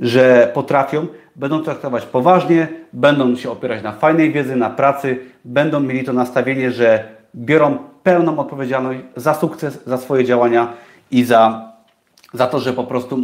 [0.00, 6.04] że potrafią, będą traktować poważnie, będą się opierać na fajnej wiedzy, na pracy, będą mieli
[6.04, 10.72] to nastawienie, że biorą pełną odpowiedzialność za sukces, za swoje działania
[11.10, 11.72] i za,
[12.34, 13.18] za to, że po prostu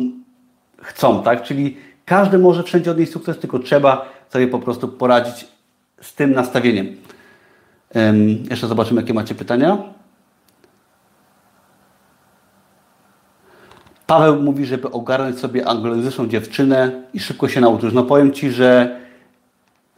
[0.83, 1.43] chcą, tak?
[1.43, 5.49] Czyli każdy może wszędzie odnieść sukces, tylko trzeba sobie po prostu poradzić
[6.01, 6.97] z tym nastawieniem.
[7.95, 9.79] Um, jeszcze zobaczymy, jakie macie pytania.
[14.07, 17.95] Paweł mówi, żeby ogarnąć sobie anglojęzyczną dziewczynę i szybko się nauczyć.
[17.95, 19.01] No powiem Ci, że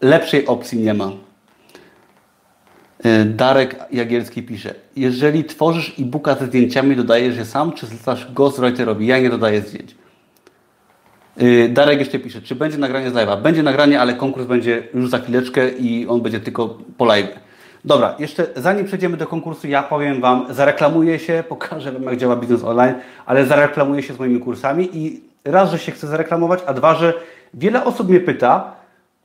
[0.01, 1.11] lepszej opcji nie ma.
[3.05, 9.07] E, Darek Jagielski pisze, jeżeli tworzysz e-booka ze zdjęciami, dodajesz je sam, czy zlecasz ghostwriterowi?
[9.07, 9.95] Ja nie dodaję zdjęć.
[11.37, 13.43] E, Darek jeszcze pisze, czy będzie nagranie z live'a?
[13.43, 17.41] Będzie nagranie, ale konkurs będzie już za chwileczkę i on będzie tylko po live.
[17.85, 22.37] Dobra, jeszcze zanim przejdziemy do konkursu, ja powiem Wam, zareklamuję się, pokażę Wam, jak działa
[22.37, 22.95] biznes online,
[23.27, 27.15] ale zareklamuję się z moimi kursami i raz, że się chcę zareklamować, a dwa, że
[27.55, 28.73] wiele osób mnie pyta,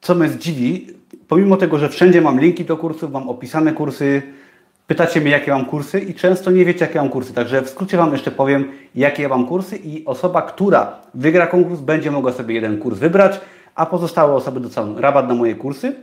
[0.01, 0.87] co mnie zdziwi,
[1.27, 4.21] pomimo tego, że wszędzie mam linki do kursów, mam opisane kursy,
[4.87, 7.33] pytacie mnie, jakie mam kursy i często nie wiecie, jakie mam kursy.
[7.33, 11.79] Także w skrócie Wam jeszcze powiem, jakie ja mam kursy i osoba, która wygra konkurs,
[11.79, 13.39] będzie mogła sobie jeden kurs wybrać,
[13.75, 15.95] a pozostałe osoby dostaną rabat na moje kursy.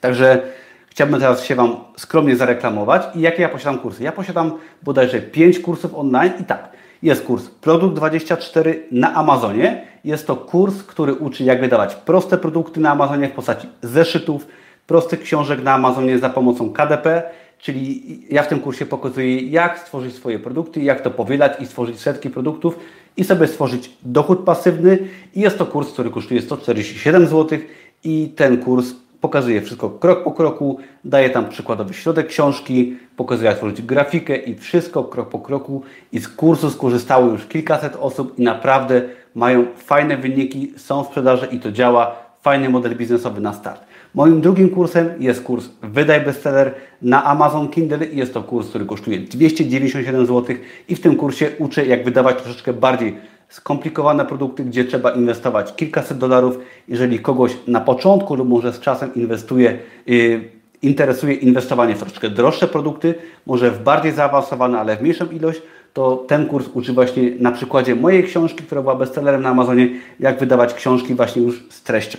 [0.00, 0.42] Także
[0.90, 3.02] Chciałbym teraz się Wam skromnie zareklamować.
[3.14, 4.02] I jakie ja posiadam kursy?
[4.02, 6.68] Ja posiadam bodajże 5 kursów online i tak.
[7.02, 9.86] Jest kurs Produkt 24 na Amazonie.
[10.04, 14.46] Jest to kurs, który uczy jak wydawać proste produkty na Amazonie w postaci zeszytów,
[14.86, 17.22] prostych książek na Amazonie za pomocą KDP.
[17.58, 22.00] Czyli ja w tym kursie pokazuję, jak stworzyć swoje produkty, jak to powielać i stworzyć
[22.00, 22.78] setki produktów
[23.16, 24.98] i sobie stworzyć dochód pasywny.
[25.34, 27.58] I jest to kurs, który kosztuje 147 zł
[28.04, 33.58] i ten kurs pokazuje wszystko krok po kroku, daje tam przykładowy środek książki, pokazuje jak
[33.58, 35.82] tworzyć grafikę i wszystko krok po kroku.
[36.12, 39.02] I z kursu skorzystało już kilkaset osób i naprawdę
[39.34, 43.90] mają fajne wyniki, są w sprzedaży i to działa, fajny model biznesowy na start.
[44.14, 48.06] Moim drugim kursem jest kurs Wydaj Bestseller na Amazon Kindle.
[48.06, 50.56] Jest to kurs, który kosztuje 297 zł
[50.88, 53.16] i w tym kursie uczę jak wydawać troszeczkę bardziej
[53.50, 56.58] skomplikowane produkty, gdzie trzeba inwestować kilkaset dolarów.
[56.88, 60.40] Jeżeli kogoś na początku lub może z czasem inwestuje, yy,
[60.82, 63.14] interesuje inwestowanie w troszeczkę droższe produkty,
[63.46, 65.62] może w bardziej zaawansowane, ale w mniejszą ilość,
[65.92, 69.88] to ten kurs uczy właśnie na przykładzie mojej książki, która była bestsellerem na Amazonie,
[70.20, 72.18] jak wydawać książki właśnie już z treścią.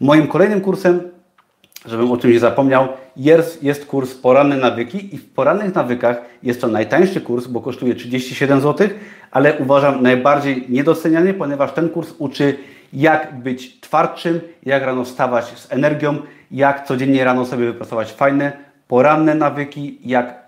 [0.00, 1.00] Moim kolejnym kursem
[1.86, 6.68] żebym o czymś zapomniał, jest, jest kurs Poranne Nawyki i w Porannych Nawykach jest to
[6.68, 8.88] najtańszy kurs, bo kosztuje 37 zł,
[9.30, 12.56] ale uważam najbardziej niedoceniany, ponieważ ten kurs uczy
[12.92, 16.16] jak być twardszym, jak rano wstawać z energią,
[16.50, 18.52] jak codziennie rano sobie wypracować fajne
[18.88, 20.46] poranne nawyki, jak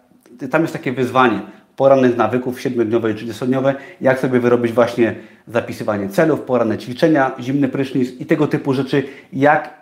[0.51, 1.41] tam jest takie wyzwanie
[1.77, 5.15] porannych nawyków 7-dniowe i 30-dniowe, jak sobie wyrobić właśnie
[5.49, 9.03] zapisywanie celów, poranne ćwiczenia, zimny prysznic i tego typu rzeczy,
[9.33, 9.78] jak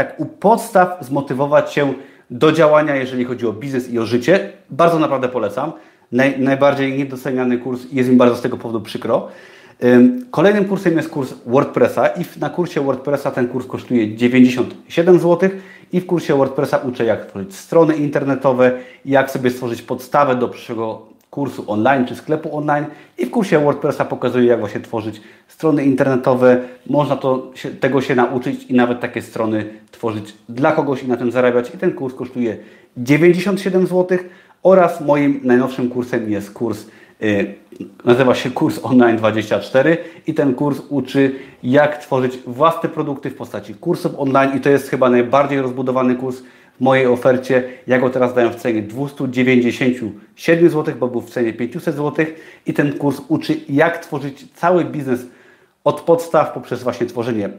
[0.00, 1.94] tak u podstaw zmotywować się
[2.30, 4.52] do działania, jeżeli chodzi o biznes i o życie.
[4.70, 5.72] Bardzo naprawdę polecam.
[6.12, 9.28] Naj, najbardziej niedoceniany kurs jest mi bardzo z tego powodu przykro.
[10.30, 15.50] Kolejnym kursem jest kurs WordPressa i na kursie WordPressa ten kurs kosztuje 97 zł
[15.92, 18.72] i w kursie WordPressa uczę jak tworzyć strony internetowe,
[19.04, 22.86] jak sobie stworzyć podstawę do przyszłego kursu online czy sklepu online
[23.18, 26.60] i w kursie WordPressa pokazuję, jak właśnie tworzyć strony internetowe.
[26.86, 31.30] Można to, tego się nauczyć i nawet takie strony tworzyć dla kogoś i na tym
[31.30, 31.74] zarabiać.
[31.74, 32.56] I ten kurs kosztuje
[32.96, 34.18] 97 zł
[34.62, 36.86] oraz moim najnowszym kursem jest kurs
[37.22, 37.54] Y,
[38.04, 43.74] nazywa się kurs Online 24 i ten kurs uczy, jak tworzyć własne produkty w postaci
[43.74, 46.42] kursów online i to jest chyba najbardziej rozbudowany kurs
[46.80, 47.62] mojej ofercie.
[47.86, 52.26] Ja go teraz daję w cenie 297 zł, bo był w cenie 500 zł
[52.66, 55.20] i ten kurs uczy, jak tworzyć cały biznes
[55.84, 57.50] od podstaw poprzez właśnie tworzenie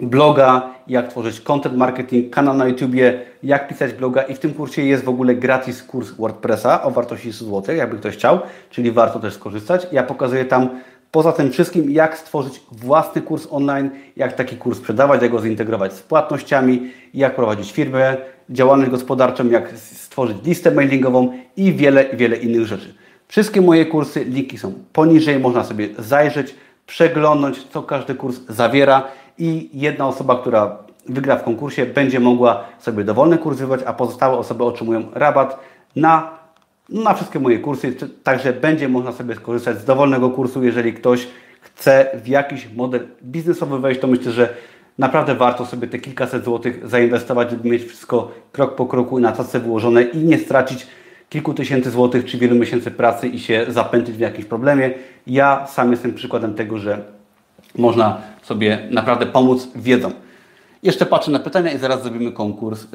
[0.00, 4.82] bloga, jak tworzyć content marketing, kanał na YouTubie, jak pisać bloga i w tym kursie
[4.82, 8.40] jest w ogóle gratis kurs WordPressa o wartości 100 zł, jakby ktoś chciał,
[8.70, 9.86] czyli warto też skorzystać.
[9.92, 10.68] Ja pokazuję tam
[11.10, 15.92] poza tym wszystkim, jak stworzyć własny kurs online, jak taki kurs sprzedawać, jak go zintegrować
[15.92, 18.16] z płatnościami, jak prowadzić firmę,
[18.50, 22.94] działalność gospodarczą, jak stworzyć listę mailingową i wiele, wiele innych rzeczy.
[23.28, 26.54] Wszystkie moje kursy, linki są poniżej, można sobie zajrzeć,
[26.86, 29.02] przeglądnąć, co każdy kurs zawiera
[29.38, 34.38] i jedna osoba, która wygra w konkursie, będzie mogła sobie dowolny kurs wybrać, a pozostałe
[34.38, 35.58] osoby otrzymują rabat
[35.96, 36.30] na,
[36.88, 37.96] na wszystkie moje kursy.
[38.22, 41.28] Także będzie można sobie skorzystać z dowolnego kursu, jeżeli ktoś
[41.60, 44.54] chce w jakiś model biznesowy wejść, to myślę, że
[44.98, 49.60] naprawdę warto sobie te kilkaset złotych zainwestować, żeby mieć wszystko krok po kroku na tacy
[49.60, 50.86] wyłożone i nie stracić
[51.28, 54.90] kilku tysięcy złotych czy wielu miesięcy pracy i się zapętlić w jakimś problemie.
[55.26, 57.02] Ja sam jestem przykładem tego, że
[57.78, 60.10] można sobie naprawdę pomóc wiedzą.
[60.82, 62.86] Jeszcze patrzę na pytania i zaraz zrobimy konkurs.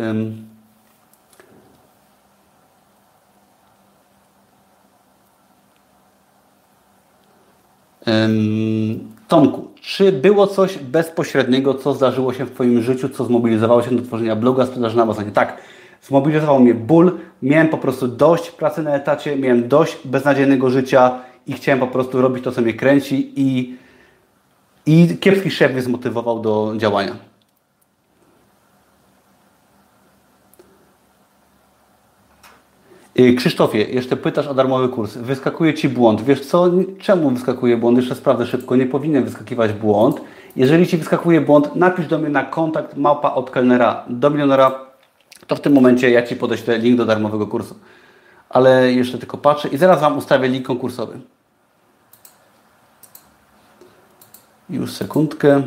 [9.27, 14.03] Tomku, czy było coś bezpośredniego, co zdarzyło się w Twoim życiu, co zmobilizowało się do
[14.03, 15.31] tworzenia bloga sprzedaży na Amazonie?
[15.31, 15.57] Tak,
[16.01, 21.53] zmobilizował mnie ból, miałem po prostu dość pracy na etacie, miałem dość beznadziejnego życia i
[21.53, 23.77] chciałem po prostu robić to, co mnie kręci i
[24.85, 27.28] i kiepski szef mnie zmotywował do działania.
[33.37, 35.17] Krzysztofie, jeszcze pytasz o darmowy kurs.
[35.17, 36.21] Wyskakuje Ci błąd.
[36.21, 36.69] Wiesz co?
[36.99, 37.97] Czemu wyskakuje błąd?
[37.97, 38.75] Jeszcze sprawdzę szybko.
[38.75, 40.21] Nie powinien wyskakiwać błąd.
[40.55, 44.85] Jeżeli Ci wyskakuje błąd, napisz do mnie na kontakt małpa od kelnera do milionera.
[45.47, 47.75] To w tym momencie ja Ci podeślę link do darmowego kursu.
[48.49, 51.19] Ale jeszcze tylko patrzę i zaraz Wam ustawię link konkursowy.
[54.69, 55.63] Już sekundkę.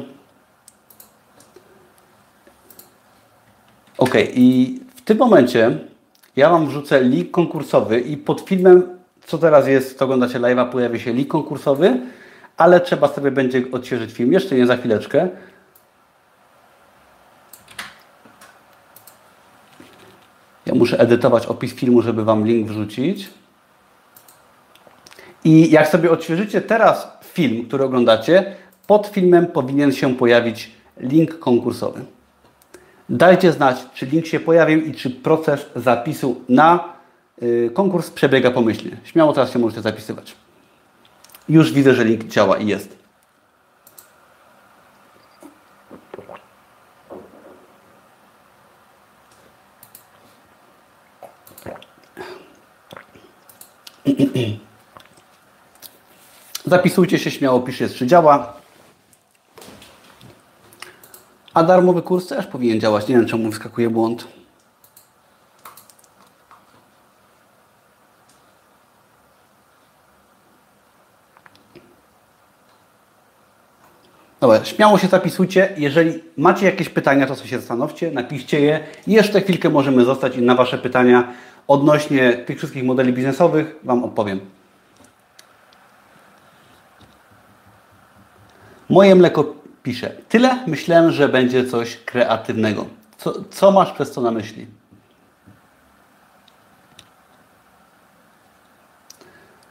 [3.99, 5.79] Ok, i w tym momencie
[6.37, 11.01] ja Wam wrzucę link konkursowy i pod filmem, co teraz jest, to oglądacie live'a, pojawi
[11.01, 12.01] się link konkursowy,
[12.57, 15.29] ale trzeba sobie będzie odświeżyć film, jeszcze nie za chwileczkę.
[20.67, 23.31] Ja muszę edytować opis filmu, żeby Wam link wrzucić.
[25.45, 28.57] I jak sobie odświeżycie teraz film, który oglądacie,
[28.87, 32.05] pod filmem powinien się pojawić link konkursowy.
[33.09, 36.95] Dajcie znać, czy link się pojawił i czy proces zapisu na
[37.43, 38.97] y, konkurs przebiega pomyślnie.
[39.05, 40.37] Śmiało teraz się możecie zapisywać.
[41.49, 43.03] Już widzę, że link działa i jest.
[56.67, 58.62] Zapisujcie się śmiało, piszcie, czy działa.
[61.55, 63.09] A darmowy kurs też powinien działać.
[63.09, 64.29] Nie wiem, czemu wyskakuje błąd.
[74.41, 75.75] Dobra, śmiało się zapisujcie.
[75.77, 78.81] Jeżeli macie jakieś pytania, to sobie się zastanówcie, napiszcie je.
[79.07, 81.33] Jeszcze chwilkę możemy zostać i na Wasze pytania
[81.69, 84.41] odnośnie tych wszystkich modeli biznesowych Wam odpowiem.
[88.89, 90.13] Moje mleko pisze.
[90.29, 92.87] Tyle myślałem, że będzie coś kreatywnego.
[93.19, 94.67] Co, co masz przez to na myśli?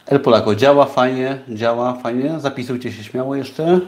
[0.06, 2.40] El Polako działa fajnie, działa fajnie.
[2.40, 3.80] Zapisujcie się śmiało jeszcze.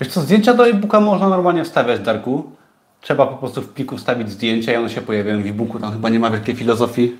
[0.00, 2.50] Wiesz co, zdjęcia do e-booka można normalnie wstawiać, Darku.
[3.00, 5.78] Trzeba po prostu w pliku wstawić zdjęcia i one się pojawiają w e-booku.
[5.78, 7.16] Tam chyba nie ma wielkiej filozofii.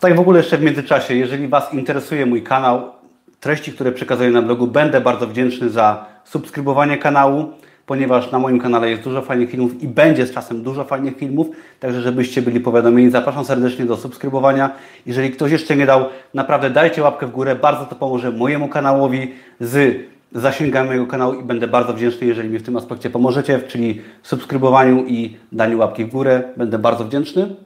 [0.00, 2.92] Tak w ogóle jeszcze w międzyczasie, jeżeli Was interesuje mój kanał,
[3.40, 7.52] treści, które przekazuję na blogu, będę bardzo wdzięczny za subskrybowanie kanału.
[7.86, 11.46] Ponieważ na moim kanale jest dużo fajnych filmów i będzie z czasem dużo fajnych filmów,
[11.80, 14.70] także żebyście byli powiadomieni, zapraszam serdecznie do subskrybowania.
[15.06, 16.04] Jeżeli ktoś jeszcze nie dał,
[16.34, 19.96] naprawdę dajcie łapkę w górę, bardzo to pomoże mojemu kanałowi z
[20.32, 25.04] zasięgami mojego kanału i będę bardzo wdzięczny, jeżeli mi w tym aspekcie pomożecie, czyli subskrybowaniu
[25.06, 26.42] i daniu łapki w górę.
[26.56, 27.56] Będę bardzo wdzięczny.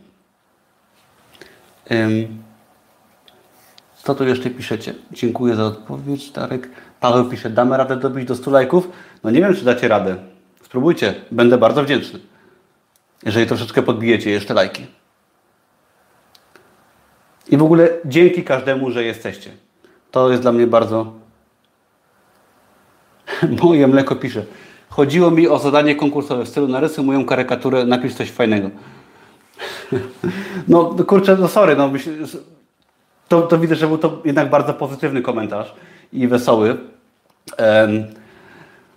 [4.03, 4.95] Co tu jeszcze piszecie?
[5.13, 6.69] Dziękuję za odpowiedź, Darek.
[7.01, 8.89] Paweł pisze, damy radę dobić do 100 lajków?
[9.25, 10.17] No nie wiem, czy dacie radę.
[10.63, 12.19] Spróbujcie, będę bardzo wdzięczny.
[13.25, 14.87] Jeżeli troszeczkę podbijecie jeszcze lajki.
[17.49, 19.51] I w ogóle dzięki każdemu, że jesteście.
[20.11, 21.13] To jest dla mnie bardzo...
[23.63, 24.45] Moje mleko pisze.
[24.89, 28.71] Chodziło mi o zadanie konkursowe w stylu narysuj moją karykaturę, napisz coś fajnego.
[30.69, 32.13] No kurczę, no sorry, no myślę,
[33.29, 35.75] to, to widzę, że był to jednak bardzo pozytywny komentarz
[36.13, 36.77] i wesoły.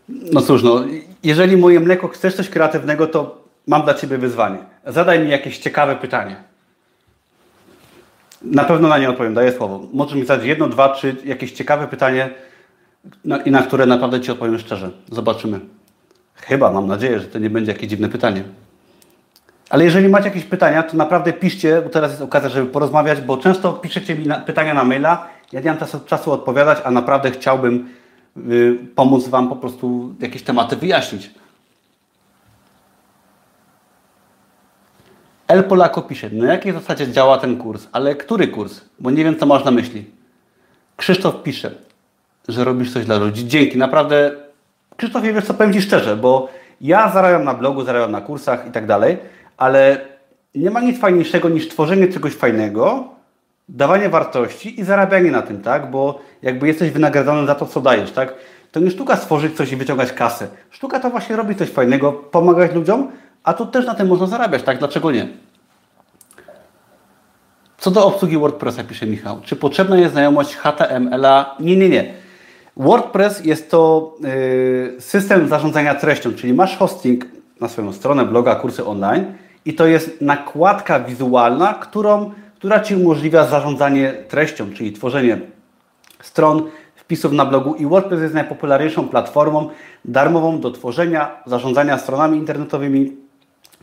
[0.10, 0.84] No cóż, no,
[1.24, 4.58] jeżeli moje mleko chcesz coś kreatywnego, to mam dla Ciebie wyzwanie.
[4.86, 6.36] Zadaj mi jakieś ciekawe pytanie.
[8.42, 9.82] Na pewno na nie odpowiem, daję słowo.
[9.94, 12.30] Możesz mi zadać jedno, dwa, trzy, jakieś ciekawe pytanie
[13.26, 14.92] na, i na które naprawdę Ci odpowiem szczerze.
[15.12, 15.60] Zobaczymy.
[16.36, 18.44] Chyba, mam nadzieję, że to nie będzie jakieś dziwne pytanie.
[19.70, 23.38] Ale jeżeli macie jakieś pytania, to naprawdę piszcie, bo teraz jest okazja, żeby porozmawiać, bo
[23.38, 27.32] często piszecie mi na, pytania na maila, ja nie mam czasu, czasu odpowiadać, a naprawdę
[27.32, 27.90] chciałbym
[28.96, 31.32] pomóc Wam po prostu jakieś tematy wyjaśnić.
[35.48, 38.82] El Polako pisze, na jakiej zasadzie działa ten kurs, ale który kurs?
[39.00, 40.06] Bo nie wiem, co masz na myśli.
[40.98, 41.72] Krzysztof pisze,
[42.48, 43.48] że robisz coś dla ludzi.
[43.48, 44.32] Dzięki, naprawdę.
[44.98, 46.50] Krzysztof, wiesz co, powiem Ci szczerze, bo
[46.82, 49.18] ja zarabiam na blogu, zarabiam na kursach i tak dalej,
[49.58, 50.02] ale
[50.56, 53.08] nie ma nic fajniejszego niż tworzenie czegoś fajnego,
[53.70, 55.92] dawanie wartości i zarabianie na tym, tak?
[55.92, 58.34] Bo jakby jesteś wynagradzany za to, co dajesz, tak?
[58.72, 60.48] To nie sztuka stworzyć coś i wyciągać kasę.
[60.70, 63.12] Sztuka to właśnie robić coś fajnego, pomagać ludziom,
[63.44, 64.80] a tu też na tym można zarabiać, tak?
[64.80, 65.28] Dlaczego nie?
[67.78, 69.42] Co do obsługi WordPressa, pisze Michał.
[69.44, 71.56] Czy potrzebna jest znajomość HTML-a?
[71.60, 72.14] Nie, nie, nie.
[72.78, 77.26] WordPress jest to yy, system zarządzania treścią, czyli masz hosting
[77.62, 79.26] na swoją stronę, bloga, kursy online
[79.66, 85.40] i to jest nakładka wizualna, którą, która Ci umożliwia zarządzanie treścią, czyli tworzenie
[86.22, 89.70] stron, wpisów na blogu i WordPress jest najpopularniejszą platformą
[90.06, 93.18] darmową do tworzenia, zarządzania stronami internetowymi,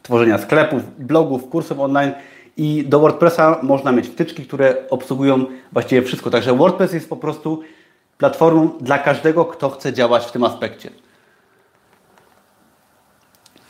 [0.03, 2.13] tworzenia sklepów, blogów, kursów online
[2.57, 6.31] i do WordPressa można mieć wtyczki, które obsługują właściwie wszystko.
[6.31, 7.63] Także WordPress jest po prostu
[8.19, 10.91] platformą dla każdego, kto chce działać w tym aspekcie.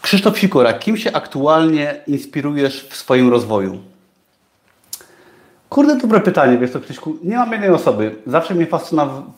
[0.03, 3.95] Krzysztof Sikora, kim się aktualnie inspirujesz w swoim rozwoju?
[5.69, 8.15] Kurde, dobre pytanie, wiesz co, Krzyśku, nie mam jednej osoby.
[8.27, 8.67] Zawsze mnie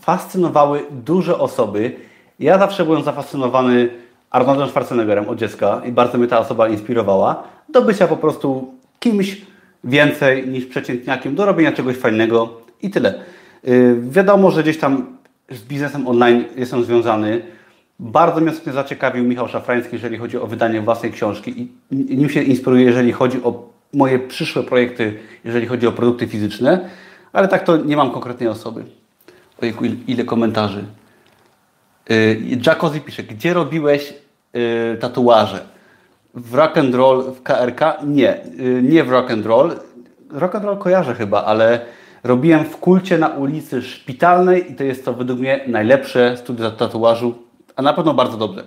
[0.00, 1.96] fascynowały duże osoby.
[2.38, 3.88] Ja zawsze byłem zafascynowany
[4.30, 9.42] Arnoldem Schwarzeneggerem od dziecka i bardzo mnie ta osoba inspirowała do bycia po prostu kimś
[9.84, 12.48] więcej niż przeciętniakiem, do robienia czegoś fajnego
[12.82, 13.14] i tyle.
[13.64, 15.16] Yy, wiadomo, że gdzieś tam
[15.50, 17.42] z biznesem online jestem związany.
[17.98, 22.84] Bardzo mnie zaciekawił Michał Szafrański, jeżeli chodzi o wydanie własnej książki i nim się inspiruję,
[22.84, 26.88] jeżeli chodzi o moje przyszłe projekty, jeżeli chodzi o produkty fizyczne,
[27.32, 28.84] ale tak to nie mam konkretnej osoby.
[29.62, 30.84] Ojejku, ile komentarzy.
[32.08, 32.36] Yy,
[32.66, 34.14] Jackozy pisze, gdzie robiłeś
[34.52, 35.66] yy, tatuaże?
[36.34, 37.96] W rock and roll, w KRK?
[38.06, 39.72] Nie, yy, nie w rock and roll.
[40.30, 41.80] Rock and roll kojarzę chyba, ale
[42.24, 47.34] robiłem w kulcie na ulicy Szpitalnej i to jest to według mnie najlepsze studio tatuażu,
[47.76, 48.64] a na pewno bardzo dobrze.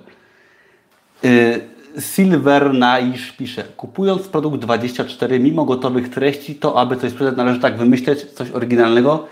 [2.00, 7.78] Silver Naish pisze, kupując produkt 24 mimo gotowych treści, to aby coś sprzedać należy tak
[7.78, 9.28] wymyśleć, coś oryginalnego.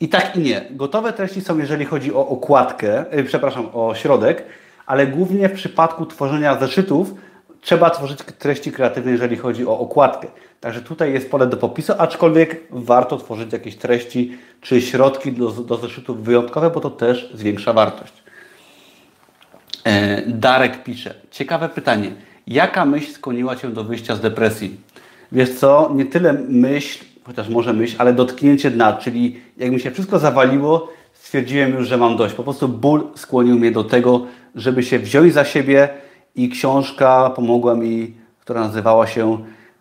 [0.00, 0.64] I tak i nie.
[0.70, 4.44] Gotowe treści są, jeżeli chodzi o okładkę, yy, przepraszam, o środek,
[4.86, 7.14] ale głównie w przypadku tworzenia zeszytów
[7.60, 10.28] trzeba tworzyć treści kreatywne, jeżeli chodzi o okładkę.
[10.60, 15.76] Także tutaj jest pole do popisu, aczkolwiek warto tworzyć jakieś treści czy środki do, do
[15.76, 18.27] zeszytów wyjątkowe, bo to też zwiększa wartość.
[19.88, 22.10] E, Darek pisze, ciekawe pytanie.
[22.46, 24.76] Jaka myśl skłoniła Cię do wyjścia z depresji?
[25.32, 29.90] Wiesz co, nie tyle myśl, chociaż może myśl, ale dotknięcie dna, czyli jak mi się
[29.90, 32.34] wszystko zawaliło, stwierdziłem już, że mam dość.
[32.34, 35.88] Po prostu ból skłonił mnie do tego, żeby się wziąć za siebie
[36.36, 39.38] i książka pomogła mi, która nazywała się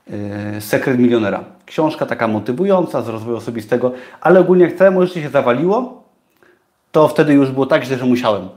[0.10, 1.44] yy, Sekret Milionera.
[1.66, 6.04] Książka taka motywująca z rozwoju osobistego, ale ogólnie jak całe moje życie się zawaliło,
[6.92, 8.50] to wtedy już było tak źle, że musiałem.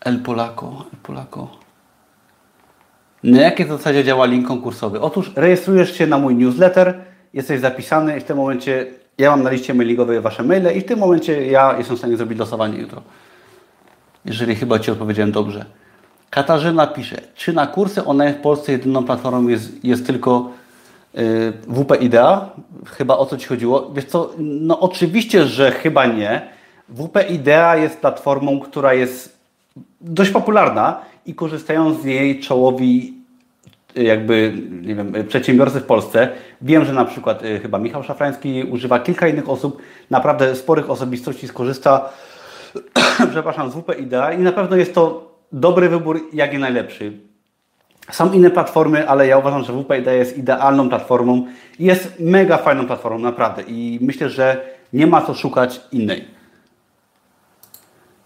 [0.00, 1.50] El Polaco, El Polaco.
[3.24, 5.00] Na jakiej zasadzie działa link konkursowy?
[5.00, 6.94] Otóż rejestrujesz się na mój newsletter,
[7.34, 8.86] jesteś zapisany i w tym momencie
[9.18, 12.16] ja mam na liście mailingowej Wasze maile i w tym momencie ja jestem w stanie
[12.16, 13.02] zrobić losowanie jutro.
[14.24, 15.64] jeżeli chyba Ci odpowiedziałem dobrze.
[16.30, 20.50] Katarzyna pisze, czy na kursy online w Polsce jedyną platformą jest, jest tylko
[21.14, 22.50] yy, WP Idea?
[22.86, 23.90] Chyba o co Ci chodziło?
[23.94, 26.61] Wiesz co, no oczywiście, że chyba nie.
[26.92, 29.38] WP Idea jest platformą, która jest
[30.00, 33.22] dość popularna i korzystają z niej czołowi
[33.94, 36.28] jakby, nie wiem, przedsiębiorcy w Polsce.
[36.62, 41.48] Wiem, że na przykład y, chyba Michał Szafrański używa kilka innych osób, naprawdę sporych osobistości
[41.48, 42.08] skorzysta,
[43.32, 47.12] przepraszam, z WP Idea i na pewno jest to dobry wybór, jak i najlepszy.
[48.10, 51.46] Są inne platformy, ale ja uważam, że WP Idea jest idealną platformą.
[51.78, 56.41] Jest mega fajną platformą, naprawdę i myślę, że nie ma co szukać innej.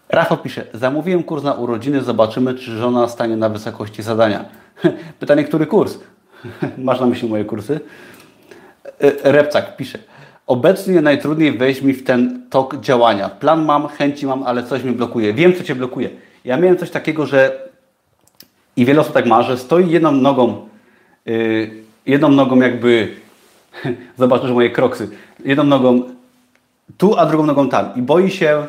[0.09, 4.45] Rafał pisze, zamówiłem kurs na urodziny, zobaczymy, czy żona stanie na wysokości zadania.
[5.21, 5.99] Pytanie, który kurs?
[6.79, 7.81] Masz na myśli moje kursy?
[9.01, 9.99] E, Repcak pisze,
[10.47, 13.29] obecnie najtrudniej wejść mi w ten tok działania.
[13.29, 15.33] Plan mam, chęci mam, ale coś mi blokuje.
[15.33, 16.11] Wiem, co Cię blokuje.
[16.45, 17.67] Ja miałem coś takiego, że
[18.77, 20.69] i wiele osób tak ma, że stoi jedną nogą,
[21.27, 21.71] yy,
[22.07, 23.15] jedną nogą jakby,
[24.19, 25.09] zobaczysz moje kroksy,
[25.45, 26.03] jedną nogą
[26.99, 28.67] tu, a drugą nogą tam i boi się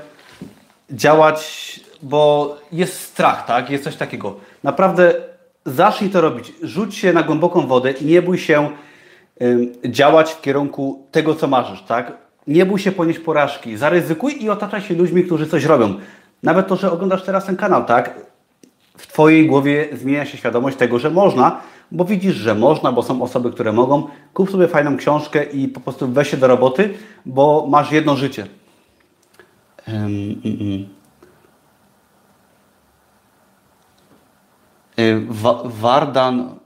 [0.91, 3.69] działać, bo jest strach, tak?
[3.69, 4.35] Jest coś takiego.
[4.63, 5.13] Naprawdę
[5.65, 6.53] zacznij to robić.
[6.61, 8.69] Rzuć się na głęboką wodę i nie bój się
[9.85, 12.17] działać w kierunku tego, co marzysz, tak?
[12.47, 13.77] Nie bój się ponieść porażki.
[13.77, 15.95] Zaryzykuj i otaczaj się ludźmi, którzy coś robią.
[16.43, 18.15] Nawet to, że oglądasz teraz ten kanał, tak?
[18.97, 21.61] W Twojej głowie zmienia się świadomość tego, że można,
[21.91, 24.07] bo widzisz, że można, bo są osoby, które mogą.
[24.33, 26.93] Kup sobie fajną książkę i po prostu weź się do roboty,
[27.25, 28.47] bo masz jedno życie.
[29.87, 30.97] Um, um.
[35.65, 36.59] Wardan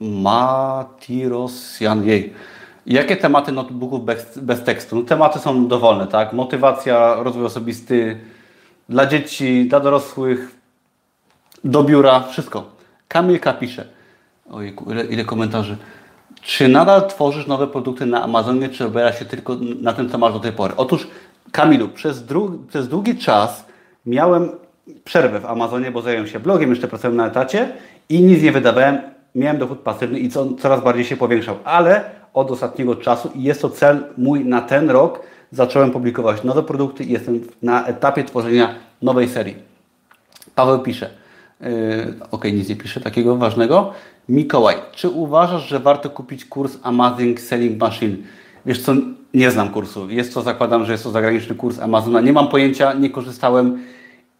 [0.00, 2.04] Matirosjan.
[2.04, 2.32] Jej.
[2.86, 4.96] Jakie tematy notebooków bez, bez tekstu?
[4.96, 6.32] No, tematy są dowolne, tak?
[6.32, 8.20] Motywacja, rozwój osobisty,
[8.88, 10.56] dla dzieci, dla dorosłych,
[11.64, 12.64] do biura, wszystko.
[13.08, 13.84] Kamilka pisze.
[14.50, 15.76] Ojejku, ile, ile komentarzy.
[16.42, 20.32] Czy nadal tworzysz nowe produkty na Amazonie, czy opierasz się tylko na tym, co masz
[20.32, 20.74] do tej pory?
[20.76, 21.08] Otóż,
[21.52, 22.24] Kamilu, przez,
[22.68, 23.64] przez długi czas
[24.06, 24.50] miałem
[25.04, 27.68] przerwę w Amazonie, bo zająłem się blogiem, jeszcze pracowałem na etacie
[28.08, 28.98] i nic nie wydawałem.
[29.34, 32.04] Miałem dochód pasywny i co, coraz bardziej się powiększał, ale
[32.34, 35.20] od ostatniego czasu i jest to cel mój na ten rok.
[35.50, 39.56] Zacząłem publikować nowe produkty i jestem na etapie tworzenia nowej serii.
[40.54, 41.10] Paweł pisze,
[41.60, 41.68] yy,
[42.30, 43.92] ok, nic nie pisze takiego ważnego.
[44.28, 48.16] Mikołaj, czy uważasz, że warto kupić kurs Amazing Selling Machine?
[48.66, 48.92] Wiesz co,
[49.34, 50.10] nie znam kursu.
[50.10, 52.20] Jest to, zakładam, że jest to zagraniczny kurs Amazona.
[52.20, 53.84] Nie mam pojęcia, nie korzystałem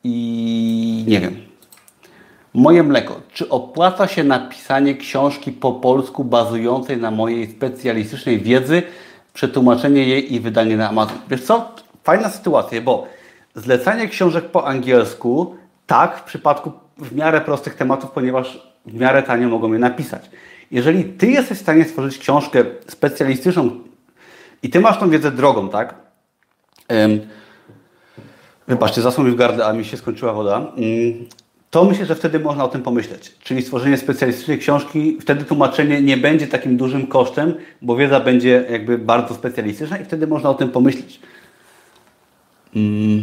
[0.05, 1.37] i nie wiem.
[2.55, 3.21] Moje mleko.
[3.33, 8.83] Czy opłaca się napisanie książki po polsku bazującej na mojej specjalistycznej wiedzy,
[9.35, 11.19] przetłumaczenie jej i wydanie na Amazon?
[11.31, 11.73] Wiesz co?
[12.05, 13.07] Fajna sytuacja, bo
[13.55, 15.55] zlecanie książek po angielsku
[15.87, 20.31] tak w przypadku w miarę prostych tematów, ponieważ w miarę tanio mogą je napisać.
[20.71, 23.71] Jeżeli Ty jesteś w stanie stworzyć książkę specjalistyczną
[24.63, 25.95] i Ty masz tą wiedzę drogą, tak?
[28.69, 30.57] Wybaczcie, zasłon mi w gardę, a mi się skończyła woda.
[30.77, 31.27] Mm,
[31.71, 33.35] to myślę, że wtedy można o tym pomyśleć.
[33.41, 38.99] Czyli stworzenie specjalistycznej książki, wtedy tłumaczenie nie będzie takim dużym kosztem, bo wiedza będzie jakby
[38.99, 41.21] bardzo specjalistyczna i wtedy można o tym pomyśleć.
[42.77, 43.23] Mm.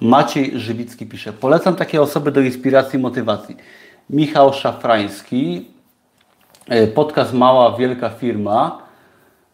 [0.00, 3.56] Maciej Żywicki pisze, polecam takie osoby do inspiracji i motywacji.
[4.10, 5.70] Michał Szafrański,
[6.68, 8.89] e, podcast Mała Wielka Firma,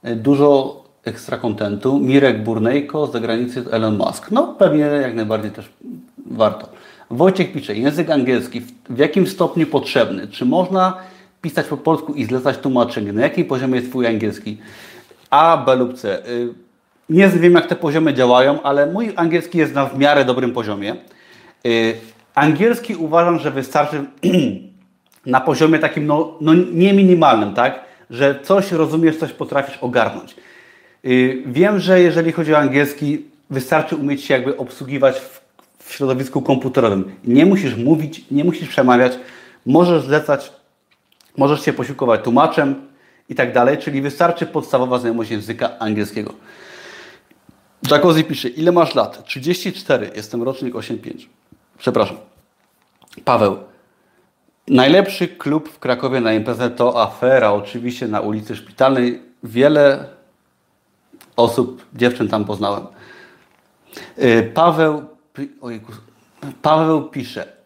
[0.05, 2.01] dużo ekstra kontentu.
[2.01, 4.31] Mirek Burnejko z zagranicy Elon Musk.
[4.31, 5.71] No pewnie jak najbardziej też
[6.27, 6.69] warto.
[7.11, 8.61] Wojciech pisze, język angielski
[8.91, 10.29] w jakim stopniu potrzebny?
[10.29, 10.97] Czy można
[11.43, 13.13] pisać po polsku i zlecać tłumaczenie?
[13.13, 14.59] Na jakim poziomie jest Twój angielski?
[15.31, 16.27] A, B lub C.
[16.29, 16.55] Y,
[17.11, 20.97] nie wiem jak te poziomy działają, ale mój angielski jest na w miarę dobrym poziomie.
[21.67, 21.97] Y,
[22.35, 24.05] angielski uważam, że wystarczy
[25.27, 27.86] na poziomie takim no, no nie minimalnym, tak?
[28.11, 30.37] Że coś rozumiesz, coś potrafisz ogarnąć.
[31.05, 35.17] Y, wiem, że jeżeli chodzi o angielski, wystarczy umieć się jakby obsługiwać
[35.79, 37.15] w, środowisku komputerowym.
[37.25, 39.13] Nie musisz mówić, nie musisz przemawiać,
[39.67, 40.53] możesz zlecać,
[41.37, 42.75] możesz się posiłkować tłumaczem
[43.29, 46.33] i tak dalej, czyli wystarczy podstawowa znajomość języka angielskiego.
[47.91, 49.25] Jacuzzi pisze, ile masz lat?
[49.25, 51.29] 34, jestem rocznik 85.
[51.79, 52.17] Przepraszam.
[53.25, 53.59] Paweł,
[54.69, 59.23] najlepszy klub w Krakowie na imprezę to afera, oczywiście na ulicy Szpitalnej.
[59.43, 60.05] Wiele
[61.37, 62.87] osób, dziewczyn tam poznałem.
[64.19, 65.03] Y, Paweł,
[65.61, 65.93] ojejku,
[66.63, 67.57] Paweł pisze,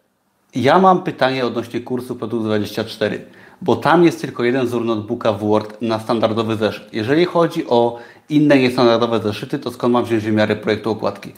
[0.55, 3.25] ja mam pytanie odnośnie kursu Produkt 24,
[3.61, 6.93] bo tam jest tylko jeden wzór notebooka Word na standardowy zeszyt.
[6.93, 7.99] Jeżeli chodzi o
[8.29, 11.33] inne niestandardowe zeszyty, to skąd mam wziąć wymiary projektu okładki?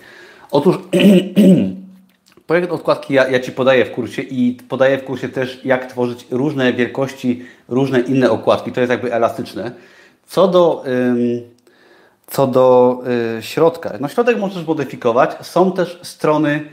[0.52, 0.80] Otóż
[2.48, 6.28] projekt okładki ja, ja Ci podaję w kursie i podaję w kursie też, jak tworzyć
[6.32, 8.72] różne wielkości, różne inne okładki.
[8.72, 9.72] To jest jakby elastyczne.
[10.28, 11.42] Co do, ym,
[12.28, 13.00] co do
[13.38, 15.32] y, środka, no środek możesz modyfikować.
[15.42, 16.70] Są też strony,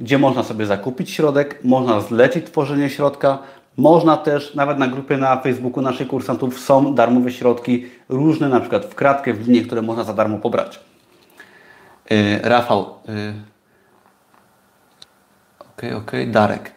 [0.00, 3.38] gdzie można sobie zakupić środek, można zlecić tworzenie środka,
[3.76, 8.86] można też, nawet na grupie na Facebooku naszych kursantów są darmowe środki, różne na przykład
[8.86, 10.80] w kratkę, w linię, które można za darmo pobrać.
[12.10, 12.94] Yy, Rafał.
[13.08, 13.51] Yy.
[15.76, 16.20] Okej, okay, okej.
[16.22, 16.32] Okay.
[16.32, 16.72] Darek.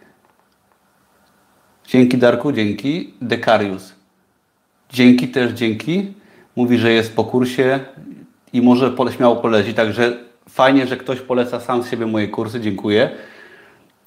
[1.88, 3.14] Dzięki Darku, dzięki.
[3.22, 3.94] Dekarius.
[4.90, 6.14] Dzięki też, dzięki.
[6.56, 7.80] Mówi, że jest po kursie
[8.54, 10.18] i może pole, śmiało poleci, także
[10.50, 13.10] fajnie, że ktoś poleca sam z siebie moje kursy, dziękuję.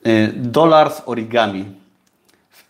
[0.04, 1.64] Yy, dolar z origami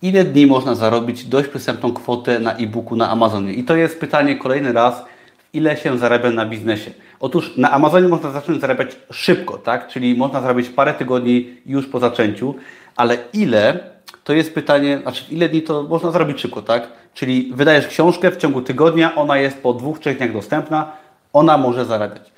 [0.02, 3.52] ile dni można zarobić dość przystępną kwotę na e-booku na Amazonie?
[3.52, 5.04] I to jest pytanie kolejny raz,
[5.52, 6.90] ile się zarabia na biznesie?
[7.20, 9.88] Otóż na Amazonie można zacząć zarabiać szybko, tak?
[9.88, 12.54] Czyli można zarobić parę tygodni już po zaczęciu,
[12.96, 13.80] ale ile
[14.24, 16.88] to jest pytanie, znaczy ile dni to można zrobić szybko, tak?
[17.14, 20.92] Czyli wydajesz książkę w ciągu tygodnia, ona jest po dwóch, trzech dniach dostępna,
[21.32, 22.32] ona może zarabiać.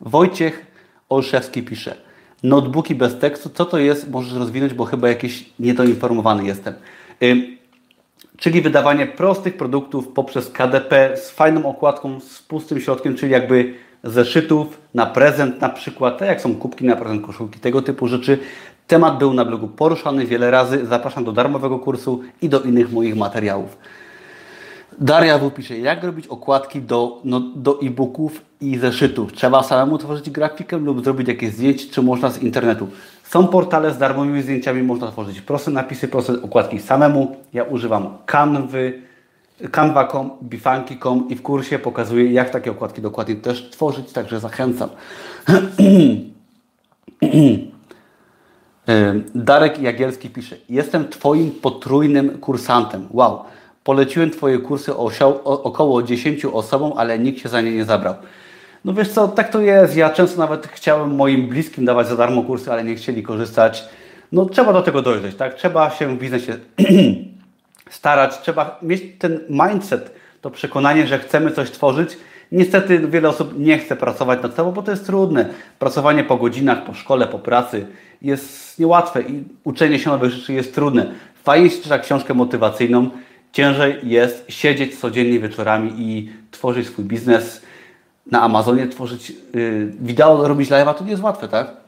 [0.00, 0.66] Wojciech
[1.08, 1.96] Olszewski pisze,
[2.42, 4.10] notebooki bez tekstu, co to jest?
[4.10, 6.74] Możesz rozwinąć, bo chyba jakiś niedoinformowany jestem.
[8.36, 14.80] Czyli wydawanie prostych produktów poprzez KDP z fajną okładką, z pustym środkiem, czyli jakby zeszytów
[14.94, 18.38] na prezent na przykład, tak jak są kubki na prezent, koszulki, tego typu rzeczy.
[18.86, 20.86] Temat był na blogu poruszany wiele razy.
[20.86, 23.78] Zapraszam do darmowego kursu i do innych moich materiałów.
[24.98, 25.50] Daria W.
[25.50, 29.32] pisze, jak robić okładki do, no, do e-booków i zeszytów?
[29.32, 32.88] Trzeba samemu tworzyć grafikę lub zrobić jakieś zdjęcie, czy można z internetu?
[33.24, 37.36] Są portale z darmowymi zdjęciami, można tworzyć proste napisy, proste okładki samemu.
[37.52, 39.02] Ja używam Canvy,
[39.70, 44.88] Canva.com, Bifanki.com i w kursie pokazuję, jak takie okładki dokładnie też tworzyć, także zachęcam.
[49.34, 53.06] Darek Jagielski pisze, jestem Twoim potrójnym kursantem.
[53.10, 53.44] Wow,
[53.84, 55.10] poleciłem Twoje kursy o,
[55.44, 58.14] około 10 osobom, ale nikt się za nie nie zabrał.
[58.84, 59.96] No wiesz co, tak to jest.
[59.96, 63.84] Ja często nawet chciałem moim bliskim dawać za darmo kursy, ale nie chcieli korzystać.
[64.32, 65.54] No trzeba do tego dojrzeć, tak?
[65.54, 66.56] Trzeba się w biznesie
[67.90, 70.10] starać, trzeba mieć ten mindset,
[70.40, 72.18] to przekonanie, że chcemy coś tworzyć.
[72.52, 75.48] Niestety wiele osób nie chce pracować nad sobą, bo to jest trudne.
[75.78, 77.86] Pracowanie po godzinach, po szkole, po pracy
[78.22, 81.12] jest niełatwe i uczenie się nowych rzeczy jest trudne.
[81.44, 83.10] Fajnie się czyta książkę motywacyjną,
[83.52, 87.62] ciężej jest siedzieć codziennie wieczorami i tworzyć swój biznes
[88.30, 91.85] na Amazonie tworzyć yy, wideo, robić live'a, to nie jest łatwe, tak?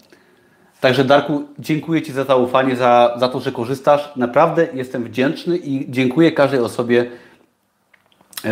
[0.80, 4.12] Także Darku, dziękuję Ci za zaufanie, za, za to, że korzystasz.
[4.16, 7.10] Naprawdę jestem wdzięczny i dziękuję każdej osobie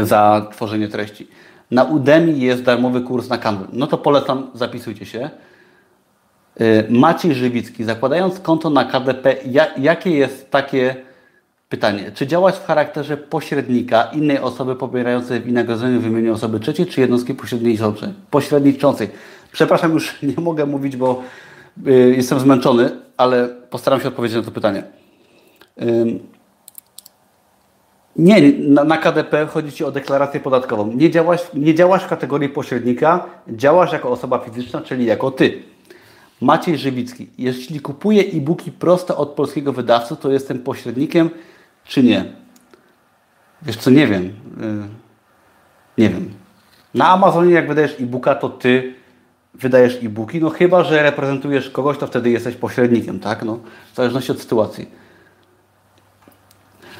[0.02, 1.28] za tworzenie treści.
[1.70, 3.66] Na Udemy jest darmowy kurs na Canva.
[3.72, 5.30] No to polecam, zapisujcie się.
[6.60, 9.36] Yy, Maciej Żywicki, zakładając konto na KDP,
[9.76, 10.96] jakie jest takie
[11.68, 17.00] Pytanie, czy działać w charakterze pośrednika innej osoby pobierającej wynagrodzenie w imieniu osoby trzeciej, czy
[17.00, 17.34] jednostki
[18.30, 19.08] pośredniczącej?
[19.52, 21.45] Przepraszam, już nie mogę mówić, bo y,
[22.16, 24.82] jestem zmęczony, ale postaram się odpowiedzieć na to pytanie.
[28.16, 30.92] nie, na, na, KDP chodzi Ci o deklarację podatkową.
[30.92, 35.62] Nie działasz, nie działasz w kategorii pośrednika, działasz jako osoba fizyczna, czyli jako Ty.
[36.40, 37.28] Maciej Żywicki.
[37.38, 41.30] Jeśli kupuję e-booki proste od polskiego wydawcy, to jestem pośrednikiem
[41.84, 42.24] czy nie?
[43.62, 44.24] Wiesz co, nie wiem.
[44.24, 44.88] Y,
[45.98, 46.30] nie wiem.
[46.94, 48.94] Na Amazonie jak wydajesz e-booka, to ty
[49.60, 53.42] wydajesz e-booki, no chyba, że reprezentujesz kogoś, to wtedy jesteś pośrednikiem, tak?
[53.42, 53.58] No,
[53.92, 54.90] w zależności od sytuacji.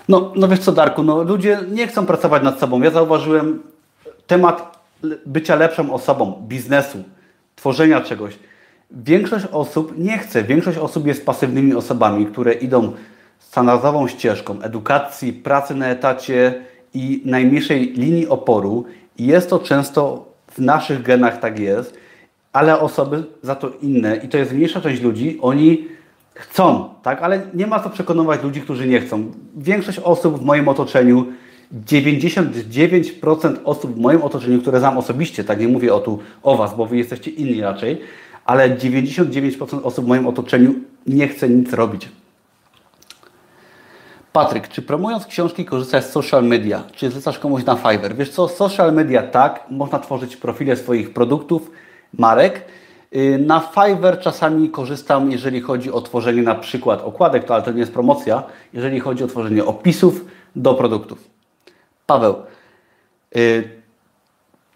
[0.08, 2.82] No, no wiesz co, Darku, no ludzie nie chcą pracować nad sobą.
[2.82, 3.62] Ja zauważyłem
[4.26, 4.76] temat
[5.26, 6.98] bycia lepszą osobą, biznesu,
[7.56, 8.38] tworzenia czegoś.
[8.90, 10.42] Większość osób nie chce.
[10.42, 12.92] Większość osób jest pasywnymi osobami, które idą
[13.38, 16.62] standardową ścieżką edukacji, pracy na etacie
[16.94, 18.84] i najmniejszej linii oporu.
[19.18, 21.98] I jest to często w naszych genach tak jest,
[22.56, 25.88] ale osoby za to inne, i to jest mniejsza część ludzi, oni
[26.34, 27.22] chcą, tak?
[27.22, 29.32] Ale nie ma co przekonywać ludzi, którzy nie chcą.
[29.56, 31.26] Większość osób w moim otoczeniu,
[31.86, 36.76] 99% osób w moim otoczeniu, które znam osobiście, tak nie mówię o tu o Was,
[36.76, 38.00] bo Wy jesteście inni raczej,
[38.44, 40.74] ale 99% osób w moim otoczeniu
[41.06, 42.08] nie chce nic robić.
[44.32, 46.82] Patryk, czy promując książki korzystasz z social media?
[46.92, 48.14] Czy zlecasz komuś na Fiverr?
[48.14, 51.70] Wiesz co, social media tak, można tworzyć profile swoich produktów,
[52.18, 52.64] marek.
[53.16, 57.72] Y, na Fiverr czasami korzystam, jeżeli chodzi o tworzenie na przykład okładek, to, ale to
[57.72, 60.24] nie jest promocja, jeżeli chodzi o tworzenie opisów
[60.56, 61.30] do produktów.
[62.06, 62.34] Paweł,
[63.36, 63.76] y,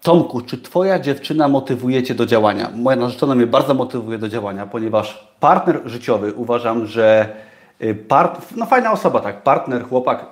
[0.01, 2.71] Tomku, czy Twoja dziewczyna motywuje Cię do działania?
[2.75, 7.35] Moja narzeczona mnie bardzo motywuje do działania, ponieważ partner życiowy uważam, że
[7.81, 10.25] y, part, no fajna osoba, tak, partner, chłopak,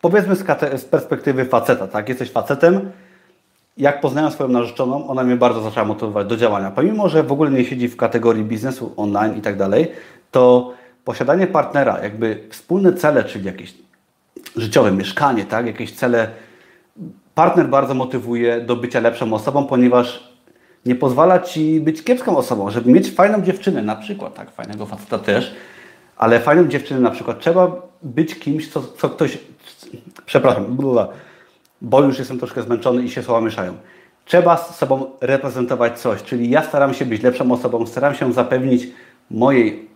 [0.00, 0.44] powiedzmy z,
[0.80, 2.90] z perspektywy faceta, tak, jesteś facetem,
[3.76, 6.70] jak poznałem swoją narzeczoną, ona mnie bardzo zaczęła motywować do działania.
[6.70, 9.92] Pomimo, że w ogóle nie siedzi w kategorii biznesu online i tak dalej,
[10.30, 10.72] to
[11.04, 13.74] posiadanie partnera, jakby wspólne cele, czyli jakieś
[14.56, 16.28] życiowe mieszkanie, tak, jakieś cele
[17.34, 20.32] partner bardzo motywuje do bycia lepszą osobą, ponieważ
[20.86, 22.70] nie pozwala Ci być kiepską osobą.
[22.70, 25.54] Żeby mieć fajną dziewczynę, na przykład, tak, fajnego faceta też,
[26.16, 27.72] ale fajną dziewczynę na przykład, trzeba
[28.02, 29.38] być kimś, co, co ktoś,
[30.26, 30.76] przepraszam,
[31.82, 33.74] bo już jestem troszkę zmęczony i się słowa mieszają.
[34.24, 38.88] Trzeba z sobą reprezentować coś, czyli ja staram się być lepszą osobą, staram się zapewnić
[39.30, 39.88] mojej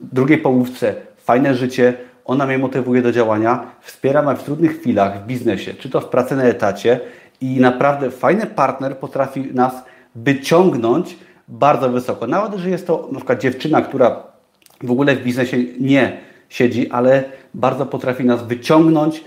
[0.00, 1.94] drugiej połówce fajne życie,
[2.24, 6.08] ona mnie motywuje do działania, wspiera mnie w trudnych chwilach w biznesie, czy to w
[6.08, 7.00] pracy na etacie
[7.40, 9.74] i naprawdę fajny partner potrafi nas
[10.14, 11.16] wyciągnąć
[11.48, 12.26] bardzo wysoko.
[12.26, 14.22] Nawet jeżeli jest to na przykład dziewczyna, która
[14.82, 19.24] w ogóle w biznesie nie siedzi, ale bardzo potrafi nas wyciągnąć,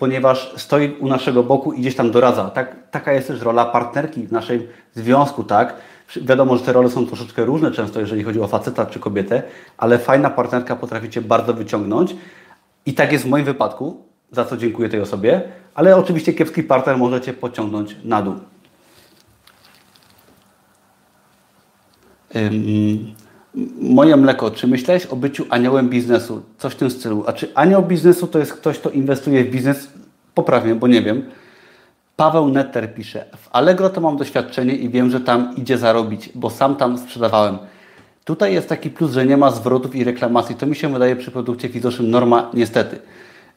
[0.00, 2.50] ponieważ stoi u naszego boku i gdzieś tam doradza.
[2.50, 5.74] Tak, taka jest też rola partnerki w naszym związku, tak?
[6.16, 9.42] Wiadomo, że te role są troszeczkę różne często, jeżeli chodzi o faceta czy kobietę,
[9.78, 12.16] ale fajna partnerka potrafi Cię bardzo wyciągnąć
[12.86, 15.42] i tak jest w moim wypadku, za co dziękuję tej osobie,
[15.74, 18.34] ale oczywiście kiepski partner może Cię pociągnąć na dół.
[23.80, 26.42] Moje mleko, czy myślałeś o byciu aniołem biznesu?
[26.58, 27.24] Coś w tym stylu.
[27.26, 29.88] A czy anioł biznesu to jest ktoś, kto inwestuje w biznes?
[30.34, 31.22] Poprawię, bo nie wiem.
[32.16, 36.50] Paweł Netter pisze, w Allegro to mam doświadczenie i wiem, że tam idzie zarobić, bo
[36.50, 37.58] sam tam sprzedawałem.
[38.24, 40.56] Tutaj jest taki plus, że nie ma zwrotów i reklamacji.
[40.56, 42.98] To mi się wydaje przy produkcie fizycznym norma, niestety.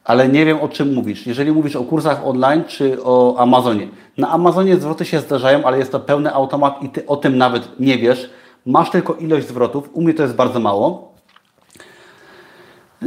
[0.04, 1.26] Ale nie wiem o czym mówisz.
[1.26, 3.88] Jeżeli mówisz o kursach online czy o Amazonie.
[4.18, 7.80] Na Amazonie zwroty się zdarzają, ale jest to pełny automat i ty o tym nawet
[7.80, 8.30] nie wiesz.
[8.66, 9.90] Masz tylko ilość zwrotów.
[9.92, 11.14] U mnie to jest bardzo mało.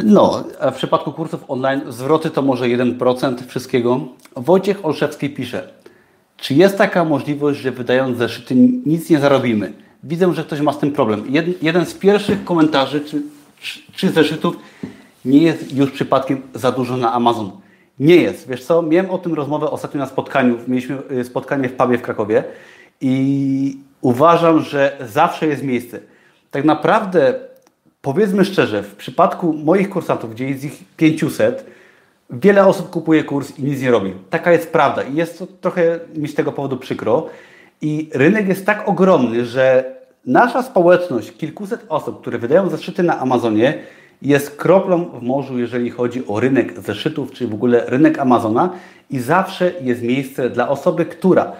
[0.03, 3.99] No, w przypadku kursów online zwroty to może 1% wszystkiego.
[4.35, 5.73] Wojciech Olszewski pisze,
[6.37, 8.55] czy jest taka możliwość, że wydając zeszyty
[8.85, 9.73] nic nie zarobimy?
[10.03, 11.23] Widzę, że ktoś ma z tym problem.
[11.61, 13.21] jeden z pierwszych komentarzy czy,
[13.59, 14.57] czy, czy zeszytów
[15.25, 17.51] nie jest już przypadkiem za dużo na Amazon.
[17.99, 18.49] Nie jest.
[18.49, 20.57] Wiesz co, miałem o tym rozmowę ostatnio na spotkaniu.
[20.67, 22.43] Mieliśmy y, spotkanie w pubie w Krakowie
[23.01, 25.99] i uważam, że zawsze jest miejsce.
[26.51, 27.33] Tak naprawdę,
[28.01, 31.65] powiedzmy szczerze, w przypadku moich kursantów, gdzie jest ich 500,
[32.29, 34.13] wiele osób kupuje kurs i nic nie robi.
[34.29, 37.29] Taka jest prawda i jest to trochę mi z tego powodu przykro.
[37.81, 39.95] I rynek jest tak ogromny, że
[40.25, 43.83] nasza społeczność, kilkuset osób, które wydają zeszyty na Amazonie,
[44.21, 48.69] jest kroplą w morzu, jeżeli chodzi o rynek zeszytów, czy w ogóle rynek Amazona
[49.09, 51.51] i zawsze jest miejsce dla osoby, która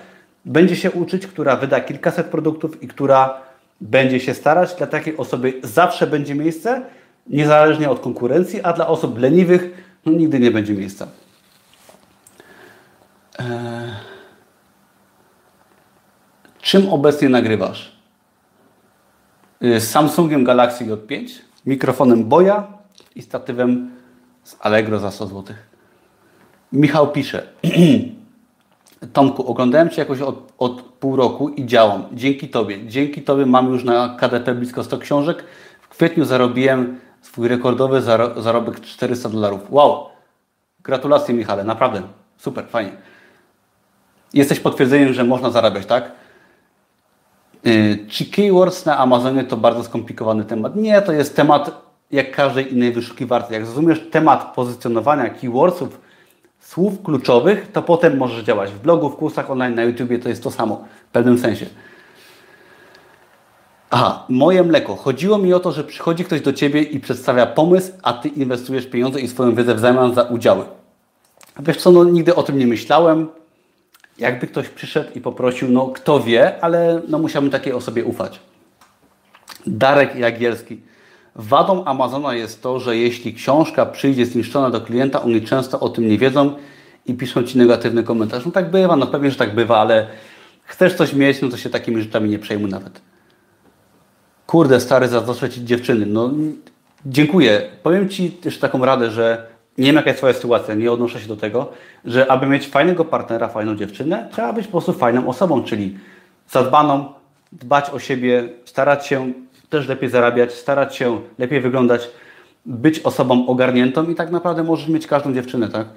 [0.45, 3.41] będzie się uczyć, która wyda kilkaset produktów i która
[3.81, 4.75] będzie się starać.
[4.75, 6.81] Dla takiej osoby zawsze będzie miejsce,
[7.27, 11.07] niezależnie od konkurencji, a dla osób leniwych no, nigdy nie będzie miejsca.
[13.39, 13.47] Eee...
[16.67, 17.97] Czym obecnie nagrywasz?
[19.63, 21.27] Y, z Samsungiem Galaxy J5,
[21.65, 22.63] mikrofonem Boya
[23.15, 23.91] i statywem
[24.43, 25.55] z Allegro za 100 zł.
[26.71, 27.47] Michał pisze.
[29.13, 32.03] Tomku, oglądałem Cię jakoś od, od, pół roku i działam.
[32.11, 32.87] Dzięki Tobie.
[32.87, 35.43] Dzięki Tobie mam już na KDP blisko 100 książek.
[35.81, 39.61] W kwietniu zarobiłem swój rekordowy zaro zarobek 400 dolarów.
[39.69, 40.05] Wow!
[40.83, 42.01] Gratulacje Michale, naprawdę.
[42.37, 42.91] Super, fajnie.
[44.33, 46.11] Jesteś potwierdzeniem, że można zarabiać, tak?
[47.67, 50.75] Y, czy keywords na Amazonie to bardzo skomplikowany temat?
[50.75, 53.53] Nie, to jest temat jak każdej innej wyszukiwarki.
[53.53, 55.99] Jak zrozumiesz temat pozycjonowania keywordsów,
[56.67, 60.43] słów kluczowych, to potem możesz działać w blogu, w kursach online, na YouTubie, to jest
[60.43, 61.65] to samo w pewnym sensie.
[63.89, 64.95] Aha, moje mleko.
[64.95, 68.87] Chodziło mi o to, że przychodzi ktoś do Ciebie i przedstawia pomysł, a Ty inwestujesz
[68.87, 70.65] pieniądze i swoją wiedzę w zamian za udziały.
[71.59, 73.27] Wiesz co, no nigdy o tym nie myślałem.
[74.17, 78.39] Jakby ktoś przyszedł i poprosił, no kto wie, ale no musiałbym takiej osobie ufać.
[79.67, 80.81] Darek Jagielski.
[81.37, 86.07] Wadą Amazona jest to, że jeśli książka przyjdzie zniszczona do klienta, oni często o tym
[86.07, 86.53] nie wiedzą
[87.05, 88.45] i piszą Ci negatywny komentarz.
[88.45, 90.07] No tak bywa, no pewnie, że tak bywa, ale
[90.63, 93.01] chcesz coś mieć, no to się takimi rzeczami nie przejmuj nawet.
[94.47, 96.05] Kurde, stary, zazdroszczę Ci dziewczyny.
[96.05, 96.31] No
[97.05, 97.61] dziękuję.
[97.83, 99.47] Powiem Ci też taką radę, że
[99.77, 101.71] nie wiem jaka jest Twoja sytuacja, nie odnoszę się do tego,
[102.05, 105.97] że aby mieć fajnego partnera, fajną dziewczynę, trzeba być po prostu fajną osobą, czyli
[106.49, 107.13] zadbaną,
[107.51, 109.33] dbać o siebie, starać się
[109.69, 112.09] też lepiej zarabiać, starać się lepiej wyglądać,
[112.65, 115.87] być osobą ogarniętą i tak naprawdę możesz mieć każdą dziewczynę, tak?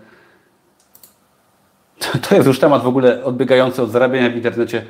[1.99, 4.85] To, to jest już temat w ogóle odbiegający od zarabiania w internecie.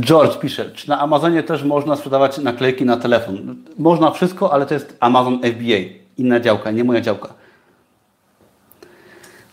[0.00, 3.56] George pisze, czy na Amazonie też można sprzedawać naklejki na telefon?
[3.78, 5.78] Można wszystko, ale to jest Amazon FBA,
[6.18, 7.34] inna działka, nie moja działka.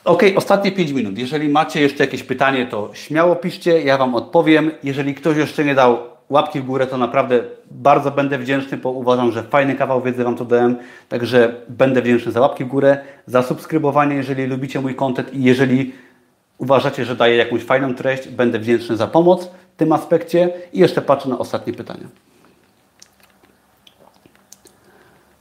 [0.05, 1.17] Ok, ostatnie 5 minut.
[1.17, 4.71] Jeżeli macie jeszcze jakieś pytanie, to śmiało piszcie, ja Wam odpowiem.
[4.83, 5.97] Jeżeli ktoś jeszcze nie dał
[6.29, 10.35] łapki w górę, to naprawdę bardzo będę wdzięczny, bo uważam, że fajny kawał wiedzy Wam
[10.35, 10.75] tu dałem.
[11.09, 15.93] Także będę wdzięczny za łapki w górę, za subskrybowanie, jeżeli lubicie mój content i jeżeli
[16.57, 20.49] uważacie, że daję jakąś fajną treść, będę wdzięczny za pomoc w tym aspekcie.
[20.73, 22.07] I jeszcze patrzę na ostatnie pytania.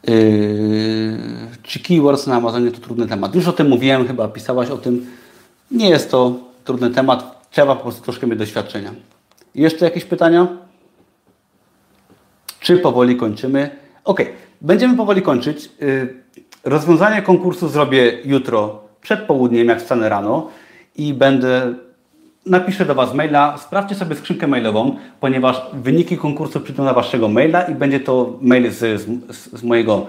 [0.08, 1.18] Yy,
[1.62, 3.34] czy keywords na Amazonie to trudny temat?
[3.34, 5.06] Już o tym mówiłem, chyba pisałaś o tym.
[5.70, 6.34] Nie jest to
[6.64, 8.90] trudny temat, trzeba po prostu troszkę mieć doświadczenia.
[9.54, 10.65] Jeszcze jakieś pytania?
[12.66, 13.70] Czy powoli kończymy?
[14.04, 14.22] Ok,
[14.60, 15.70] będziemy powoli kończyć.
[15.80, 16.14] Yy,
[16.64, 20.48] rozwiązanie konkursu zrobię jutro przed południem, jak wstanę rano
[20.96, 21.74] i będę
[22.46, 27.62] napiszę do Was maila, sprawdźcie sobie skrzynkę mailową, ponieważ wyniki konkursu przyjdą na Waszego maila
[27.62, 30.06] i będzie to mail z, z, z mojego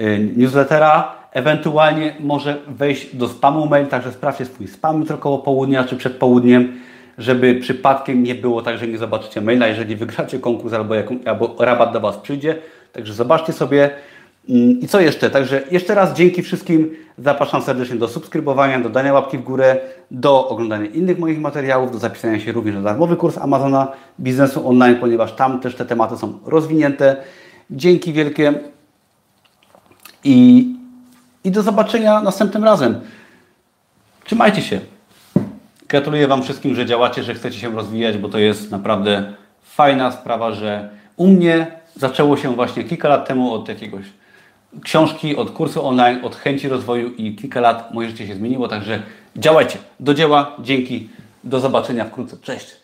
[0.00, 1.14] y, newslettera.
[1.32, 6.16] Ewentualnie może wejść do spamu mail, także sprawdźcie swój spam jutro koło południa czy przed
[6.16, 6.80] południem,
[7.20, 11.56] żeby przypadkiem nie było tak, że nie zobaczycie maila, jeżeli wygracie konkurs albo, jaką, albo
[11.58, 12.58] rabat do Was przyjdzie.
[12.92, 13.90] Także zobaczcie sobie.
[14.48, 15.30] Mm, I co jeszcze?
[15.30, 16.96] Także jeszcze raz dzięki wszystkim.
[17.18, 19.76] Zapraszam serdecznie do subskrybowania, do dania łapki w górę,
[20.10, 24.96] do oglądania innych moich materiałów, do zapisania się również na darmowy kurs Amazona Biznesu Online,
[24.96, 27.16] ponieważ tam też te tematy są rozwinięte.
[27.70, 28.54] Dzięki wielkie
[30.24, 30.66] i,
[31.44, 33.00] i do zobaczenia następnym razem.
[34.24, 34.80] Trzymajcie się.
[35.90, 40.52] Gratuluję Wam wszystkim, że działacie, że chcecie się rozwijać, bo to jest naprawdę fajna sprawa,
[40.52, 44.04] że u mnie zaczęło się właśnie kilka lat temu od jakiegoś
[44.82, 49.02] książki, od kursu online, od chęci rozwoju i kilka lat moje życie się zmieniło, także
[49.36, 51.08] działajcie, do dzieła, dzięki,
[51.44, 52.79] do zobaczenia wkrótce, cześć!